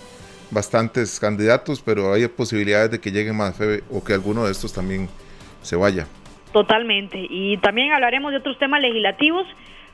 bastantes 0.50 1.18
candidatos, 1.18 1.80
pero 1.80 2.12
hay 2.12 2.26
posibilidades 2.28 2.90
de 2.90 3.00
que 3.00 3.10
llegue 3.10 3.32
más 3.32 3.56
Febe 3.56 3.82
o 3.90 4.02
que 4.02 4.12
alguno 4.12 4.44
de 4.44 4.52
estos 4.52 4.72
también 4.72 5.08
se 5.62 5.76
vaya. 5.76 6.06
Totalmente. 6.52 7.26
Y 7.28 7.58
también 7.58 7.92
hablaremos 7.92 8.32
de 8.32 8.38
otros 8.38 8.58
temas 8.58 8.80
legislativos, 8.80 9.46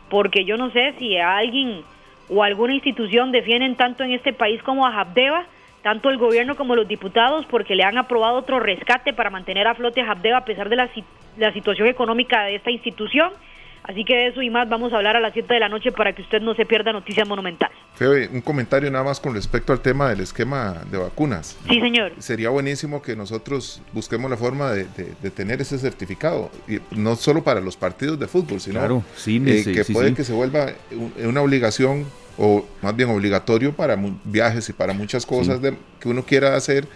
porque 0.09 0.45
yo 0.45 0.57
no 0.57 0.71
sé 0.71 0.95
si 0.99 1.17
alguien 1.17 1.83
o 2.29 2.43
alguna 2.43 2.75
institución 2.75 3.33
defienden 3.33 3.77
tanto 3.77 4.05
en 4.05 4.13
este 4.13 4.33
país 4.33 4.63
como 4.63 4.87
a 4.87 5.01
Habdeba, 5.01 5.47
tanto 5.85 6.11
el 6.11 6.18
gobierno 6.18 6.57
como 6.57 6.74
los 6.74 6.89
diputados, 6.89 7.47
porque 7.47 7.76
le 7.76 7.85
han 7.85 7.97
aprobado 7.97 8.39
otro 8.39 8.59
rescate 8.59 9.12
para 9.12 9.30
mantener 9.30 9.68
a 9.68 9.76
flote 9.76 10.01
a 10.01 10.11
Habdeba 10.11 10.39
a 10.39 10.45
pesar 10.45 10.68
de 10.68 10.76
la, 10.76 10.91
la 11.37 11.53
situación 11.53 11.87
económica 11.87 12.43
de 12.43 12.57
esta 12.57 12.72
institución 12.72 13.30
Así 13.85 14.03
que 14.03 14.14
de 14.16 14.26
eso 14.28 14.41
y 14.41 14.49
más 14.49 14.66
vamos 14.66 14.95
a 14.95 14.97
hablar 14.97 15.14
a 15.14 15.20
las 15.20 15.35
7 15.35 15.53
de 15.53 15.61
la 15.61 15.68
noche 15.68 15.93
para 15.93 16.14
que 16.14 16.22
usted 16.22 16.41
no 16.41 16.55
se 16.55 16.64
pierda 16.64 16.91
Noticias 16.91 17.28
Monumental. 17.28 17.70
Febe, 17.95 18.28
un 18.32 18.41
comentario 18.41 18.91
nada 18.91 19.05
más 19.05 19.20
con 19.20 19.35
respecto 19.35 19.74
al 19.74 19.80
tema 19.80 20.09
del 20.09 20.20
esquema 20.20 20.80
de 20.91 20.97
vacunas. 20.97 21.59
Sí, 21.68 21.80
señor. 21.80 22.12
Sería 22.18 22.49
buenísimo 22.49 23.03
que 23.03 23.14
nosotros 23.14 23.82
busquemos 23.93 24.30
la 24.30 24.39
forma 24.39 24.72
de, 24.72 24.87
tener 25.30 25.61
ese 25.61 25.78
certificado, 25.78 26.51
y 26.66 26.78
no 26.97 27.14
solo 27.16 27.45
para 27.45 27.61
los 27.61 27.76
partidos 27.76 28.18
de 28.18 28.26
fútbol, 28.26 28.59
sino 28.59 28.78
claro, 28.78 29.05
eh, 29.26 29.62
que 29.66 29.93
puede 29.93 30.14
que 30.14 30.24
se 30.24 30.32
vuelva 30.32 30.68
una 31.22 31.43
obligación 31.43 32.07
o 32.39 32.64
más 32.82 32.95
bien 32.97 33.11
obligatorio 33.11 33.72
para 33.72 33.97
viajes 34.24 34.68
y 34.68 34.72
para 34.72 34.93
muchas 34.93 35.24
cosas 35.24 35.61
que 36.01 36.09
uno 36.09 36.22
quiera 36.22 36.57
hacer 36.57 36.87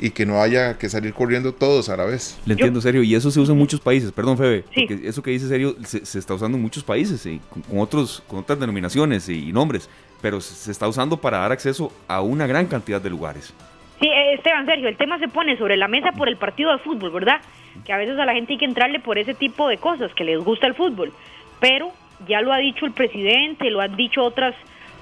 y 0.00 0.10
que 0.10 0.26
no 0.26 0.40
haya 0.42 0.76
que 0.78 0.88
salir 0.88 1.14
corriendo 1.14 1.52
todos 1.52 1.88
a 1.88 1.96
la 1.96 2.04
vez. 2.04 2.40
Le 2.44 2.54
entiendo, 2.54 2.80
serio, 2.80 3.04
y 3.04 3.14
eso 3.14 3.30
se 3.30 3.38
usa 3.38 3.52
en 3.52 3.58
muchos 3.58 3.80
países, 3.80 4.10
perdón, 4.10 4.36
Febe, 4.36 4.64
porque 4.74 5.00
eso 5.04 5.22
que 5.22 5.30
dice 5.30 5.46
serio 5.46 5.76
se, 5.84 6.18
está 6.18 6.34
usando 6.34 6.58
en 6.58 6.62
muchos 6.62 6.82
países, 6.82 7.26
con, 7.48 7.78
otros, 7.78 8.22
con 8.26 8.40
otras 8.40 8.58
denominaciones 8.58 9.28
y, 9.28 9.52
nombres, 9.52 9.88
pero 10.20 10.40
se, 10.40 10.70
está 10.70 10.88
usando 10.88 11.16
para 11.16 11.38
dar 11.38 11.52
acceso 11.52 11.92
a 12.08 12.20
una 12.20 12.48
gran 12.48 12.66
cantidad 12.66 13.00
de 13.00 13.10
lugares. 13.10 13.54
Sí, 14.00 14.08
eh, 14.08 14.34
Esteban, 14.34 14.66
Sergio, 14.66 14.88
el 14.88 14.96
tema 14.96 15.20
se 15.20 15.28
pone 15.28 15.56
sobre 15.56 15.76
la 15.76 15.86
mesa 15.86 16.10
por 16.10 16.28
el 16.28 16.36
partido 16.36 16.72
de 16.72 16.78
fútbol, 16.78 17.12
¿verdad? 17.12 17.40
Que 17.84 17.92
a 17.92 17.96
veces 17.96 18.18
a 18.18 18.24
la 18.24 18.32
gente 18.34 18.54
hay 18.54 18.58
que 18.58 18.64
entrarle 18.64 18.98
por 18.98 19.18
ese 19.18 19.34
tipo 19.34 19.68
de 19.68 19.78
cosas, 19.78 20.12
que 20.14 20.24
les 20.24 20.40
gusta 20.40 20.66
el 20.66 20.74
fútbol, 20.74 21.12
pero 21.60 21.92
ya 22.26 22.40
lo 22.40 22.52
ha 22.52 22.58
dicho 22.58 22.86
el 22.86 22.92
presidente, 22.92 23.70
lo 23.70 23.80
han 23.80 23.96
dicho 23.96 24.22
otras, 24.22 24.54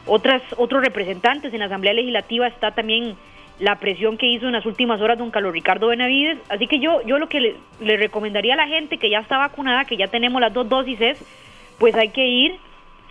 otras, 0.06 0.42
otros 0.56 0.82
representantes. 0.82 1.52
En 1.52 1.60
la 1.60 1.66
Asamblea 1.66 1.92
Legislativa, 1.92 2.46
está 2.46 2.72
también 2.72 3.16
la 3.58 3.76
presión 3.76 4.16
que 4.16 4.26
hizo 4.26 4.46
en 4.46 4.52
las 4.52 4.66
últimas 4.66 5.00
horas 5.00 5.18
don 5.18 5.30
Carlos 5.30 5.52
Ricardo 5.52 5.88
Benavides. 5.88 6.38
Así 6.48 6.66
que 6.66 6.78
yo, 6.78 7.02
yo 7.02 7.18
lo 7.18 7.28
que 7.28 7.56
le, 7.80 7.96
recomendaría 7.96 8.54
a 8.54 8.56
la 8.56 8.66
gente 8.66 8.98
que 8.98 9.10
ya 9.10 9.20
está 9.20 9.38
vacunada, 9.38 9.84
que 9.84 9.96
ya 9.96 10.08
tenemos 10.08 10.40
las 10.40 10.52
dos 10.52 10.68
dosis, 10.68 11.00
es 11.00 11.24
pues 11.78 11.94
hay 11.94 12.08
que 12.08 12.26
ir 12.26 12.56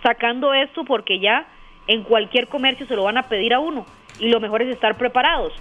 sacando 0.02 0.54
esto 0.54 0.84
porque 0.84 1.18
ya 1.18 1.46
en 1.86 2.02
cualquier 2.02 2.46
comercio 2.48 2.86
se 2.86 2.96
lo 2.96 3.04
van 3.04 3.18
a 3.18 3.24
pedir 3.24 3.54
a 3.54 3.60
uno. 3.60 3.86
Y 4.18 4.28
lo 4.28 4.40
mejor 4.40 4.62
es 4.62 4.68
estar 4.68 4.96
preparados, 4.96 5.52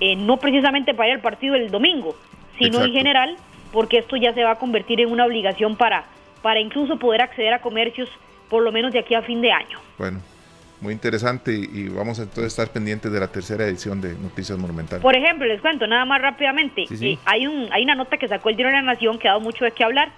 eh, 0.00 0.16
no 0.16 0.38
precisamente 0.38 0.94
para 0.94 1.10
ir 1.10 1.14
al 1.16 1.20
partido 1.20 1.54
el 1.54 1.70
domingo, 1.70 2.14
sino 2.58 2.82
en 2.82 2.92
general 2.92 3.36
porque 3.72 3.98
esto 3.98 4.16
ya 4.16 4.32
se 4.32 4.44
va 4.44 4.52
a 4.52 4.58
convertir 4.58 5.00
en 5.00 5.10
una 5.10 5.26
obligación 5.26 5.76
para, 5.76 6.04
para 6.42 6.60
incluso 6.60 6.98
poder 6.98 7.22
acceder 7.22 7.52
a 7.52 7.60
comercios 7.60 8.08
por 8.48 8.62
lo 8.62 8.72
menos 8.72 8.92
de 8.92 9.00
aquí 9.00 9.14
a 9.14 9.22
fin 9.22 9.40
de 9.40 9.52
año. 9.52 9.78
Bueno, 9.98 10.20
muy 10.80 10.92
interesante 10.92 11.52
y, 11.52 11.88
vamos 11.88 12.18
a 12.18 12.22
entonces 12.22 12.46
estar 12.46 12.68
pendientes 12.68 13.10
de 13.10 13.20
la 13.20 13.28
tercera 13.28 13.64
edición 13.64 14.00
de 14.00 14.14
Noticias 14.14 14.58
Monumentales. 14.58 15.02
Por 15.02 15.16
ejemplo, 15.16 15.46
les 15.46 15.60
cuento 15.60 15.86
nada 15.86 16.04
más 16.04 16.22
rápidamente, 16.22 16.84
eh, 16.88 17.18
hay, 17.24 17.46
un, 17.46 17.68
hay 17.72 17.82
una 17.82 17.94
nota 17.94 18.16
que 18.16 18.28
sacó 18.28 18.48
el 18.48 18.56
Diario 18.56 18.76
de 18.76 18.82
la 18.82 18.92
Nación 18.92 19.18
que 19.18 19.28
ha 19.28 19.32
dado 19.32 19.40
mucho 19.40 19.64
de 19.64 19.72
qué 19.72 19.84
hablar 19.84 20.10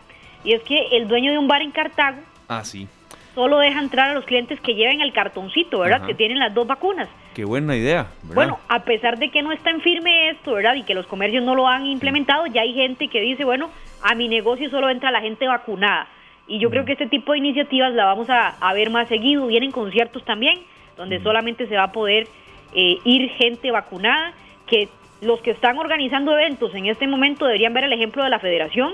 y 0.45 0.53
es 0.53 0.63
que 0.63 0.89
el 0.93 1.09
dueño 1.09 1.33
de 1.33 1.39
un 1.39 1.49
bar 1.49 1.63
en 1.63 1.71
Cartago 1.71 2.19
ah, 2.49 2.65
sí. 2.65 2.89
Solo 3.35 3.59
deja 3.59 3.81
entrar 3.81 4.11
a 4.11 4.15
los 4.15 4.25
clientes 4.25 4.61
que 4.61 4.75
lleven 4.75 5.01
el 5.01 5.13
cartoncito, 5.13 5.81
¿verdad? 5.81 6.07
Que 6.07 6.15
tienen 6.15 6.39
las 6.39 6.53
dos 6.53 6.67
vacunas. 6.67 7.09
Qué 7.35 7.45
buena 7.45 7.77
idea. 7.77 8.09
Bueno, 8.23 8.59
a 8.69 8.85
pesar 8.85 9.19
de 9.19 9.31
que 9.31 9.43
no 9.43 9.53
está 9.53 9.71
en 9.71 9.81
firme 9.81 10.31
esto, 10.31 10.55
¿verdad? 10.55 10.75
Y 10.75 10.83
que 10.83 10.95
los 10.95 11.07
comercios 11.07 11.45
no 11.45 11.55
lo 11.55 11.69
han 11.69 11.87
implementado, 11.87 12.47
ya 12.47 12.63
hay 12.63 12.75
gente 12.75 13.09
que 13.09 13.21
dice, 13.21 13.45
bueno, 13.45 13.71
a 14.03 14.15
mi 14.15 14.29
negocio 14.29 14.69
solo 14.71 14.91
entra 14.91 15.11
la 15.11 15.21
gente 15.21 15.47
vacunada. 15.47 16.09
Y 16.47 16.59
yo 16.59 16.71
creo 16.71 16.85
que 16.85 16.93
este 16.93 17.07
tipo 17.07 17.33
de 17.33 17.39
iniciativas 17.39 17.93
la 17.93 18.05
vamos 18.07 18.29
a, 18.29 18.73
ver 18.73 18.91
más 18.91 19.09
seguido. 19.09 19.47
Vienen 19.47 19.71
conciertos 19.71 20.25
también, 20.25 20.59
donde 20.97 21.23
solamente 21.23 21.67
se 21.69 21.77
va 21.77 21.85
a 21.85 21.93
poder 21.93 22.27
eh, 22.75 22.99
ir 23.05 23.31
gente 23.31 23.71
vacunada, 23.71 24.33
que 24.67 24.89
los 25.21 25.41
que 25.43 25.53
están 25.53 25.79
organizando 25.79 26.33
eventos 26.33 26.75
en 26.75 26.87
este 26.87 27.07
momento 27.07 27.47
deberían 27.47 27.75
ver 27.75 27.85
el 27.85 27.93
ejemplo 27.93 28.25
de 28.25 28.31
la 28.31 28.39
federación 28.39 28.93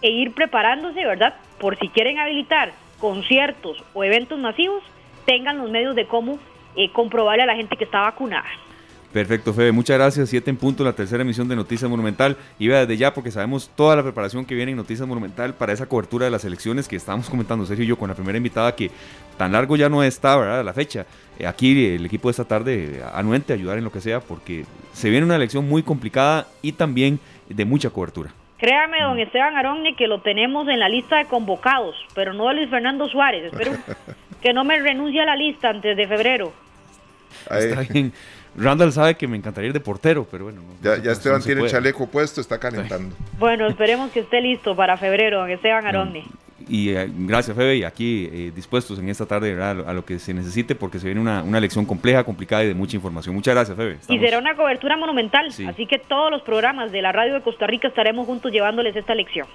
e 0.00 0.10
ir 0.10 0.32
preparándose, 0.32 1.04
¿verdad? 1.04 1.34
Por 1.58 1.76
si 1.78 1.88
quieren 1.88 2.18
habilitar 2.18 2.72
conciertos 2.98 3.82
o 3.94 4.04
eventos 4.04 4.38
masivos, 4.38 4.82
tengan 5.24 5.58
los 5.58 5.70
medios 5.70 5.94
de 5.94 6.06
cómo 6.06 6.38
eh, 6.76 6.90
comprobarle 6.92 7.42
a 7.42 7.46
la 7.46 7.56
gente 7.56 7.76
que 7.76 7.84
está 7.84 8.00
vacunada. 8.00 8.46
Perfecto, 9.12 9.54
Febe. 9.54 9.72
Muchas 9.72 9.96
gracias. 9.96 10.28
Siete 10.28 10.50
en 10.50 10.58
punto, 10.58 10.84
la 10.84 10.92
tercera 10.92 11.22
emisión 11.22 11.48
de 11.48 11.56
Noticias 11.56 11.88
Monumental. 11.88 12.36
Iba 12.58 12.80
desde 12.80 12.98
ya 12.98 13.14
porque 13.14 13.30
sabemos 13.30 13.70
toda 13.74 13.96
la 13.96 14.02
preparación 14.02 14.44
que 14.44 14.54
viene 14.54 14.72
en 14.72 14.76
Noticias 14.76 15.08
Monumental 15.08 15.54
para 15.54 15.72
esa 15.72 15.86
cobertura 15.86 16.26
de 16.26 16.30
las 16.30 16.44
elecciones 16.44 16.86
que 16.86 16.96
estábamos 16.96 17.30
comentando, 17.30 17.64
Sergio 17.64 17.84
y 17.84 17.88
yo, 17.88 17.96
con 17.96 18.10
la 18.10 18.14
primera 18.14 18.36
invitada 18.36 18.74
que 18.76 18.90
tan 19.38 19.52
largo 19.52 19.74
ya 19.76 19.88
no 19.88 20.02
está, 20.02 20.36
¿verdad? 20.36 20.62
La 20.62 20.74
fecha. 20.74 21.06
Eh, 21.38 21.46
aquí 21.46 21.94
el 21.94 22.04
equipo 22.04 22.28
de 22.28 22.32
esta 22.32 22.44
tarde 22.44 23.02
anuente 23.14 23.54
ayudar 23.54 23.78
en 23.78 23.84
lo 23.84 23.92
que 23.92 24.02
sea 24.02 24.20
porque 24.20 24.66
se 24.92 25.08
viene 25.08 25.24
una 25.24 25.36
elección 25.36 25.66
muy 25.66 25.82
complicada 25.82 26.48
y 26.60 26.72
también 26.72 27.18
de 27.48 27.64
mucha 27.64 27.88
cobertura. 27.88 28.34
Créame, 28.58 29.02
don 29.02 29.18
Esteban 29.18 29.56
Aronne, 29.56 29.94
que 29.94 30.06
lo 30.06 30.20
tenemos 30.20 30.66
en 30.68 30.80
la 30.80 30.88
lista 30.88 31.18
de 31.18 31.26
convocados, 31.26 31.94
pero 32.14 32.32
no 32.32 32.48
de 32.48 32.54
Luis 32.54 32.70
Fernando 32.70 33.08
Suárez. 33.08 33.52
Espero 33.52 33.72
que 34.42 34.52
no 34.52 34.64
me 34.64 34.80
renuncie 34.80 35.20
a 35.20 35.26
la 35.26 35.36
lista 35.36 35.68
antes 35.68 35.96
de 35.96 36.08
febrero. 36.08 36.52
Está 37.50 37.82
bien. 37.82 38.12
Randall 38.56 38.92
sabe 38.92 39.16
que 39.16 39.28
me 39.28 39.36
encantaría 39.36 39.68
ir 39.68 39.74
de 39.74 39.80
portero, 39.80 40.26
pero 40.30 40.44
bueno. 40.44 40.62
ya, 40.82 40.96
ya 40.96 41.12
Esteban 41.12 41.42
tiene 41.42 41.62
el 41.62 41.68
chaleco 41.68 42.06
puesto, 42.06 42.40
está 42.40 42.58
calentando. 42.58 43.14
Bueno, 43.38 43.66
esperemos 43.66 44.10
que 44.10 44.20
esté 44.20 44.40
listo 44.40 44.74
para 44.74 44.96
febrero, 44.96 45.46
Esteban 45.46 45.86
Aronde. 45.86 46.24
Y 46.68 46.90
eh, 46.90 47.08
gracias, 47.16 47.56
Febe, 47.56 47.76
y 47.76 47.84
aquí 47.84 48.28
eh, 48.32 48.52
dispuestos 48.54 48.98
en 48.98 49.08
esta 49.08 49.26
tarde 49.26 49.60
a 49.62 49.92
lo 49.92 50.04
que 50.04 50.18
se 50.18 50.34
necesite, 50.34 50.74
porque 50.74 50.98
se 50.98 51.06
viene 51.06 51.20
una, 51.20 51.42
una 51.42 51.60
lección 51.60 51.84
compleja, 51.84 52.24
complicada 52.24 52.64
y 52.64 52.68
de 52.68 52.74
mucha 52.74 52.96
información. 52.96 53.34
Muchas 53.34 53.54
gracias, 53.54 53.76
Febe. 53.76 53.98
Y 54.08 54.18
será 54.18 54.38
una 54.38 54.56
cobertura 54.56 54.96
monumental, 54.96 55.46
así 55.46 55.86
que 55.86 55.98
todos 55.98 56.30
los 56.30 56.42
programas 56.42 56.90
de 56.90 57.02
la 57.02 57.12
radio 57.12 57.34
de 57.34 57.42
Costa 57.42 57.66
Rica 57.66 57.88
estaremos 57.88 58.26
juntos 58.26 58.50
llevándoles 58.50 58.96
esta 58.96 59.14
lección. 59.14 59.46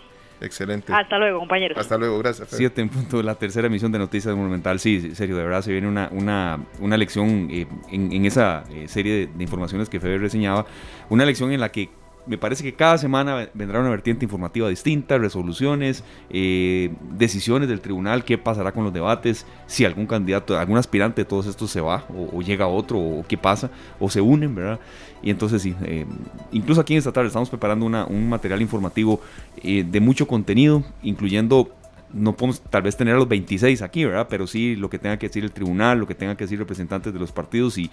Excelente. 0.42 0.92
Hasta 0.92 1.20
luego, 1.20 1.40
compañeros. 1.40 1.78
Hasta 1.78 1.98
luego, 1.98 2.18
gracias. 2.18 2.50
Siete 2.50 2.82
en 2.82 2.90
punto, 2.90 3.22
la 3.22 3.36
tercera 3.36 3.68
emisión 3.68 3.92
de 3.92 4.00
Noticias 4.00 4.36
Monumental. 4.36 4.80
Sí, 4.80 5.14
serio, 5.14 5.38
de 5.38 5.44
verdad 5.44 5.62
se 5.62 5.72
viene 5.72 5.88
una, 5.88 6.10
una, 6.12 6.60
una 6.80 6.98
lección 6.98 7.48
eh, 7.52 7.68
en, 7.92 8.26
esa 8.26 8.64
eh, 8.72 8.88
serie 8.88 9.28
de, 9.28 9.44
informaciones 9.44 9.88
que 9.88 10.00
Febe 10.00 10.18
reseñaba. 10.18 10.66
Una 11.10 11.26
lección 11.26 11.52
en 11.52 11.60
la 11.60 11.70
que 11.70 11.90
me 12.26 12.38
parece 12.38 12.64
que 12.64 12.74
cada 12.74 12.98
semana 12.98 13.50
vendrá 13.54 13.80
una 13.80 13.90
vertiente 13.90 14.26
informativa 14.26 14.70
distinta, 14.70 15.18
resoluciones, 15.18 16.04
eh, 16.30 16.94
decisiones 17.18 17.68
del 17.68 17.82
tribunal, 17.82 18.24
qué 18.24 18.38
pasará 18.38 18.72
con 18.72 18.84
los 18.84 18.94
debates, 18.94 19.46
si 19.68 19.86
algún 19.86 20.06
candidato, 20.06 20.58
algún 20.58 20.78
aspirante 20.78 21.22
de 21.22 21.26
todos 21.26 21.48
estos 21.48 21.72
se 21.72 21.82
va 21.82 22.06
o, 22.10 22.42
llega 22.42 22.68
otro 22.68 23.00
o 23.00 23.26
qué 23.28 23.38
pasa, 23.38 23.72
o 24.00 24.10
se 24.10 24.22
unen, 24.22 24.54
¿verdad? 24.54 24.80
Y 25.24 25.30
entonces 25.30 25.62
sí, 25.62 25.76
eh, 25.84 26.06
incluso 26.52 26.82
aquí 26.82 26.94
en 26.94 27.00
esta 27.00 27.12
tarde 27.12 27.28
estamos 27.28 27.50
preparando 27.50 27.86
una, 27.86 28.06
un 28.06 28.30
material 28.30 28.62
informativo 28.62 29.22
eh, 29.64 29.86
de 29.88 30.00
mucho 30.00 30.28
contenido, 30.28 30.84
incluyendo 31.04 31.72
no 32.14 32.36
podemos 32.36 32.62
tal 32.62 32.82
vez 32.84 32.96
tener 32.96 33.16
a 33.16 33.18
los 33.18 33.28
26 33.28 33.82
aquí, 33.82 34.06
¿verdad? 34.06 34.28
Pero 34.30 34.48
sí 34.48 34.76
lo 34.76 34.90
que 34.90 35.00
tenga 35.00 35.18
que 35.18 35.28
decir 35.28 35.44
el 35.44 35.52
tribunal, 35.52 36.00
lo 36.00 36.08
que 36.08 36.16
tenga 36.16 36.36
que 36.36 36.46
decir 36.46 36.60
representantes 36.60 37.14
de 37.14 37.20
los 37.20 37.32
partidos 37.32 37.78
y, 37.78 37.90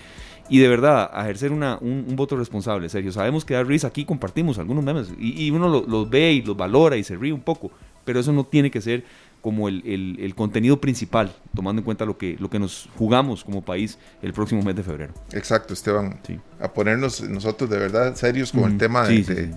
y 0.49 0.59
de 0.59 0.69
verdad 0.69 1.11
ejercer 1.21 1.53
una, 1.53 1.79
un, 1.81 2.14
voto 2.16 2.37
responsable, 2.37 2.89
Sergio. 2.89 3.12
Sabemos 3.12 3.45
que 3.45 3.55
da 3.55 3.62
risa 3.62 3.89
aquí, 3.89 4.05
compartimos 4.05 4.59
algunos 4.59 4.85
memes 4.85 5.09
y, 5.19 5.51
uno 5.51 5.85
los 5.87 6.11
ve 6.11 6.33
y 6.33 6.43
los 6.43 6.57
valora 6.57 6.97
y 6.97 7.05
se 7.05 7.16
ríe 7.16 7.33
un 7.33 7.41
poco, 7.41 7.71
pero 8.05 8.21
eso 8.21 8.33
no 8.33 8.45
tiene 8.45 8.71
que 8.71 8.81
ser 8.81 9.05
como 9.41 9.69
el, 9.69 10.16
el, 10.19 10.35
contenido 10.35 10.81
principal, 10.81 11.33
tomando 11.55 11.81
en 11.81 11.85
cuenta 11.85 12.05
lo 12.05 12.19
que, 12.19 12.37
lo 12.41 12.51
que 12.51 12.59
nos 12.59 12.89
jugamos 12.97 13.45
como 13.45 13.62
país 13.62 13.99
el 14.21 14.33
próximo 14.33 14.62
mes 14.62 14.75
de 14.75 14.83
febrero. 14.83 15.14
Exacto, 15.33 15.75
Esteban. 15.75 16.21
A 16.61 16.73
ponernos 16.73 17.21
nosotros 17.23 17.71
de 17.71 17.79
verdad 17.79 18.14
serios 18.16 18.51
con 18.51 18.64
el 18.73 18.79
tema 18.79 19.07
de 19.07 19.23
de 19.23 19.55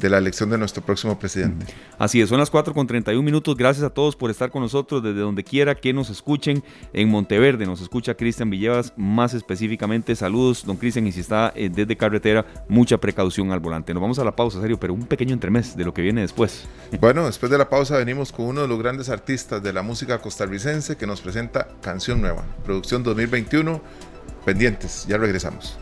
la 0.00 0.18
elección 0.18 0.50
de 0.50 0.58
nuestro 0.58 0.82
próximo 0.82 1.18
presidente. 1.18 1.66
Así 1.98 2.20
es, 2.20 2.28
son 2.28 2.38
las 2.38 2.50
4 2.50 2.74
con 2.74 2.86
31 2.86 3.22
minutos. 3.22 3.56
Gracias 3.56 3.84
a 3.84 3.90
todos 3.90 4.16
por 4.16 4.30
estar 4.30 4.50
con 4.50 4.62
nosotros 4.62 5.02
desde 5.02 5.20
donde 5.20 5.44
quiera 5.44 5.74
que 5.74 5.92
nos 5.92 6.10
escuchen. 6.10 6.62
En 6.92 7.08
Monteverde 7.08 7.66
nos 7.66 7.80
escucha 7.80 8.14
Cristian 8.14 8.50
Villevas, 8.50 8.92
más 8.96 9.34
específicamente. 9.34 10.16
Saludos, 10.16 10.64
don 10.64 10.76
Cristian, 10.76 11.06
y 11.06 11.12
si 11.12 11.20
está 11.20 11.52
eh, 11.54 11.70
desde 11.72 11.96
carretera, 11.96 12.44
mucha 12.68 12.98
precaución 12.98 13.52
al 13.52 13.60
volante. 13.60 13.94
Nos 13.94 14.00
vamos 14.00 14.18
a 14.18 14.24
la 14.24 14.34
pausa, 14.34 14.60
serio, 14.60 14.78
pero 14.78 14.94
un 14.94 15.06
pequeño 15.06 15.34
entremés 15.34 15.76
de 15.76 15.84
lo 15.84 15.94
que 15.94 16.02
viene 16.02 16.20
después. 16.20 16.64
Bueno, 17.02 17.26
después 17.26 17.50
de 17.50 17.58
la 17.58 17.68
pausa 17.68 17.96
venimos 17.96 18.32
con 18.32 18.46
uno 18.46 18.60
de 18.60 18.68
los 18.68 18.78
grandes 18.78 19.08
artistas 19.08 19.62
de 19.62 19.72
la 19.72 19.82
música 19.82 20.20
costarricense 20.20 20.96
que 20.96 21.06
nos 21.06 21.20
presenta 21.20 21.66
Canción 21.80 22.20
Nueva, 22.20 22.44
producción 22.64 23.02
2021. 23.02 23.80
Pendientes, 24.44 25.06
ya 25.08 25.18
regresamos. 25.18 25.78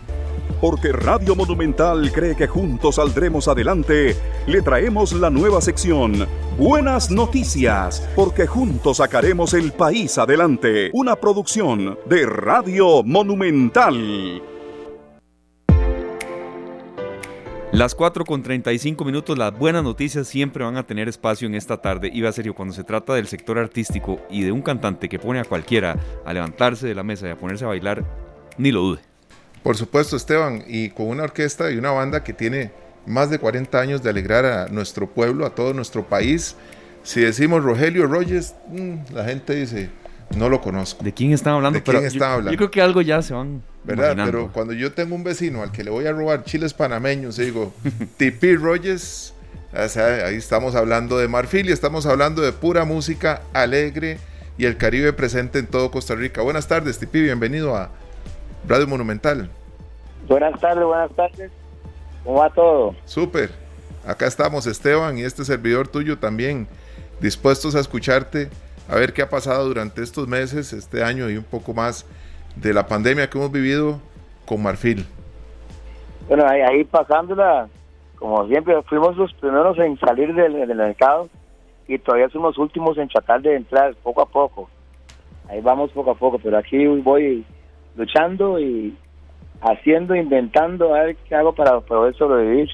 Porque 0.61 0.93
Radio 0.93 1.35
Monumental 1.35 2.13
cree 2.13 2.37
que 2.37 2.47
juntos 2.47 2.97
saldremos 2.97 3.49
adelante, 3.49 4.15
le 4.47 4.61
traemos 4.61 5.15
la 5.15 5.31
nueva 5.31 5.63
sección. 5.63 6.27
Buenas 6.59 7.11
noticias, 7.11 8.07
porque 8.15 8.47
juntos 8.47 8.99
sacaremos 8.99 9.55
el 9.55 9.73
país 9.73 10.19
adelante. 10.19 10.91
Una 10.93 11.17
producción 11.17 11.99
de 12.07 12.27
Radio 12.27 13.03
Monumental. 13.03 14.43
Las 17.73 17.95
4 17.95 18.25
con 18.25 18.43
35 18.43 19.05
minutos, 19.05 19.39
las 19.39 19.57
buenas 19.57 19.85
noticias 19.85 20.27
siempre 20.27 20.65
van 20.65 20.77
a 20.77 20.87
tener 20.87 21.09
espacio 21.09 21.47
en 21.47 21.55
esta 21.55 21.81
tarde. 21.81 22.11
Y 22.13 22.21
va 22.21 22.29
a 22.29 22.33
ser 22.33 22.53
cuando 22.53 22.75
se 22.75 22.83
trata 22.83 23.15
del 23.15 23.29
sector 23.29 23.59
artístico 23.59 24.21
y 24.29 24.43
de 24.43 24.51
un 24.51 24.61
cantante 24.61 25.09
que 25.09 25.21
pone 25.21 25.39
a 25.39 25.45
cualquiera 25.45 25.97
a 26.27 26.33
levantarse 26.35 26.89
de 26.89 26.97
la 26.97 27.05
mesa 27.05 27.29
y 27.29 27.31
a 27.31 27.39
ponerse 27.39 27.65
a 27.65 27.69
bailar, 27.69 28.05
ni 28.61 28.71
lo 28.73 28.81
dude. 28.81 29.01
Por 29.63 29.77
supuesto, 29.77 30.17
Esteban, 30.17 30.65
y 30.67 30.91
con 30.91 31.07
una 31.07 31.25
orquesta 31.25 31.71
y 31.71 31.77
una 31.77 31.91
banda 31.91 32.25
que 32.25 32.33
tiene 32.33 32.71
más 33.07 33.31
de 33.31 33.39
40 33.39 33.79
años 33.79 34.03
de 34.03 34.11
alegrar 34.11 34.45
a 34.45 34.69
nuestro 34.69 35.09
pueblo, 35.09 35.47
a 35.47 35.55
todo 35.55 35.75
nuestro 35.75 36.07
país. 36.07 36.57
Si 37.03 37.21
decimos 37.21 37.63
Rogelio 37.63 38.07
Rogers, 38.07 38.55
mm, 38.69 39.15
la 39.15 39.25
gente 39.25 39.55
dice, 39.55 39.91
no 40.37 40.49
lo 40.49 40.61
conozco. 40.61 41.03
¿De 41.03 41.13
quién 41.13 41.33
están 41.33 41.55
hablando? 41.55 41.79
¿De 41.79 41.83
quién 41.83 42.05
está 42.05 42.35
hablando? 42.35 42.53
Yo 42.53 42.57
creo 42.57 42.71
que 42.71 42.81
algo 42.81 43.03
ya 43.03 43.21
se 43.23 43.35
van. 43.35 43.63
¿Verdad? 43.83 44.15
Pero 44.27 44.51
cuando 44.53 44.75
yo 44.75 44.93
tengo 44.93 45.15
un 45.15 45.25
vecino 45.25 45.63
al 45.63 45.73
que 45.73 45.83
le 45.83 45.91
voy 45.91 46.07
a 46.07 46.13
robar 46.13 46.45
chiles 46.45 46.75
panameños, 46.75 47.37
digo, 47.37 47.73
Tipi 48.19 48.57
Rogers, 48.57 49.33
ahí 49.73 50.37
estamos 50.37 50.75
hablando 50.75 51.17
de 51.17 51.29
Marfil 51.29 51.69
y 51.69 51.73
estamos 51.73 52.05
hablando 52.05 52.43
de 52.43 52.53
pura 52.53 52.85
música 52.85 53.43
alegre 53.55 54.19
y 54.59 54.67
el 54.67 54.77
Caribe 54.77 55.15
presente 55.15 55.59
en 55.59 55.67
todo 55.67 55.91
Costa 55.91 56.15
Rica. 56.15 56.43
Buenas 56.43 56.69
tardes, 56.69 56.99
Tipi, 56.99 57.23
bienvenido 57.23 57.75
a 57.75 57.91
Radio 58.67 58.87
Monumental. 58.87 59.49
Buenas 60.29 60.59
tardes, 60.61 60.85
buenas 60.85 61.11
tardes. 61.13 61.51
¿Cómo 62.25 62.39
va 62.39 62.51
todo? 62.51 62.95
Súper. 63.05 63.51
Acá 64.07 64.27
estamos, 64.27 64.67
Esteban, 64.67 65.19
y 65.19 65.23
este 65.23 65.45
servidor 65.45 65.89
tuyo 65.89 66.19
también, 66.19 66.67
dispuestos 67.21 67.75
a 67.75 67.81
escucharte, 67.81 68.49
a 68.89 68.97
ver 68.97 69.13
qué 69.13 69.23
ha 69.23 69.29
pasado 69.29 69.67
durante 69.67 70.03
estos 70.03 70.27
meses, 70.27 70.73
este 70.73 71.03
año 71.03 71.29
y 71.29 71.37
un 71.37 71.45
poco 71.45 71.75
más 71.75 72.07
de 72.57 72.73
la 72.73 72.87
pandemia 72.87 73.29
que 73.29 73.39
hemos 73.39 73.53
vivido 73.53 74.01
con 74.47 74.63
Marfil. 74.63 75.07
Bueno, 76.29 76.47
ahí, 76.47 76.85
pasándola, 76.85 77.69
como 78.17 78.47
siempre, 78.47 78.81
fuimos 78.83 79.17
los 79.17 79.33
primeros 79.35 79.79
en 79.79 79.99
salir 79.99 80.35
del, 80.35 80.67
del 80.67 80.77
mercado 80.77 81.29
y 81.87 81.99
todavía 81.99 82.29
somos 82.31 82.57
los 82.57 82.59
últimos 82.59 82.97
en 82.99 83.09
tratar 83.09 83.43
de 83.43 83.57
entrar 83.57 83.95
poco 83.97 84.23
a 84.23 84.27
poco. 84.27 84.71
Ahí 85.49 85.61
vamos 85.61 85.91
poco 85.91 86.13
a 86.13 86.15
poco, 86.15 86.39
pero 86.39 86.57
aquí 86.57 86.87
voy 86.87 87.45
luchando 87.97 88.59
y 88.59 88.97
haciendo, 89.61 90.15
inventando, 90.15 90.95
a 90.95 91.03
ver 91.03 91.17
qué 91.29 91.35
hago 91.35 91.55
para 91.55 91.81
poder 91.81 92.15
sobrevivir. 92.17 92.69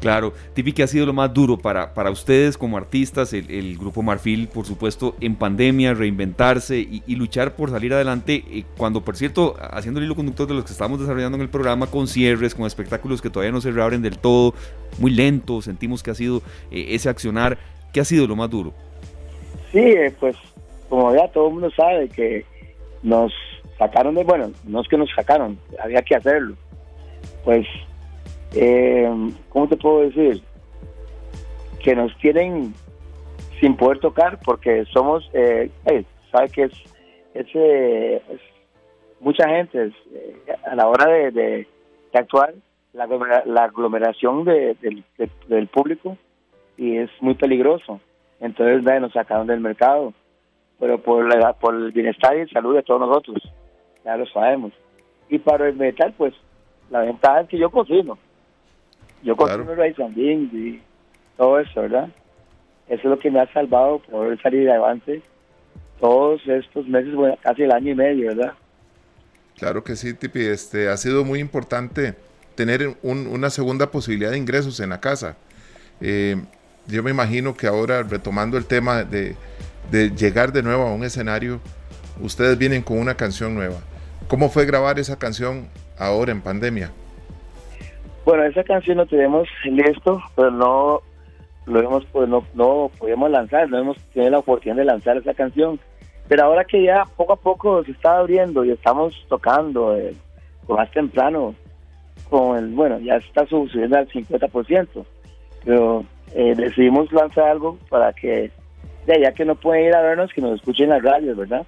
Claro, 0.00 0.32
Tipi, 0.54 0.72
¿qué 0.72 0.82
ha 0.82 0.86
sido 0.86 1.04
lo 1.04 1.12
más 1.12 1.32
duro 1.34 1.58
para, 1.58 1.92
para 1.92 2.10
ustedes 2.10 2.56
como 2.56 2.78
artistas, 2.78 3.34
el, 3.34 3.76
Grupo 3.76 4.02
Marfil, 4.02 4.48
por 4.48 4.64
supuesto, 4.64 5.14
en 5.20 5.36
pandemia, 5.36 5.92
reinventarse 5.92 6.78
y, 6.78 7.16
luchar 7.16 7.54
por 7.54 7.70
salir 7.70 7.92
adelante? 7.92 8.42
Eh, 8.50 8.64
cuando, 8.78 9.02
por 9.02 9.16
cierto, 9.16 9.56
haciendo 9.60 10.00
el 10.00 10.06
hilo 10.06 10.14
conductor 10.14 10.46
de 10.46 10.54
los 10.54 10.64
que 10.64 10.72
estamos 10.72 11.00
desarrollando 11.00 11.36
en 11.36 11.42
el 11.42 11.50
programa, 11.50 11.86
con 11.86 12.08
cierres, 12.08 12.54
con 12.54 12.66
espectáculos 12.66 13.20
que 13.20 13.28
todavía 13.28 13.52
no 13.52 13.60
se 13.60 13.72
reabren 13.72 14.00
del 14.00 14.18
todo, 14.18 14.54
muy 14.98 15.10
lento, 15.10 15.60
sentimos 15.60 16.02
que 16.02 16.12
ha 16.12 16.14
sido 16.14 16.38
eh, 16.70 16.86
ese 16.90 17.10
accionar. 17.10 17.58
¿Qué 17.92 18.00
ha 18.00 18.04
sido 18.04 18.26
lo 18.26 18.36
más 18.36 18.48
duro? 18.48 18.72
Sí, 19.70 19.80
eh, 19.80 20.14
pues 20.18 20.34
como 20.88 21.14
ya 21.14 21.28
todo 21.28 21.48
el 21.48 21.52
mundo 21.54 21.70
sabe 21.76 22.08
que 22.08 22.46
nos 23.02 23.32
sacaron 23.80 24.14
de, 24.14 24.24
bueno, 24.24 24.52
no 24.64 24.82
es 24.82 24.88
que 24.88 24.98
nos 24.98 25.10
sacaron, 25.16 25.58
había 25.82 26.02
que 26.02 26.14
hacerlo. 26.14 26.54
Pues, 27.44 27.66
eh, 28.54 29.10
¿cómo 29.48 29.68
te 29.68 29.76
puedo 29.78 30.00
decir? 30.00 30.42
Que 31.82 31.96
nos 31.96 32.14
tienen 32.18 32.74
sin 33.58 33.76
poder 33.76 33.98
tocar 33.98 34.38
porque 34.44 34.84
somos, 34.92 35.28
eh, 35.32 35.70
¿sabe 36.30 36.50
que 36.50 36.64
es, 36.64 36.72
es, 37.34 37.46
mucha 39.18 39.48
gente 39.48 39.86
eh, 39.86 40.36
a 40.70 40.74
la 40.74 40.86
hora 40.86 41.06
de, 41.30 41.66
actuar, 42.12 42.52
la, 42.92 43.06
la 43.46 43.64
aglomeración 43.64 44.44
de, 44.44 44.76
del 45.48 45.68
público 45.68 46.18
y 46.76 46.98
es 46.98 47.10
muy 47.20 47.34
peligroso. 47.34 47.98
Entonces, 48.40 48.82
nos 49.00 49.12
sacaron 49.12 49.46
del 49.46 49.60
mercado, 49.60 50.12
pero 50.78 50.98
por, 50.98 51.24
la, 51.26 51.54
por 51.54 51.74
el 51.74 51.92
bienestar 51.92 52.36
y 52.36 52.46
salud 52.48 52.74
de 52.74 52.82
todos 52.82 53.00
nosotros 53.00 53.42
ya 54.04 54.16
lo 54.16 54.26
sabemos. 54.26 54.72
Y 55.28 55.38
para 55.38 55.68
el 55.68 55.76
metal, 55.76 56.14
pues 56.16 56.34
la 56.90 57.00
ventaja 57.00 57.42
es 57.42 57.48
que 57.48 57.58
yo 57.58 57.70
cocino. 57.70 58.18
Yo 59.22 59.36
cocino 59.36 59.64
claro. 59.64 59.82
and 59.82 60.14
beans 60.16 60.52
y 60.52 60.82
todo 61.36 61.58
eso, 61.58 61.82
¿verdad? 61.82 62.08
Eso 62.88 63.02
es 63.02 63.04
lo 63.04 63.18
que 63.18 63.30
me 63.30 63.40
ha 63.40 63.52
salvado 63.52 64.00
poder 64.00 64.40
salir 64.42 64.68
adelante 64.68 65.22
todos 66.00 66.40
estos 66.48 66.86
meses, 66.88 67.14
bueno, 67.14 67.38
casi 67.42 67.62
el 67.62 67.72
año 67.72 67.92
y 67.92 67.94
medio, 67.94 68.28
¿verdad? 68.28 68.54
Claro 69.58 69.84
que 69.84 69.94
sí, 69.94 70.14
Tipi. 70.14 70.40
Este, 70.40 70.88
ha 70.88 70.96
sido 70.96 71.24
muy 71.24 71.38
importante 71.38 72.14
tener 72.54 72.96
una 73.02 73.50
segunda 73.50 73.90
posibilidad 73.90 74.30
de 74.30 74.38
ingresos 74.38 74.80
en 74.80 74.90
la 74.90 75.00
casa. 75.00 75.36
Eh, 76.00 76.36
yo 76.86 77.02
me 77.02 77.10
imagino 77.10 77.54
que 77.54 77.66
ahora, 77.66 78.02
retomando 78.02 78.56
el 78.56 78.64
tema 78.64 79.04
de, 79.04 79.36
de 79.90 80.10
llegar 80.10 80.52
de 80.52 80.62
nuevo 80.62 80.84
a 80.84 80.92
un 80.92 81.04
escenario, 81.04 81.60
ustedes 82.20 82.56
vienen 82.58 82.82
con 82.82 82.98
una 82.98 83.14
canción 83.14 83.54
nueva. 83.54 83.76
¿Cómo 84.30 84.48
fue 84.48 84.64
grabar 84.64 84.96
esa 85.00 85.18
canción 85.18 85.68
ahora 85.98 86.30
en 86.30 86.40
pandemia? 86.40 86.92
Bueno, 88.24 88.44
esa 88.44 88.62
canción 88.62 88.98
la 88.98 89.06
tenemos 89.06 89.48
listo, 89.64 90.22
pero 90.36 90.52
no 90.52 91.02
lo 91.66 91.80
hemos 91.80 92.04
pues 92.12 92.28
no, 92.28 92.46
no 92.54 92.92
podemos 92.96 93.28
lanzar, 93.28 93.68
no 93.68 93.78
hemos 93.78 93.98
tenido 94.14 94.30
la 94.30 94.38
oportunidad 94.38 94.76
de 94.76 94.84
lanzar 94.84 95.16
esa 95.16 95.34
canción. 95.34 95.80
Pero 96.28 96.44
ahora 96.44 96.64
que 96.64 96.80
ya 96.80 97.06
poco 97.16 97.32
a 97.32 97.40
poco 97.40 97.82
se 97.82 97.90
está 97.90 98.18
abriendo 98.18 98.64
y 98.64 98.70
estamos 98.70 99.12
tocando 99.28 99.96
eh, 99.96 100.14
más 100.68 100.88
temprano, 100.92 101.56
con 102.28 102.56
el, 102.56 102.68
bueno, 102.68 103.00
ya 103.00 103.16
está 103.16 103.44
subiendo 103.46 103.96
al 103.96 104.06
50%, 104.08 105.04
pero 105.64 106.04
eh, 106.36 106.54
decidimos 106.56 107.10
lanzar 107.10 107.48
algo 107.48 107.78
para 107.88 108.12
que, 108.12 108.52
ya 109.08 109.32
que 109.32 109.44
no 109.44 109.56
pueden 109.56 109.86
ir 109.86 109.94
a 109.96 110.02
vernos, 110.02 110.32
que 110.32 110.40
nos 110.40 110.54
escuchen 110.54 110.84
en 110.84 110.90
las 110.90 111.02
radios, 111.02 111.36
¿verdad? 111.36 111.66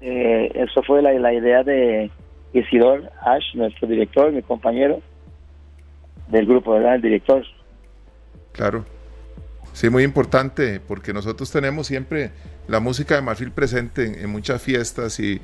Eh, 0.00 0.50
eso 0.54 0.82
fue 0.82 1.02
la, 1.02 1.12
la 1.12 1.32
idea 1.32 1.62
de 1.62 2.10
Isidor 2.52 3.10
Ash, 3.20 3.54
nuestro 3.54 3.86
director, 3.86 4.32
mi 4.32 4.42
compañero 4.42 5.02
del 6.28 6.46
grupo, 6.46 6.72
¿verdad? 6.72 6.96
El 6.96 7.02
director. 7.02 7.44
Claro. 8.52 8.84
Sí, 9.72 9.88
muy 9.88 10.02
importante, 10.02 10.80
porque 10.80 11.12
nosotros 11.12 11.50
tenemos 11.52 11.86
siempre 11.86 12.30
la 12.66 12.80
música 12.80 13.14
de 13.14 13.22
Marfil 13.22 13.52
presente 13.52 14.22
en, 14.22 14.30
muchas 14.30 14.62
fiestas 14.62 15.20
y, 15.20 15.40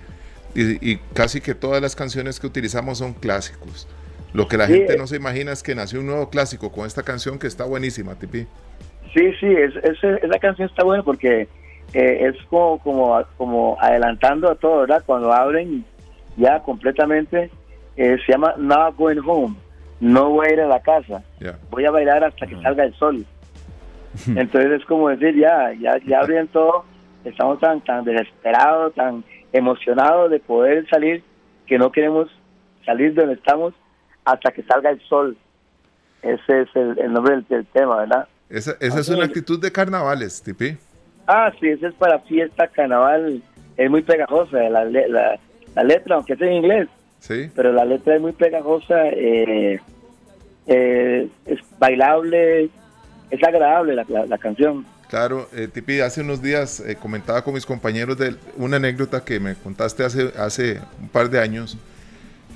y, 0.54 0.96
casi 1.14 1.40
que 1.40 1.54
todas 1.54 1.80
las 1.80 1.94
canciones 1.94 2.40
que 2.40 2.46
utilizamos 2.46 2.98
son 2.98 3.14
clásicos. 3.14 3.88
Lo 4.32 4.48
que 4.48 4.57
la 4.57 4.66
gente 4.66 4.96
no 4.96 5.07
se 5.07 5.16
imagina 5.16 5.52
es 5.52 5.62
que 5.62 5.74
nació 5.74 6.00
un 6.00 6.07
nuevo 6.07 6.28
clásico 6.28 6.72
con 6.72 6.86
esta 6.86 7.02
canción 7.02 7.38
que 7.38 7.46
está 7.46 7.64
buenísima, 7.64 8.18
Tipi. 8.18 8.46
Sí, 9.14 9.32
sí, 9.40 9.46
es, 9.46 9.74
esa 9.76 10.38
canción 10.40 10.68
está 10.68 10.84
buena 10.84 11.02
porque 11.02 11.48
eh, 11.93 12.28
es 12.28 12.37
como, 12.47 12.78
como, 12.78 13.22
como 13.37 13.76
adelantando 13.80 14.51
a 14.51 14.55
todo, 14.55 14.80
¿verdad? 14.80 15.03
Cuando 15.07 15.32
abren 15.32 15.84
ya 16.37 16.61
completamente, 16.62 17.51
eh, 17.97 18.18
se 18.24 18.32
llama 18.32 18.55
Not 18.59 18.97
Going 18.97 19.20
Home, 19.24 19.57
no 20.01 20.30
voy 20.30 20.49
a 20.49 20.53
ir 20.53 20.61
a 20.61 20.66
la 20.66 20.80
casa, 20.80 21.22
voy 21.70 21.84
a 21.84 21.91
bailar 21.91 22.24
hasta 22.24 22.47
que 22.47 22.61
salga 22.61 22.84
el 22.84 22.95
sol. 22.95 23.24
Entonces 24.26 24.80
es 24.80 24.84
como 24.87 25.09
decir, 25.09 25.37
ya, 25.37 25.72
ya, 25.80 25.99
ya 26.07 26.20
abren 26.20 26.49
todo, 26.49 26.84
estamos 27.24 27.61
tan, 27.61 27.80
tan 27.82 28.05
desesperados, 28.05 28.95
tan 28.95 29.24
emocionados 29.53 30.30
de 30.30 30.41
poder 30.41 30.89
salir, 30.89 31.22
que 31.66 31.78
no 31.78 31.91
queremos 31.91 32.28
salir 32.84 33.14
de 33.14 33.22
donde 33.22 33.34
estamos 33.34 33.74
hasta 34.24 34.51
que 34.53 34.62
salga 34.64 34.91
el 34.91 35.01
sol. 35.09 35.37
Ese 36.22 36.62
es 36.62 36.68
el, 36.74 37.12
nombre 37.12 37.43
del, 37.49 37.66
tema, 37.66 37.99
¿verdad? 37.99 38.28
Esa, 38.49 38.76
esa 38.80 39.01
es 39.01 39.09
una 39.09 39.24
actitud 39.24 39.61
de 39.61 39.70
carnavales, 39.70 40.43
Tipi. 40.43 40.76
Ah, 41.26 41.52
sí, 41.58 41.68
esa 41.68 41.88
es 41.88 41.94
para 41.94 42.20
fiesta, 42.20 42.68
carnaval, 42.68 43.42
es 43.76 43.90
muy 43.90 44.02
pegajosa 44.02 44.58
la, 44.68 44.84
la, 44.84 45.38
la 45.74 45.84
letra, 45.84 46.16
aunque 46.16 46.34
es 46.34 46.40
en 46.40 46.52
inglés. 46.52 46.88
Sí. 47.18 47.50
Pero 47.54 47.72
la 47.72 47.84
letra 47.84 48.16
es 48.16 48.20
muy 48.20 48.32
pegajosa, 48.32 49.08
eh, 49.08 49.80
eh, 50.66 51.28
es 51.46 51.58
bailable, 51.78 52.70
es 53.30 53.42
agradable 53.42 53.94
la, 53.94 54.04
la, 54.26 54.38
canción. 54.38 54.86
Claro, 55.08 55.48
eh, 55.52 55.68
Tipi, 55.72 56.00
hace 56.00 56.20
unos 56.20 56.42
días 56.42 56.80
eh, 56.80 56.96
comentaba 56.96 57.42
con 57.42 57.54
mis 57.54 57.66
compañeros 57.66 58.18
de 58.18 58.36
una 58.56 58.76
anécdota 58.76 59.24
que 59.24 59.38
me 59.40 59.54
contaste 59.54 60.04
hace, 60.04 60.32
hace 60.38 60.80
un 61.00 61.08
par 61.08 61.30
de 61.30 61.40
años, 61.40 61.78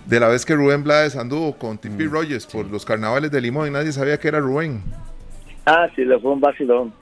de 0.07 0.21
la 0.21 0.29
vez 0.29 0.45
que 0.45 0.55
Rubén 0.55 0.83
Blades 0.83 1.17
anduvo 1.17 1.57
con 1.57 1.79
Tipi 1.79 2.05
mm, 2.05 2.11
Rogers 2.11 2.47
por 2.47 2.67
los 2.67 2.85
carnavales 2.85 3.31
de 3.31 3.41
Limón 3.41 3.69
y 3.69 3.71
nadie 3.71 3.93
sabía 3.93 4.19
que 4.19 4.29
era 4.29 4.41
Rubén. 4.41 4.83
Ah, 5.67 5.89
sí, 5.95 6.05
le 6.05 6.19
fue 6.19 6.33
un 6.33 6.41
vacilón. 6.41 6.93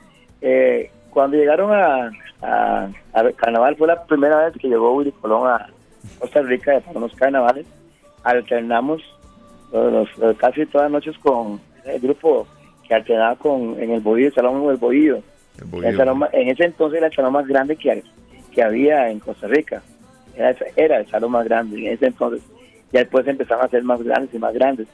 Eh, 0.40 0.90
cuando 1.18 1.36
llegaron 1.36 1.72
a, 1.72 2.12
a, 2.42 3.32
carnaval 3.34 3.74
fue 3.74 3.88
la 3.88 4.04
primera 4.04 4.44
vez 4.44 4.54
que 4.56 4.68
llegó 4.68 4.94
Willy 4.94 5.10
Colón 5.10 5.48
a 5.48 5.68
Costa 6.20 6.42
Rica 6.42 6.78
para 6.78 6.96
unos 6.96 7.12
carnavales. 7.16 7.66
Alternamos 8.22 9.02
casi 10.36 10.64
todas 10.66 10.84
las 10.84 10.92
noches 10.92 11.18
con 11.18 11.60
el 11.84 11.98
grupo 11.98 12.46
que 12.86 12.94
alternaba 12.94 13.34
con 13.34 13.82
en 13.82 13.90
el 13.90 14.00
Bohío, 14.00 14.28
el 14.28 14.32
Salón 14.32 14.64
del 14.68 14.76
Bohío. 14.76 15.20
en 15.72 16.48
ese 16.48 16.66
entonces 16.66 16.98
era 16.98 17.08
el 17.08 17.12
salón 17.12 17.32
más 17.32 17.48
grande 17.48 17.74
que, 17.74 18.04
que 18.52 18.62
había 18.62 19.10
en 19.10 19.18
Costa 19.18 19.48
Rica. 19.48 19.82
Era, 20.36 20.54
era, 20.76 21.00
el 21.00 21.08
salón 21.08 21.32
más 21.32 21.46
grande 21.46 21.80
en 21.80 21.94
ese 21.94 22.06
entonces. 22.06 22.44
Ya 22.92 23.00
después 23.00 23.26
empezaron 23.26 23.64
a 23.64 23.68
ser 23.68 23.82
más 23.82 24.00
grandes 24.04 24.32
y 24.32 24.38
más 24.38 24.54
grandes. 24.54 24.86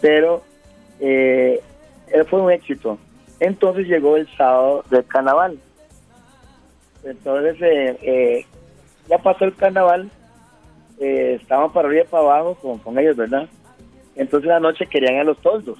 Pero 0.00 0.42
eh, 1.00 1.60
fue 2.30 2.40
un 2.40 2.50
éxito. 2.50 2.96
Entonces 3.40 3.86
llegó 3.86 4.16
el 4.16 4.26
sábado 4.38 4.82
del 4.88 5.04
carnaval. 5.04 5.58
Entonces 7.04 7.56
eh, 7.60 7.98
eh, 8.02 8.46
ya 9.08 9.18
pasó 9.18 9.44
el 9.44 9.54
carnaval, 9.54 10.10
eh, 10.98 11.38
estaban 11.40 11.72
para 11.72 11.88
arriba 11.88 12.04
y 12.04 12.08
para 12.08 12.24
abajo 12.24 12.54
con, 12.56 12.78
con 12.78 12.98
ellos, 12.98 13.16
¿verdad? 13.16 13.48
Entonces 14.14 14.48
la 14.48 14.60
noche 14.60 14.86
querían 14.86 15.20
a 15.20 15.24
los 15.24 15.38
toldos. 15.38 15.78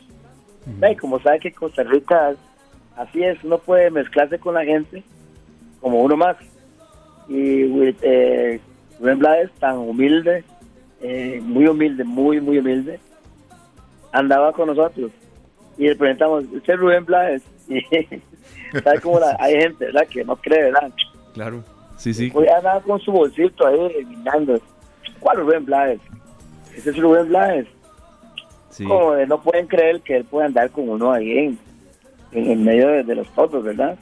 Y 0.91 0.97
como 0.97 1.21
sabe 1.21 1.39
que 1.39 1.53
Costa 1.53 1.85
Rica 1.85 2.35
así 2.97 3.23
es, 3.23 3.43
uno 3.45 3.59
puede 3.59 3.91
mezclarse 3.91 4.39
con 4.39 4.55
la 4.55 4.64
gente 4.64 5.03
como 5.81 6.01
uno 6.01 6.17
más. 6.17 6.37
Y 7.29 7.62
eh, 8.03 8.61
Rubén 8.99 9.19
Blades, 9.19 9.51
tan 9.59 9.79
humilde, 9.79 10.45
eh, 11.01 11.41
muy 11.43 11.67
humilde, 11.67 12.05
muy, 12.05 12.41
muy 12.41 12.59
humilde, 12.59 12.99
andaba 14.12 14.53
con 14.53 14.69
nosotros. 14.69 15.11
Y 15.79 15.89
le 15.89 15.97
preguntamos, 15.97 16.45
¿usted 16.53 16.75
es 16.75 16.81
Rubén 16.81 17.05
Blades? 17.05 17.43
Y 18.73 18.81
sabe 18.81 19.01
cómo 19.01 19.21
hay 19.39 19.61
gente, 19.61 19.87
¿verdad? 19.87 20.07
Que 20.09 20.25
no 20.25 20.37
cree, 20.37 20.64
¿verdad? 20.64 20.93
Claro, 21.37 21.62
sí, 21.99 22.14
sí. 22.14 22.32
Hoy 22.32 22.49
andaba 22.49 22.80
con 22.80 22.99
su 22.99 23.12
bolsito 23.12 23.66
ahí, 23.66 24.07
mirando. 24.09 24.59
¿Cuál 25.20 25.37
Rubén 25.37 25.66
Blades? 25.66 26.01
Ese 26.74 26.89
es 26.89 26.97
Rubén 26.97 27.28
Blades. 27.28 27.66
Como 28.78 29.14
no 29.16 29.43
pueden 29.43 29.66
creer 29.66 30.01
que 30.01 30.16
él 30.16 30.24
puede 30.24 30.47
andar 30.47 30.70
con 30.70 30.89
uno 30.89 31.12
ahí 31.12 31.30
en, 31.30 31.59
en, 32.32 32.64
medio 32.64 32.89
de, 33.05 33.14
los 33.14 33.28
fotos, 33.28 33.62
¿verdad? 33.62 33.99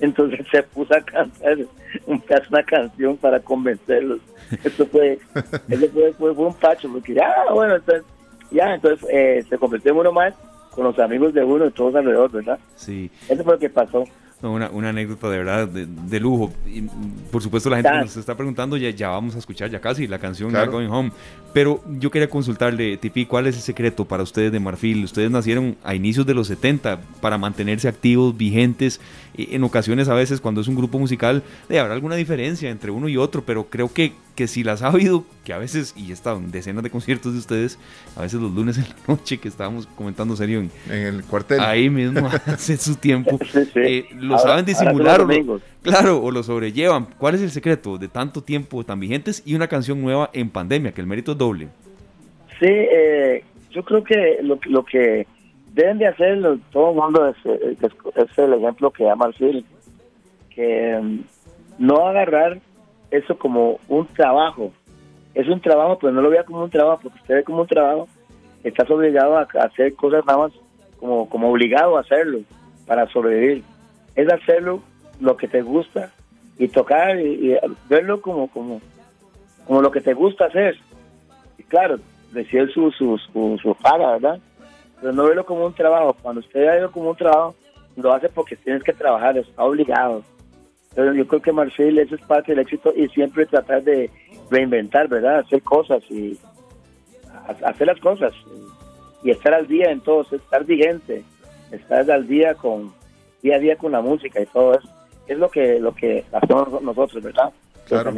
Entonces 0.00 0.44
se 0.50 0.64
puso 0.64 0.96
a 0.96 1.00
cantar 1.00 1.58
un 2.06 2.20
una 2.50 2.62
canción 2.64 3.16
para 3.18 3.38
convencerlos. 3.38 4.18
Esto 4.64 4.84
fue, 4.86 5.20
eso 5.68 5.88
fue, 5.92 6.12
fue, 6.14 6.32
un 6.32 6.54
pacho, 6.54 6.90
porque 6.90 7.14
ya, 7.14 7.32
bueno, 7.52 7.76
entonces, 7.76 8.04
ya, 8.50 8.74
entonces 8.74 9.08
eh, 9.12 9.44
se 9.48 9.58
convirtió 9.58 9.92
en 9.92 9.98
uno 9.98 10.10
más 10.10 10.34
con 10.72 10.82
los 10.82 10.98
amigos 10.98 11.32
de 11.34 11.44
uno 11.44 11.66
y 11.66 11.70
todos 11.70 11.94
alrededor, 11.94 12.32
¿verdad? 12.32 12.58
Sí. 12.74 13.12
Eso 13.28 13.44
fue 13.44 13.52
lo 13.52 13.58
que 13.60 13.70
pasó 13.70 14.04
una, 14.50 14.70
una, 14.70 14.90
anécdota 14.90 15.28
de 15.30 15.38
verdad 15.38 15.68
de, 15.68 16.20
lujo. 16.20 16.52
Y, 16.66 16.82
por 17.30 17.42
supuesto, 17.42 17.70
la 17.70 17.76
gente 17.76 17.90
que 17.90 17.98
nos 18.04 18.16
está 18.16 18.36
preguntando, 18.36 18.76
ya, 18.76 18.90
ya 18.90 19.08
vamos 19.08 19.34
a 19.36 19.38
escuchar 19.38 19.70
ya 19.70 19.80
casi 19.80 20.06
la 20.06 20.18
canción 20.18 20.52
Going 20.52 20.88
Home. 20.88 21.12
Pero 21.54 21.80
yo 22.00 22.10
quería 22.10 22.28
consultarle, 22.28 22.96
Tipi, 22.96 23.26
¿cuál 23.26 23.46
es 23.46 23.54
el 23.54 23.62
secreto 23.62 24.04
para 24.04 24.24
ustedes 24.24 24.50
de 24.50 24.58
Marfil? 24.58 25.04
Ustedes 25.04 25.30
nacieron 25.30 25.76
a 25.84 25.94
inicios 25.94 26.26
de 26.26 26.34
los 26.34 26.48
70 26.48 26.98
para 27.20 27.38
mantenerse 27.38 27.86
activos, 27.86 28.36
vigentes. 28.36 29.00
En 29.36 29.62
ocasiones, 29.62 30.08
a 30.08 30.14
veces, 30.14 30.40
cuando 30.40 30.60
es 30.60 30.66
un 30.66 30.74
grupo 30.74 30.98
musical, 30.98 31.44
de 31.68 31.78
habrá 31.78 31.94
alguna 31.94 32.16
diferencia 32.16 32.70
entre 32.70 32.90
uno 32.90 33.08
y 33.08 33.16
otro, 33.16 33.44
pero 33.44 33.68
creo 33.70 33.92
que, 33.92 34.12
que 34.34 34.48
si 34.48 34.64
las 34.64 34.82
ha 34.82 34.88
habido, 34.88 35.24
que 35.44 35.52
a 35.52 35.58
veces, 35.58 35.94
y 35.96 36.10
he 36.10 36.12
estado 36.12 36.38
en 36.38 36.50
decenas 36.50 36.82
de 36.82 36.90
conciertos 36.90 37.32
de 37.32 37.38
ustedes, 37.38 37.78
a 38.16 38.22
veces 38.22 38.40
los 38.40 38.52
lunes 38.52 38.76
en 38.78 38.84
la 38.84 38.96
noche 39.14 39.38
que 39.38 39.46
estábamos 39.46 39.86
comentando 39.94 40.34
serio 40.34 40.60
en, 40.60 40.70
el 40.90 41.22
cuartel. 41.22 41.60
Ahí 41.60 41.88
mismo, 41.88 42.28
hace 42.46 42.76
su 42.76 42.96
tiempo. 42.96 43.38
Eh, 43.76 44.06
lo 44.16 44.38
saben 44.38 44.64
disimular 44.64 45.20
o 45.20 45.26
lo, 45.26 45.60
claro, 45.82 46.20
o 46.20 46.32
lo 46.32 46.42
sobrellevan. 46.42 47.06
¿Cuál 47.18 47.36
es 47.36 47.42
el 47.42 47.50
secreto 47.50 47.96
de 47.98 48.08
tanto 48.08 48.42
tiempo 48.42 48.84
tan 48.84 48.98
vigentes 48.98 49.42
y 49.44 49.54
una 49.54 49.68
canción 49.68 50.02
nueva 50.02 50.30
en 50.32 50.50
pandemia, 50.50 50.92
que 50.92 51.00
el 51.00 51.06
mérito 51.06 51.32
es 51.32 51.38
Sí, 52.58 52.68
eh, 52.68 53.44
yo 53.70 53.84
creo 53.84 54.04
que 54.04 54.38
lo, 54.42 54.58
lo 54.66 54.84
que 54.84 55.26
deben 55.72 55.98
de 55.98 56.06
hacer 56.06 56.40
todo 56.72 56.90
el 56.90 56.96
mundo 56.96 57.28
es, 57.28 58.38
el 58.38 58.54
ejemplo 58.54 58.90
que 58.90 59.04
llama 59.04 59.26
Marfil, 59.26 59.64
que 60.50 60.98
mm, 61.00 61.20
no 61.78 62.06
agarrar 62.06 62.58
eso 63.10 63.36
como 63.38 63.78
un 63.88 64.06
trabajo. 64.06 64.72
Es 65.34 65.48
un 65.48 65.60
trabajo, 65.60 65.98
pero 65.98 66.12
no 66.12 66.22
lo 66.22 66.30
vea 66.30 66.44
como 66.44 66.62
un 66.62 66.70
trabajo, 66.70 67.02
porque 67.02 67.18
usted 67.20 67.34
ve 67.34 67.44
como 67.44 67.62
un 67.62 67.66
trabajo, 67.66 68.08
estás 68.62 68.88
obligado 68.90 69.36
a, 69.36 69.42
hacer 69.42 69.94
cosas 69.94 70.24
nada 70.24 70.38
más 70.38 70.52
como, 70.98 71.28
como 71.28 71.50
obligado 71.50 71.96
a 71.96 72.00
hacerlo 72.00 72.40
para 72.86 73.08
sobrevivir 73.08 73.64
es 74.14 74.32
hacerlo 74.32 74.82
lo 75.20 75.36
que 75.36 75.48
te 75.48 75.62
gusta 75.62 76.10
y 76.58 76.68
tocar 76.68 77.18
y, 77.18 77.56
verlo 77.88 78.20
como, 78.20 78.48
como, 78.48 78.80
como 79.66 79.82
lo 79.82 79.90
que 79.90 80.00
te 80.00 80.14
gusta 80.14 80.46
hacer. 80.46 80.76
Claro, 81.68 81.98
decir 82.32 82.70
su, 82.72 82.90
su, 82.90 83.18
su, 83.18 83.74
paga, 83.76 84.12
¿verdad? 84.12 84.38
Pero 85.00 85.12
no 85.12 85.24
verlo 85.24 85.44
como 85.44 85.66
un 85.66 85.74
trabajo. 85.74 86.16
Cuando 86.22 86.40
usted 86.40 86.60
ve 86.60 86.88
como 86.90 87.10
un 87.10 87.16
trabajo, 87.16 87.54
lo 87.96 88.12
hace 88.12 88.28
porque 88.28 88.56
tienes 88.56 88.82
que 88.82 88.92
trabajar, 88.92 89.36
está 89.36 89.64
obligado. 89.64 90.22
Pero 90.94 91.12
yo 91.12 91.26
creo 91.26 91.42
que 91.42 91.52
Marcel, 91.52 91.98
eso 91.98 92.14
es 92.14 92.22
parte 92.22 92.52
del 92.52 92.60
éxito 92.60 92.92
y 92.94 93.08
siempre 93.08 93.46
tratar 93.46 93.82
de 93.82 94.10
reinventar, 94.50 95.08
¿verdad? 95.08 95.40
Hacer 95.40 95.62
cosas 95.62 96.02
y 96.10 96.38
hacer 97.64 97.86
las 97.86 98.00
cosas 98.00 98.32
y 99.22 99.30
estar 99.30 99.54
al 99.54 99.66
día 99.66 99.90
en 99.90 100.00
todo, 100.00 100.22
estar 100.30 100.64
vigente, 100.64 101.24
estar 101.72 102.08
al 102.10 102.26
día 102.26 102.54
con, 102.54 102.92
día 103.42 103.56
a 103.56 103.58
día 103.58 103.76
con 103.76 103.92
la 103.92 104.00
música 104.00 104.40
y 104.40 104.46
todo 104.46 104.74
eso. 104.74 104.88
Es 105.26 105.38
lo 105.38 105.48
que, 105.48 105.80
lo 105.80 105.94
que 105.94 106.24
hacemos 106.32 106.82
nosotros, 106.82 107.22
¿verdad? 107.22 107.52
Claro. 107.86 108.12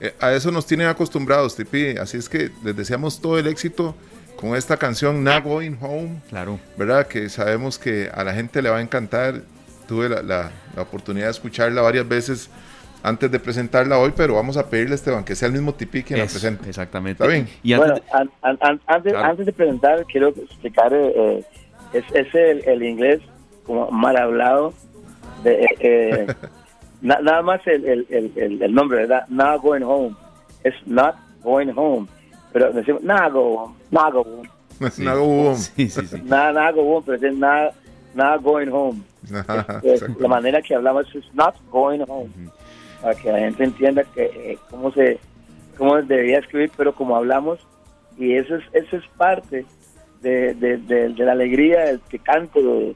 Eh, 0.00 0.14
a 0.18 0.32
eso 0.32 0.50
nos 0.50 0.66
tienen 0.66 0.88
acostumbrados, 0.88 1.54
Tipi. 1.54 1.96
Así 1.96 2.16
es 2.16 2.28
que 2.28 2.50
les 2.64 2.76
deseamos 2.76 3.20
todo 3.20 3.38
el 3.38 3.46
éxito 3.46 3.94
con 4.36 4.56
esta 4.56 4.76
canción 4.76 5.22
Not 5.22 5.44
Going 5.44 5.76
Home. 5.80 6.20
Claro. 6.28 6.58
¿Verdad? 6.76 7.06
Que 7.06 7.28
sabemos 7.28 7.78
que 7.78 8.10
a 8.12 8.24
la 8.24 8.34
gente 8.34 8.60
le 8.62 8.70
va 8.70 8.78
a 8.78 8.82
encantar. 8.82 9.42
Tuve 9.86 10.08
la, 10.08 10.22
la, 10.22 10.50
oportunidad 10.82 11.26
de 11.26 11.32
escucharla 11.32 11.82
varias 11.82 12.08
veces 12.08 12.50
antes 13.02 13.30
de 13.30 13.38
presentarla 13.38 13.98
hoy, 13.98 14.12
pero 14.16 14.34
vamos 14.34 14.56
a 14.56 14.70
pedirle 14.70 14.92
a 14.92 14.94
Esteban 14.94 15.24
que 15.24 15.34
sea 15.34 15.46
el 15.46 15.52
mismo 15.52 15.74
Tipi 15.74 16.02
quien 16.02 16.20
la 16.20 16.26
presente. 16.26 16.68
Exactamente. 16.68 17.22
¿Está 17.22 17.32
bien? 17.32 17.48
Y 17.62 17.72
antes, 17.72 18.02
bueno, 18.10 18.30
antes, 18.86 19.14
antes, 19.14 19.46
de 19.46 19.52
presentar, 19.52 20.04
quiero 20.06 20.28
explicar, 20.28 20.92
eh, 20.92 21.12
eh, 21.14 21.44
es, 21.92 22.04
es 22.14 22.34
el, 22.34 22.64
el, 22.66 22.82
inglés 22.82 23.20
como 23.64 23.90
mal 23.90 24.16
hablado. 24.16 24.72
De, 25.44 25.66
eh, 25.80 26.26
nada 27.02 27.42
más 27.42 27.60
el, 27.66 27.84
el, 27.84 28.06
el, 28.08 28.62
el, 28.62 28.74
nombre, 28.74 28.98
¿verdad? 28.98 29.26
Not 29.28 29.62
going 29.62 29.82
home. 29.82 30.16
Es 30.64 30.74
not 30.86 31.16
going 31.42 31.72
home. 31.74 32.06
Pero 32.52 32.72
decimos, 32.72 33.02
not 33.02 33.32
go 33.32 33.58
home, 33.58 33.74
not 33.90 34.12
go 34.12 34.22
home. 34.22 34.48
Sí. 34.90 35.04
Not 35.04 35.16
go 35.16 35.24
home. 35.24 35.56
Sí, 35.76 35.88
sí, 35.88 36.06
sí. 36.06 36.22
Nada, 36.24 36.52
nada 36.52 36.72
go 36.72 36.82
home, 36.82 37.02
pero 37.06 37.28
es 37.28 37.36
not, 37.36 37.74
not 38.14 38.42
going 38.42 38.68
home. 38.68 39.02
la 40.18 40.28
manera 40.28 40.60
que 40.62 40.74
hablamos 40.74 41.06
es 41.14 41.24
not 41.34 41.54
going 41.70 42.00
home. 42.06 42.30
Para 43.00 43.14
que 43.14 43.32
la 43.32 43.38
gente 43.38 43.64
entienda 43.64 44.04
que 44.04 44.24
eh, 44.24 44.58
cómo 44.70 44.92
se 44.92 45.18
cómo 45.76 46.00
debería 46.02 46.38
escribir, 46.38 46.70
pero 46.76 46.94
como 46.94 47.16
hablamos, 47.16 47.58
Y 48.18 48.34
eso 48.34 48.56
es, 48.56 48.64
eso 48.72 48.96
es 48.96 49.04
parte 49.16 49.64
de, 50.20 50.54
de, 50.54 51.14
la 51.16 51.32
alegría, 51.32 51.86
del 51.86 51.98
picante 52.00 52.62
de, 52.62 52.94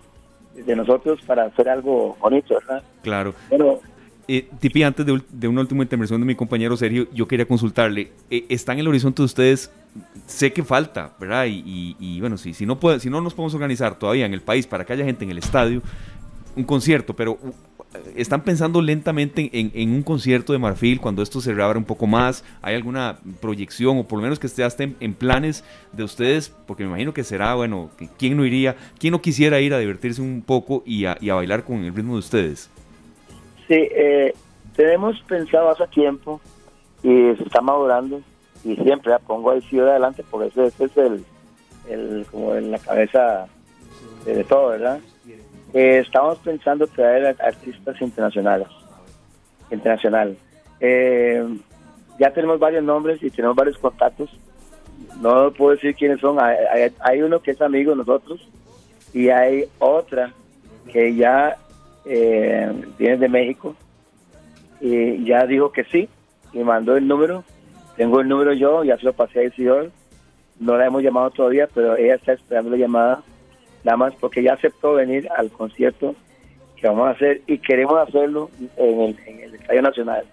de 0.55 0.77
nosotros 0.77 1.21
para 1.27 1.45
hacer 1.45 1.69
algo 1.69 2.17
bonito, 2.21 2.55
¿verdad? 2.55 2.83
Claro. 3.03 3.35
Bueno, 3.49 3.81
eh, 4.29 4.49
Tipi, 4.61 4.83
antes 4.83 5.07
de, 5.07 5.49
una 5.49 5.61
última 5.61 5.83
intervención 5.83 6.21
de 6.21 6.27
mi 6.27 6.35
compañero 6.35 6.77
Sergio, 6.77 7.09
yo 7.13 7.29
quería 7.29 7.47
consultarle, 7.47 8.13
eh, 8.31 8.45
¿está 8.49 8.73
en 8.73 8.81
el 8.81 8.89
horizonte 8.89 9.23
de 9.23 9.27
ustedes? 9.27 9.71
Sé 10.27 10.53
que 10.53 10.63
falta, 10.63 11.15
¿verdad? 11.19 11.47
Y, 11.49 12.21
bueno, 12.21 12.37
si, 12.37 12.53
si, 12.53 12.67
no 12.67 12.79
puede, 12.79 13.01
si 13.01 13.09
no 13.09 13.21
nos 13.21 13.35
podemos 13.35 13.55
organizar 13.55 13.99
todavía 13.99 14.27
en 14.27 14.35
el 14.35 14.43
país 14.43 14.67
para 14.67 14.85
que 14.85 14.93
haya 14.93 15.05
gente 15.05 15.25
en 15.25 15.31
el 15.31 15.39
estadio, 15.39 15.83
un 16.55 16.65
concierto, 16.65 17.15
pero 17.15 17.39
están 18.15 18.43
pensando 18.43 18.83
lentamente 18.83 19.51
en, 19.53 19.91
un 19.93 20.03
concierto 20.03 20.53
de 20.53 20.59
Marfil 20.59 21.01
cuando 21.01 21.23
esto 21.23 21.41
se 21.41 21.53
reabra 21.53 21.79
un 21.79 21.85
poco 21.85 22.07
más? 22.07 22.45
¿Hay 22.63 22.75
alguna 22.75 23.19
proyección 23.41 23.99
o 23.99 24.09
por 24.09 24.19
lo 24.19 24.23
menos 24.23 24.39
que 24.39 24.47
esté 24.47 24.65
hasta 24.65 24.85
en, 24.85 25.15
planes 25.15 25.65
de 25.93 26.05
ustedes? 26.05 26.53
Porque 26.67 26.85
me 26.85 26.91
imagino 26.91 27.15
que 27.15 27.25
será, 27.25 27.55
bueno, 27.55 27.91
¿quién 28.19 28.37
no 28.37 28.45
iría, 28.45 28.77
quién 28.99 29.13
no 29.13 29.23
quisiera 29.23 29.61
ir 29.61 29.75
a 29.75 29.79
divertirse 29.79 30.21
un 30.21 30.43
poco 30.43 30.83
y 30.87 31.05
a, 31.05 31.17
bailar 31.35 31.65
con 31.65 31.85
el 31.85 31.95
ritmo 31.95 32.15
de 32.15 32.21
ustedes? 32.21 32.71
Sí, 33.69 33.75
eh, 33.75 34.35
tenemos 34.75 35.21
pensado 35.23 35.71
hace 35.71 35.87
tiempo 35.89 36.41
y 37.03 37.35
se 37.37 37.43
está 37.45 37.61
madurando 37.61 38.21
y 38.65 38.77
siempre 38.77 39.13
pongo 39.27 39.51
ahí 39.51 39.63
sí 39.63 39.79
adelante 39.79 40.25
porque 40.31 40.49
ese, 40.49 40.85
es 40.85 40.97
el, 40.97 41.25
el, 41.89 42.27
como 42.31 42.55
en 42.55 42.71
la 42.71 42.79
cabeza 42.79 43.47
de 44.25 44.45
todo, 44.45 44.69
¿verdad? 44.69 45.01
Eh, 45.73 45.99
estamos 45.99 46.39
pensando 46.39 46.87
traer 46.87 47.37
artistas 47.41 48.01
internacionales. 48.01 48.69
Internacional. 49.71 50.37
Eh, 50.81 51.45
ya 52.19 52.31
tenemos 52.33 52.59
varios 52.59 52.85
nombres 52.85 53.23
y 53.23 53.31
tenemos 53.31 53.57
varios 53.57 53.79
contactos. 53.79 54.31
No 55.21 55.51
puedo 55.53 55.73
decir 55.73 55.95
quiénes 55.95 56.21
son. 56.21 56.39
Hay, 56.41 57.23
uno 57.23 57.41
que 57.41 57.51
es 57.53 57.61
amigo 57.61 57.91
de 57.91 57.99
nosotros 57.99 58.41
y 59.13 59.29
hay 59.29 59.65
otra 59.79 60.33
que 60.93 61.15
ya 61.15 61.57
eh, 62.07 62.73
viene 62.99 63.17
de 63.17 63.29
México 63.29 63.75
y 64.81 65.25
ya 65.25 65.47
dijo 65.47 65.73
que 65.73 65.85
sí 65.85 66.09
y 66.53 66.59
mandó 66.61 66.97
el 66.97 67.07
número. 67.07 67.45
Tengo 67.97 68.21
el 68.21 68.29
número 68.29 68.53
yo, 68.53 68.85
ya 68.85 68.97
se 68.97 69.05
lo 69.05 69.13
pasé 69.13 69.41
a 69.41 69.45
Isidor. 69.45 69.91
No 70.59 70.77
la 70.77 70.87
hemos 70.87 71.03
llamado 71.03 71.31
todavía, 71.31 71.69
pero 71.73 71.97
ella 71.97 72.15
está 72.15 72.33
esperando 72.33 72.71
la 72.71 72.77
llamada 72.77 73.23
nada 73.85 73.97
más 73.97 74.15
porque 74.17 74.43
ya 74.43 74.55
aceptó 74.55 74.95
venir 74.95 75.29
al 75.37 75.51
concierto 75.51 76.17
que 76.77 76.89
vamos 76.89 77.07
a 77.07 77.11
hacer 77.11 77.43
y 77.47 77.59
queremos 77.59 77.97
hacerlo 77.97 78.51
en 78.77 79.17
el, 79.41 79.55
Estadio 79.55 79.83
Nacional, 79.83 80.25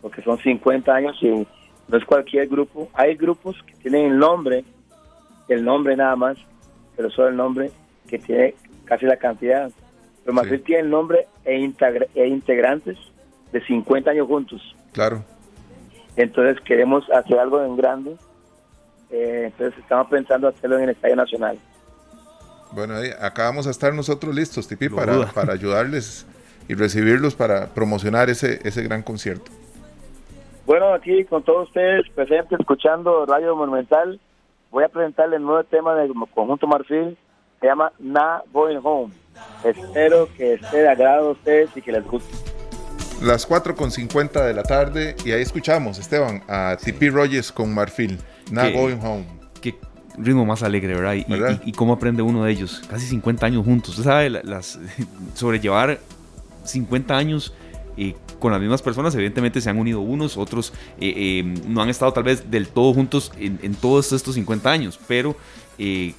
porque 0.00 0.22
son 0.22 0.38
50 0.38 0.92
años 0.92 1.16
y 1.20 1.28
no 1.28 1.96
es 1.96 2.04
cualquier 2.04 2.48
grupo. 2.48 2.88
Hay 2.94 3.14
grupos 3.14 3.62
que 3.62 3.74
tienen 3.74 4.12
el 4.12 4.18
nombre, 4.18 4.64
el 5.48 5.64
nombre 5.64 5.96
nada 5.96 6.16
más, 6.16 6.38
pero 6.96 7.10
solo 7.10 7.28
el 7.28 7.36
nombre 7.36 7.70
que 8.08 8.18
tiene 8.18 8.54
casi 8.84 9.06
la 9.06 9.16
cantidad. 9.16 9.70
Pero 10.28 10.42
Madrid 10.42 10.60
tiene 10.62 10.82
el 10.82 10.90
nombre 10.90 11.26
e, 11.46 11.54
e 12.14 12.26
integrantes 12.26 12.98
de 13.50 13.64
50 13.64 14.10
años 14.10 14.26
juntos. 14.26 14.60
Claro. 14.92 15.24
Entonces 16.16 16.62
queremos 16.66 17.10
hacer 17.10 17.38
algo 17.38 17.64
en 17.64 17.78
grande. 17.78 18.14
Eh, 19.08 19.44
entonces 19.46 19.78
estamos 19.80 20.08
pensando 20.08 20.48
hacerlo 20.48 20.76
en 20.76 20.84
el 20.84 20.90
Estadio 20.90 21.16
Nacional. 21.16 21.58
Bueno, 22.72 22.96
acá 23.22 23.44
vamos 23.44 23.66
a 23.68 23.70
estar 23.70 23.94
nosotros 23.94 24.34
listos, 24.34 24.68
Tipi, 24.68 24.90
para, 24.90 25.28
para 25.28 25.54
ayudarles 25.54 26.26
y 26.68 26.74
recibirlos 26.74 27.34
para 27.34 27.68
promocionar 27.68 28.28
ese, 28.28 28.60
ese 28.68 28.82
gran 28.82 29.02
concierto. 29.02 29.50
Bueno, 30.66 30.92
aquí 30.92 31.24
con 31.24 31.42
todos 31.42 31.68
ustedes 31.68 32.06
presentes, 32.14 32.60
escuchando 32.60 33.24
Radio 33.24 33.56
Monumental, 33.56 34.20
voy 34.70 34.84
a 34.84 34.88
presentarle 34.90 35.36
el 35.36 35.42
nuevo 35.42 35.64
tema 35.64 35.94
del 35.94 36.12
Conjunto 36.34 36.66
Marfil, 36.66 37.16
se 37.60 37.66
llama 37.66 37.92
Na 37.98 38.42
Going 38.52 38.80
Home. 38.82 39.12
Espero 39.64 40.28
que 40.36 40.54
esté 40.54 40.78
de 40.78 40.88
agrado 40.88 41.28
a 41.28 41.32
ustedes 41.32 41.70
y 41.76 41.82
que 41.82 41.92
les 41.92 42.04
guste. 42.04 42.34
Las 43.22 43.48
4.50 43.48 44.46
de 44.46 44.54
la 44.54 44.62
tarde 44.62 45.16
y 45.24 45.32
ahí 45.32 45.42
escuchamos, 45.42 45.98
Esteban, 45.98 46.42
a 46.48 46.76
Tipi 46.76 47.10
Rogers 47.10 47.50
con 47.50 47.74
Marfil, 47.74 48.18
Na 48.50 48.70
Going 48.70 49.00
Home 49.04 49.38
ritmo 50.18 50.44
más 50.44 50.62
alegre, 50.62 50.94
¿verdad? 50.94 51.60
Y, 51.64 51.72
cómo 51.72 51.92
aprende 51.92 52.22
uno 52.22 52.44
de 52.44 52.52
ellos. 52.52 52.82
Casi 52.88 53.06
50 53.06 53.46
años 53.46 53.64
juntos. 53.64 53.90
Usted 53.90 54.04
sabe, 54.04 54.30
las, 54.30 54.78
sobrellevar 55.34 55.98
50 56.64 57.16
años 57.16 57.54
eh, 57.98 58.14
con 58.38 58.52
las 58.52 58.60
mismas 58.60 58.80
personas, 58.80 59.12
evidentemente 59.16 59.60
se 59.60 59.68
han 59.68 59.78
unido 59.78 60.00
unos, 60.00 60.36
otros 60.36 60.72
eh, 61.00 61.12
eh, 61.16 61.54
no 61.66 61.82
han 61.82 61.88
estado 61.88 62.12
tal 62.12 62.22
vez 62.22 62.48
del 62.48 62.68
todo 62.68 62.94
juntos 62.94 63.32
en, 63.36 63.74
todos 63.74 64.12
estos 64.12 64.36
50 64.36 64.70
años, 64.70 65.00
pero 65.08 65.34
qué, 65.76 66.14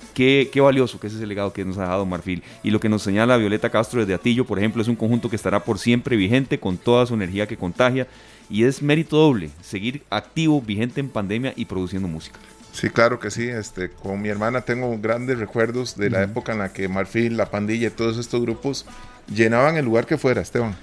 qué, 0.52 0.62
valioso 0.62 1.00
que 1.00 1.08
ese 1.08 1.16
es 1.16 1.22
el 1.22 1.30
legado 1.30 1.54
que 1.54 1.64
nos 1.64 1.78
ha 1.78 1.86
dado 1.86 2.06
Marfil. 2.06 2.44
Y 2.64 2.72
lo 2.72 2.82
que 2.82 2.90
nos 2.90 3.02
señala 3.02 3.38
Violeta 3.38 3.70
Castro 3.70 4.02
desde 4.02 4.14
Atillo, 4.14 4.46
por 4.46 4.60
ejemplo, 4.60 4.82
es 4.82 4.90
un 4.90 4.96
conjunto 4.98 5.30
que 5.30 5.38
estará 5.38 5.64
por 5.64 5.80
siempre 5.80 6.18
vigente 6.18 6.60
con 6.60 6.78
toda 6.78 7.06
su 7.06 7.14
energía 7.14 7.48
que 7.48 7.56
contagia 7.56 8.08
y 8.50 8.66
es 8.66 8.82
mérito 8.82 9.16
doble 9.16 9.50
seguir 9.62 10.04
activo, 10.10 10.62
vigente 10.62 11.00
en 11.00 11.10
pandemia 11.10 11.54
y 11.56 11.64
produciendo 11.64 12.10
música. 12.10 12.40
Sí, 12.74 12.90
claro 12.90 13.20
que 13.20 13.32
sí. 13.32 13.48
Este, 13.48 13.90
con 13.90 14.22
mi 14.22 14.30
hermana 14.30 14.62
tengo 14.62 14.98
grandes 15.00 15.40
recuerdos 15.40 15.96
de 15.96 16.10
la 16.10 16.24
época 16.24 16.52
en 16.52 16.60
la 16.60 16.74
que 16.74 16.88
Marfil, 16.88 17.38
La 17.38 17.50
Pandilla 17.50 17.88
y 17.88 17.92
todos 17.92 18.18
estos 18.18 18.42
grupos 18.42 18.86
llenaban 19.34 19.78
el 19.78 19.86
lugar 19.86 20.06
que 20.06 20.18
fuera, 20.18 20.42
Esteban. 20.42 20.76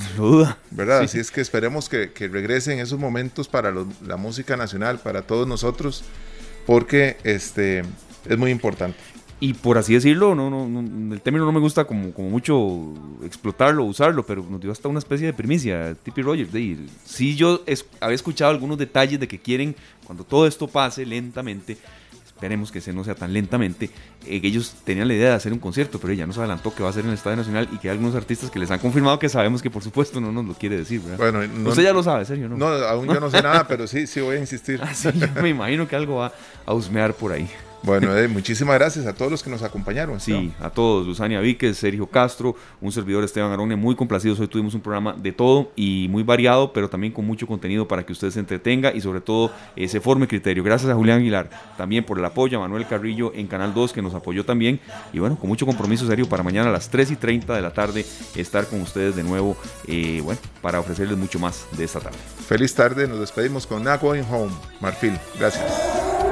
duda. 0.16 0.58
¿Verdad? 0.70 1.00
Así 1.00 1.18
es 1.18 1.30
que 1.30 1.40
esperemos 1.40 1.88
que, 1.88 2.10
regresen 2.28 2.78
esos 2.78 2.98
momentos 2.98 3.48
para 3.48 3.72
la 4.06 4.16
música 4.16 4.56
nacional, 4.56 4.98
para 4.98 5.22
todos 5.22 5.46
nosotros, 5.46 6.04
porque 6.66 7.16
este, 7.24 7.82
es 8.28 8.38
muy 8.38 8.50
importante 8.50 8.98
y 9.42 9.54
por 9.54 9.76
así 9.76 9.94
decirlo, 9.94 10.36
no, 10.36 10.48
no, 10.48 11.12
el 11.12 11.20
término 11.20 11.44
no 11.44 11.50
me 11.50 11.58
gusta 11.58 11.84
como, 11.84 12.12
como 12.12 12.30
mucho 12.30 12.94
explotarlo, 13.24 13.82
usarlo, 13.82 14.24
pero 14.24 14.46
nos 14.48 14.60
dio 14.60 14.70
hasta 14.70 14.86
una 14.86 15.00
especie 15.00 15.26
de 15.26 15.32
primicia, 15.32 15.96
Tippy 16.00 16.22
Rogers. 16.22 16.52
De 16.52 16.76
sí, 17.04 17.34
yo 17.34 17.64
había 17.98 18.14
escuchado 18.14 18.52
algunos 18.52 18.78
detalles 18.78 19.18
de 19.18 19.26
que 19.26 19.40
quieren, 19.40 19.74
cuando 20.04 20.22
todo 20.22 20.46
esto 20.46 20.68
pase 20.68 21.04
lentamente, 21.04 21.76
esperemos 22.42 22.72
que 22.72 22.80
se 22.80 22.92
no 22.92 23.04
sea 23.04 23.14
tan 23.14 23.32
lentamente, 23.32 23.88
eh, 24.26 24.40
ellos 24.42 24.74
tenían 24.82 25.06
la 25.06 25.14
idea 25.14 25.28
de 25.28 25.34
hacer 25.36 25.52
un 25.52 25.60
concierto, 25.60 26.00
pero 26.00 26.12
ella 26.12 26.26
nos 26.26 26.38
adelantó 26.38 26.74
que 26.74 26.82
va 26.82 26.88
a 26.88 26.92
ser 26.92 27.04
en 27.04 27.10
el 27.10 27.14
Estadio 27.14 27.36
Nacional 27.36 27.68
y 27.70 27.78
que 27.78 27.88
hay 27.88 27.92
algunos 27.92 28.16
artistas 28.16 28.50
que 28.50 28.58
les 28.58 28.68
han 28.72 28.80
confirmado 28.80 29.16
que 29.20 29.28
sabemos 29.28 29.62
que 29.62 29.70
por 29.70 29.84
supuesto 29.84 30.20
no 30.20 30.32
nos 30.32 30.44
lo 30.44 30.54
quiere 30.54 30.76
decir, 30.76 31.00
¿verdad? 31.02 31.18
Bueno, 31.18 31.46
no, 31.46 31.70
usted 31.70 31.84
ya 31.84 31.92
lo 31.92 32.02
sabe, 32.02 32.24
serio, 32.24 32.48
¿no? 32.48 32.56
No, 32.56 32.66
aún 32.66 33.06
yo 33.06 33.20
no 33.20 33.30
sé 33.30 33.40
nada, 33.42 33.68
pero 33.68 33.86
sí, 33.86 34.08
sí 34.08 34.20
voy 34.20 34.36
a 34.36 34.40
insistir. 34.40 34.80
Ah, 34.92 35.40
me 35.40 35.48
imagino 35.48 35.86
que 35.86 35.94
algo 35.96 36.16
va 36.16 36.32
a 36.66 36.74
husmear 36.74 37.14
por 37.14 37.32
ahí. 37.32 37.48
Bueno, 37.82 38.10
muchísimas 38.28 38.78
gracias 38.78 39.06
a 39.06 39.12
todos 39.12 39.30
los 39.30 39.42
que 39.42 39.50
nos 39.50 39.62
acompañaron. 39.62 40.20
Sí, 40.20 40.52
a 40.60 40.70
todos, 40.70 41.04
Luzania 41.04 41.40
Víquez, 41.40 41.76
Sergio 41.76 42.06
Castro, 42.06 42.54
un 42.80 42.92
servidor 42.92 43.24
Esteban 43.24 43.50
Arone, 43.50 43.74
muy 43.74 43.96
complacidos. 43.96 44.38
Hoy 44.38 44.46
tuvimos 44.46 44.74
un 44.74 44.80
programa 44.80 45.14
de 45.14 45.32
todo 45.32 45.72
y 45.74 46.06
muy 46.08 46.22
variado, 46.22 46.72
pero 46.72 46.88
también 46.88 47.12
con 47.12 47.26
mucho 47.26 47.46
contenido 47.46 47.88
para 47.88 48.06
que 48.06 48.12
usted 48.12 48.30
se 48.30 48.38
entretenga 48.38 48.92
y 48.94 49.00
sobre 49.00 49.20
todo 49.20 49.50
eh, 49.74 49.88
se 49.88 50.00
forme 50.00 50.28
criterio. 50.28 50.62
Gracias 50.62 50.92
a 50.92 50.94
Julián 50.94 51.18
Aguilar 51.18 51.50
también 51.76 52.04
por 52.04 52.20
el 52.20 52.24
apoyo, 52.24 52.58
a 52.58 52.60
Manuel 52.60 52.86
Carrillo 52.86 53.32
en 53.34 53.48
Canal 53.48 53.74
2 53.74 53.92
que 53.92 54.00
nos 54.00 54.14
apoyó 54.14 54.44
también. 54.44 54.78
Y 55.12 55.18
bueno, 55.18 55.36
con 55.36 55.48
mucho 55.48 55.66
compromiso 55.66 56.06
serio 56.06 56.28
para 56.28 56.44
mañana 56.44 56.68
a 56.68 56.72
las 56.72 56.88
3 56.88 57.10
y 57.10 57.16
30 57.16 57.52
de 57.54 57.62
la 57.62 57.72
tarde 57.72 58.06
estar 58.36 58.66
con 58.66 58.80
ustedes 58.80 59.16
de 59.16 59.24
nuevo, 59.24 59.56
eh, 59.88 60.20
bueno, 60.22 60.40
para 60.60 60.78
ofrecerles 60.78 61.18
mucho 61.18 61.40
más 61.40 61.66
de 61.76 61.84
esta 61.84 61.98
tarde. 61.98 62.18
Feliz 62.46 62.74
tarde, 62.74 63.08
nos 63.08 63.18
despedimos 63.18 63.66
con 63.66 63.82
Not 63.82 64.00
Going 64.00 64.24
Home, 64.30 64.52
Marfil. 64.80 65.18
Gracias. 65.38 66.31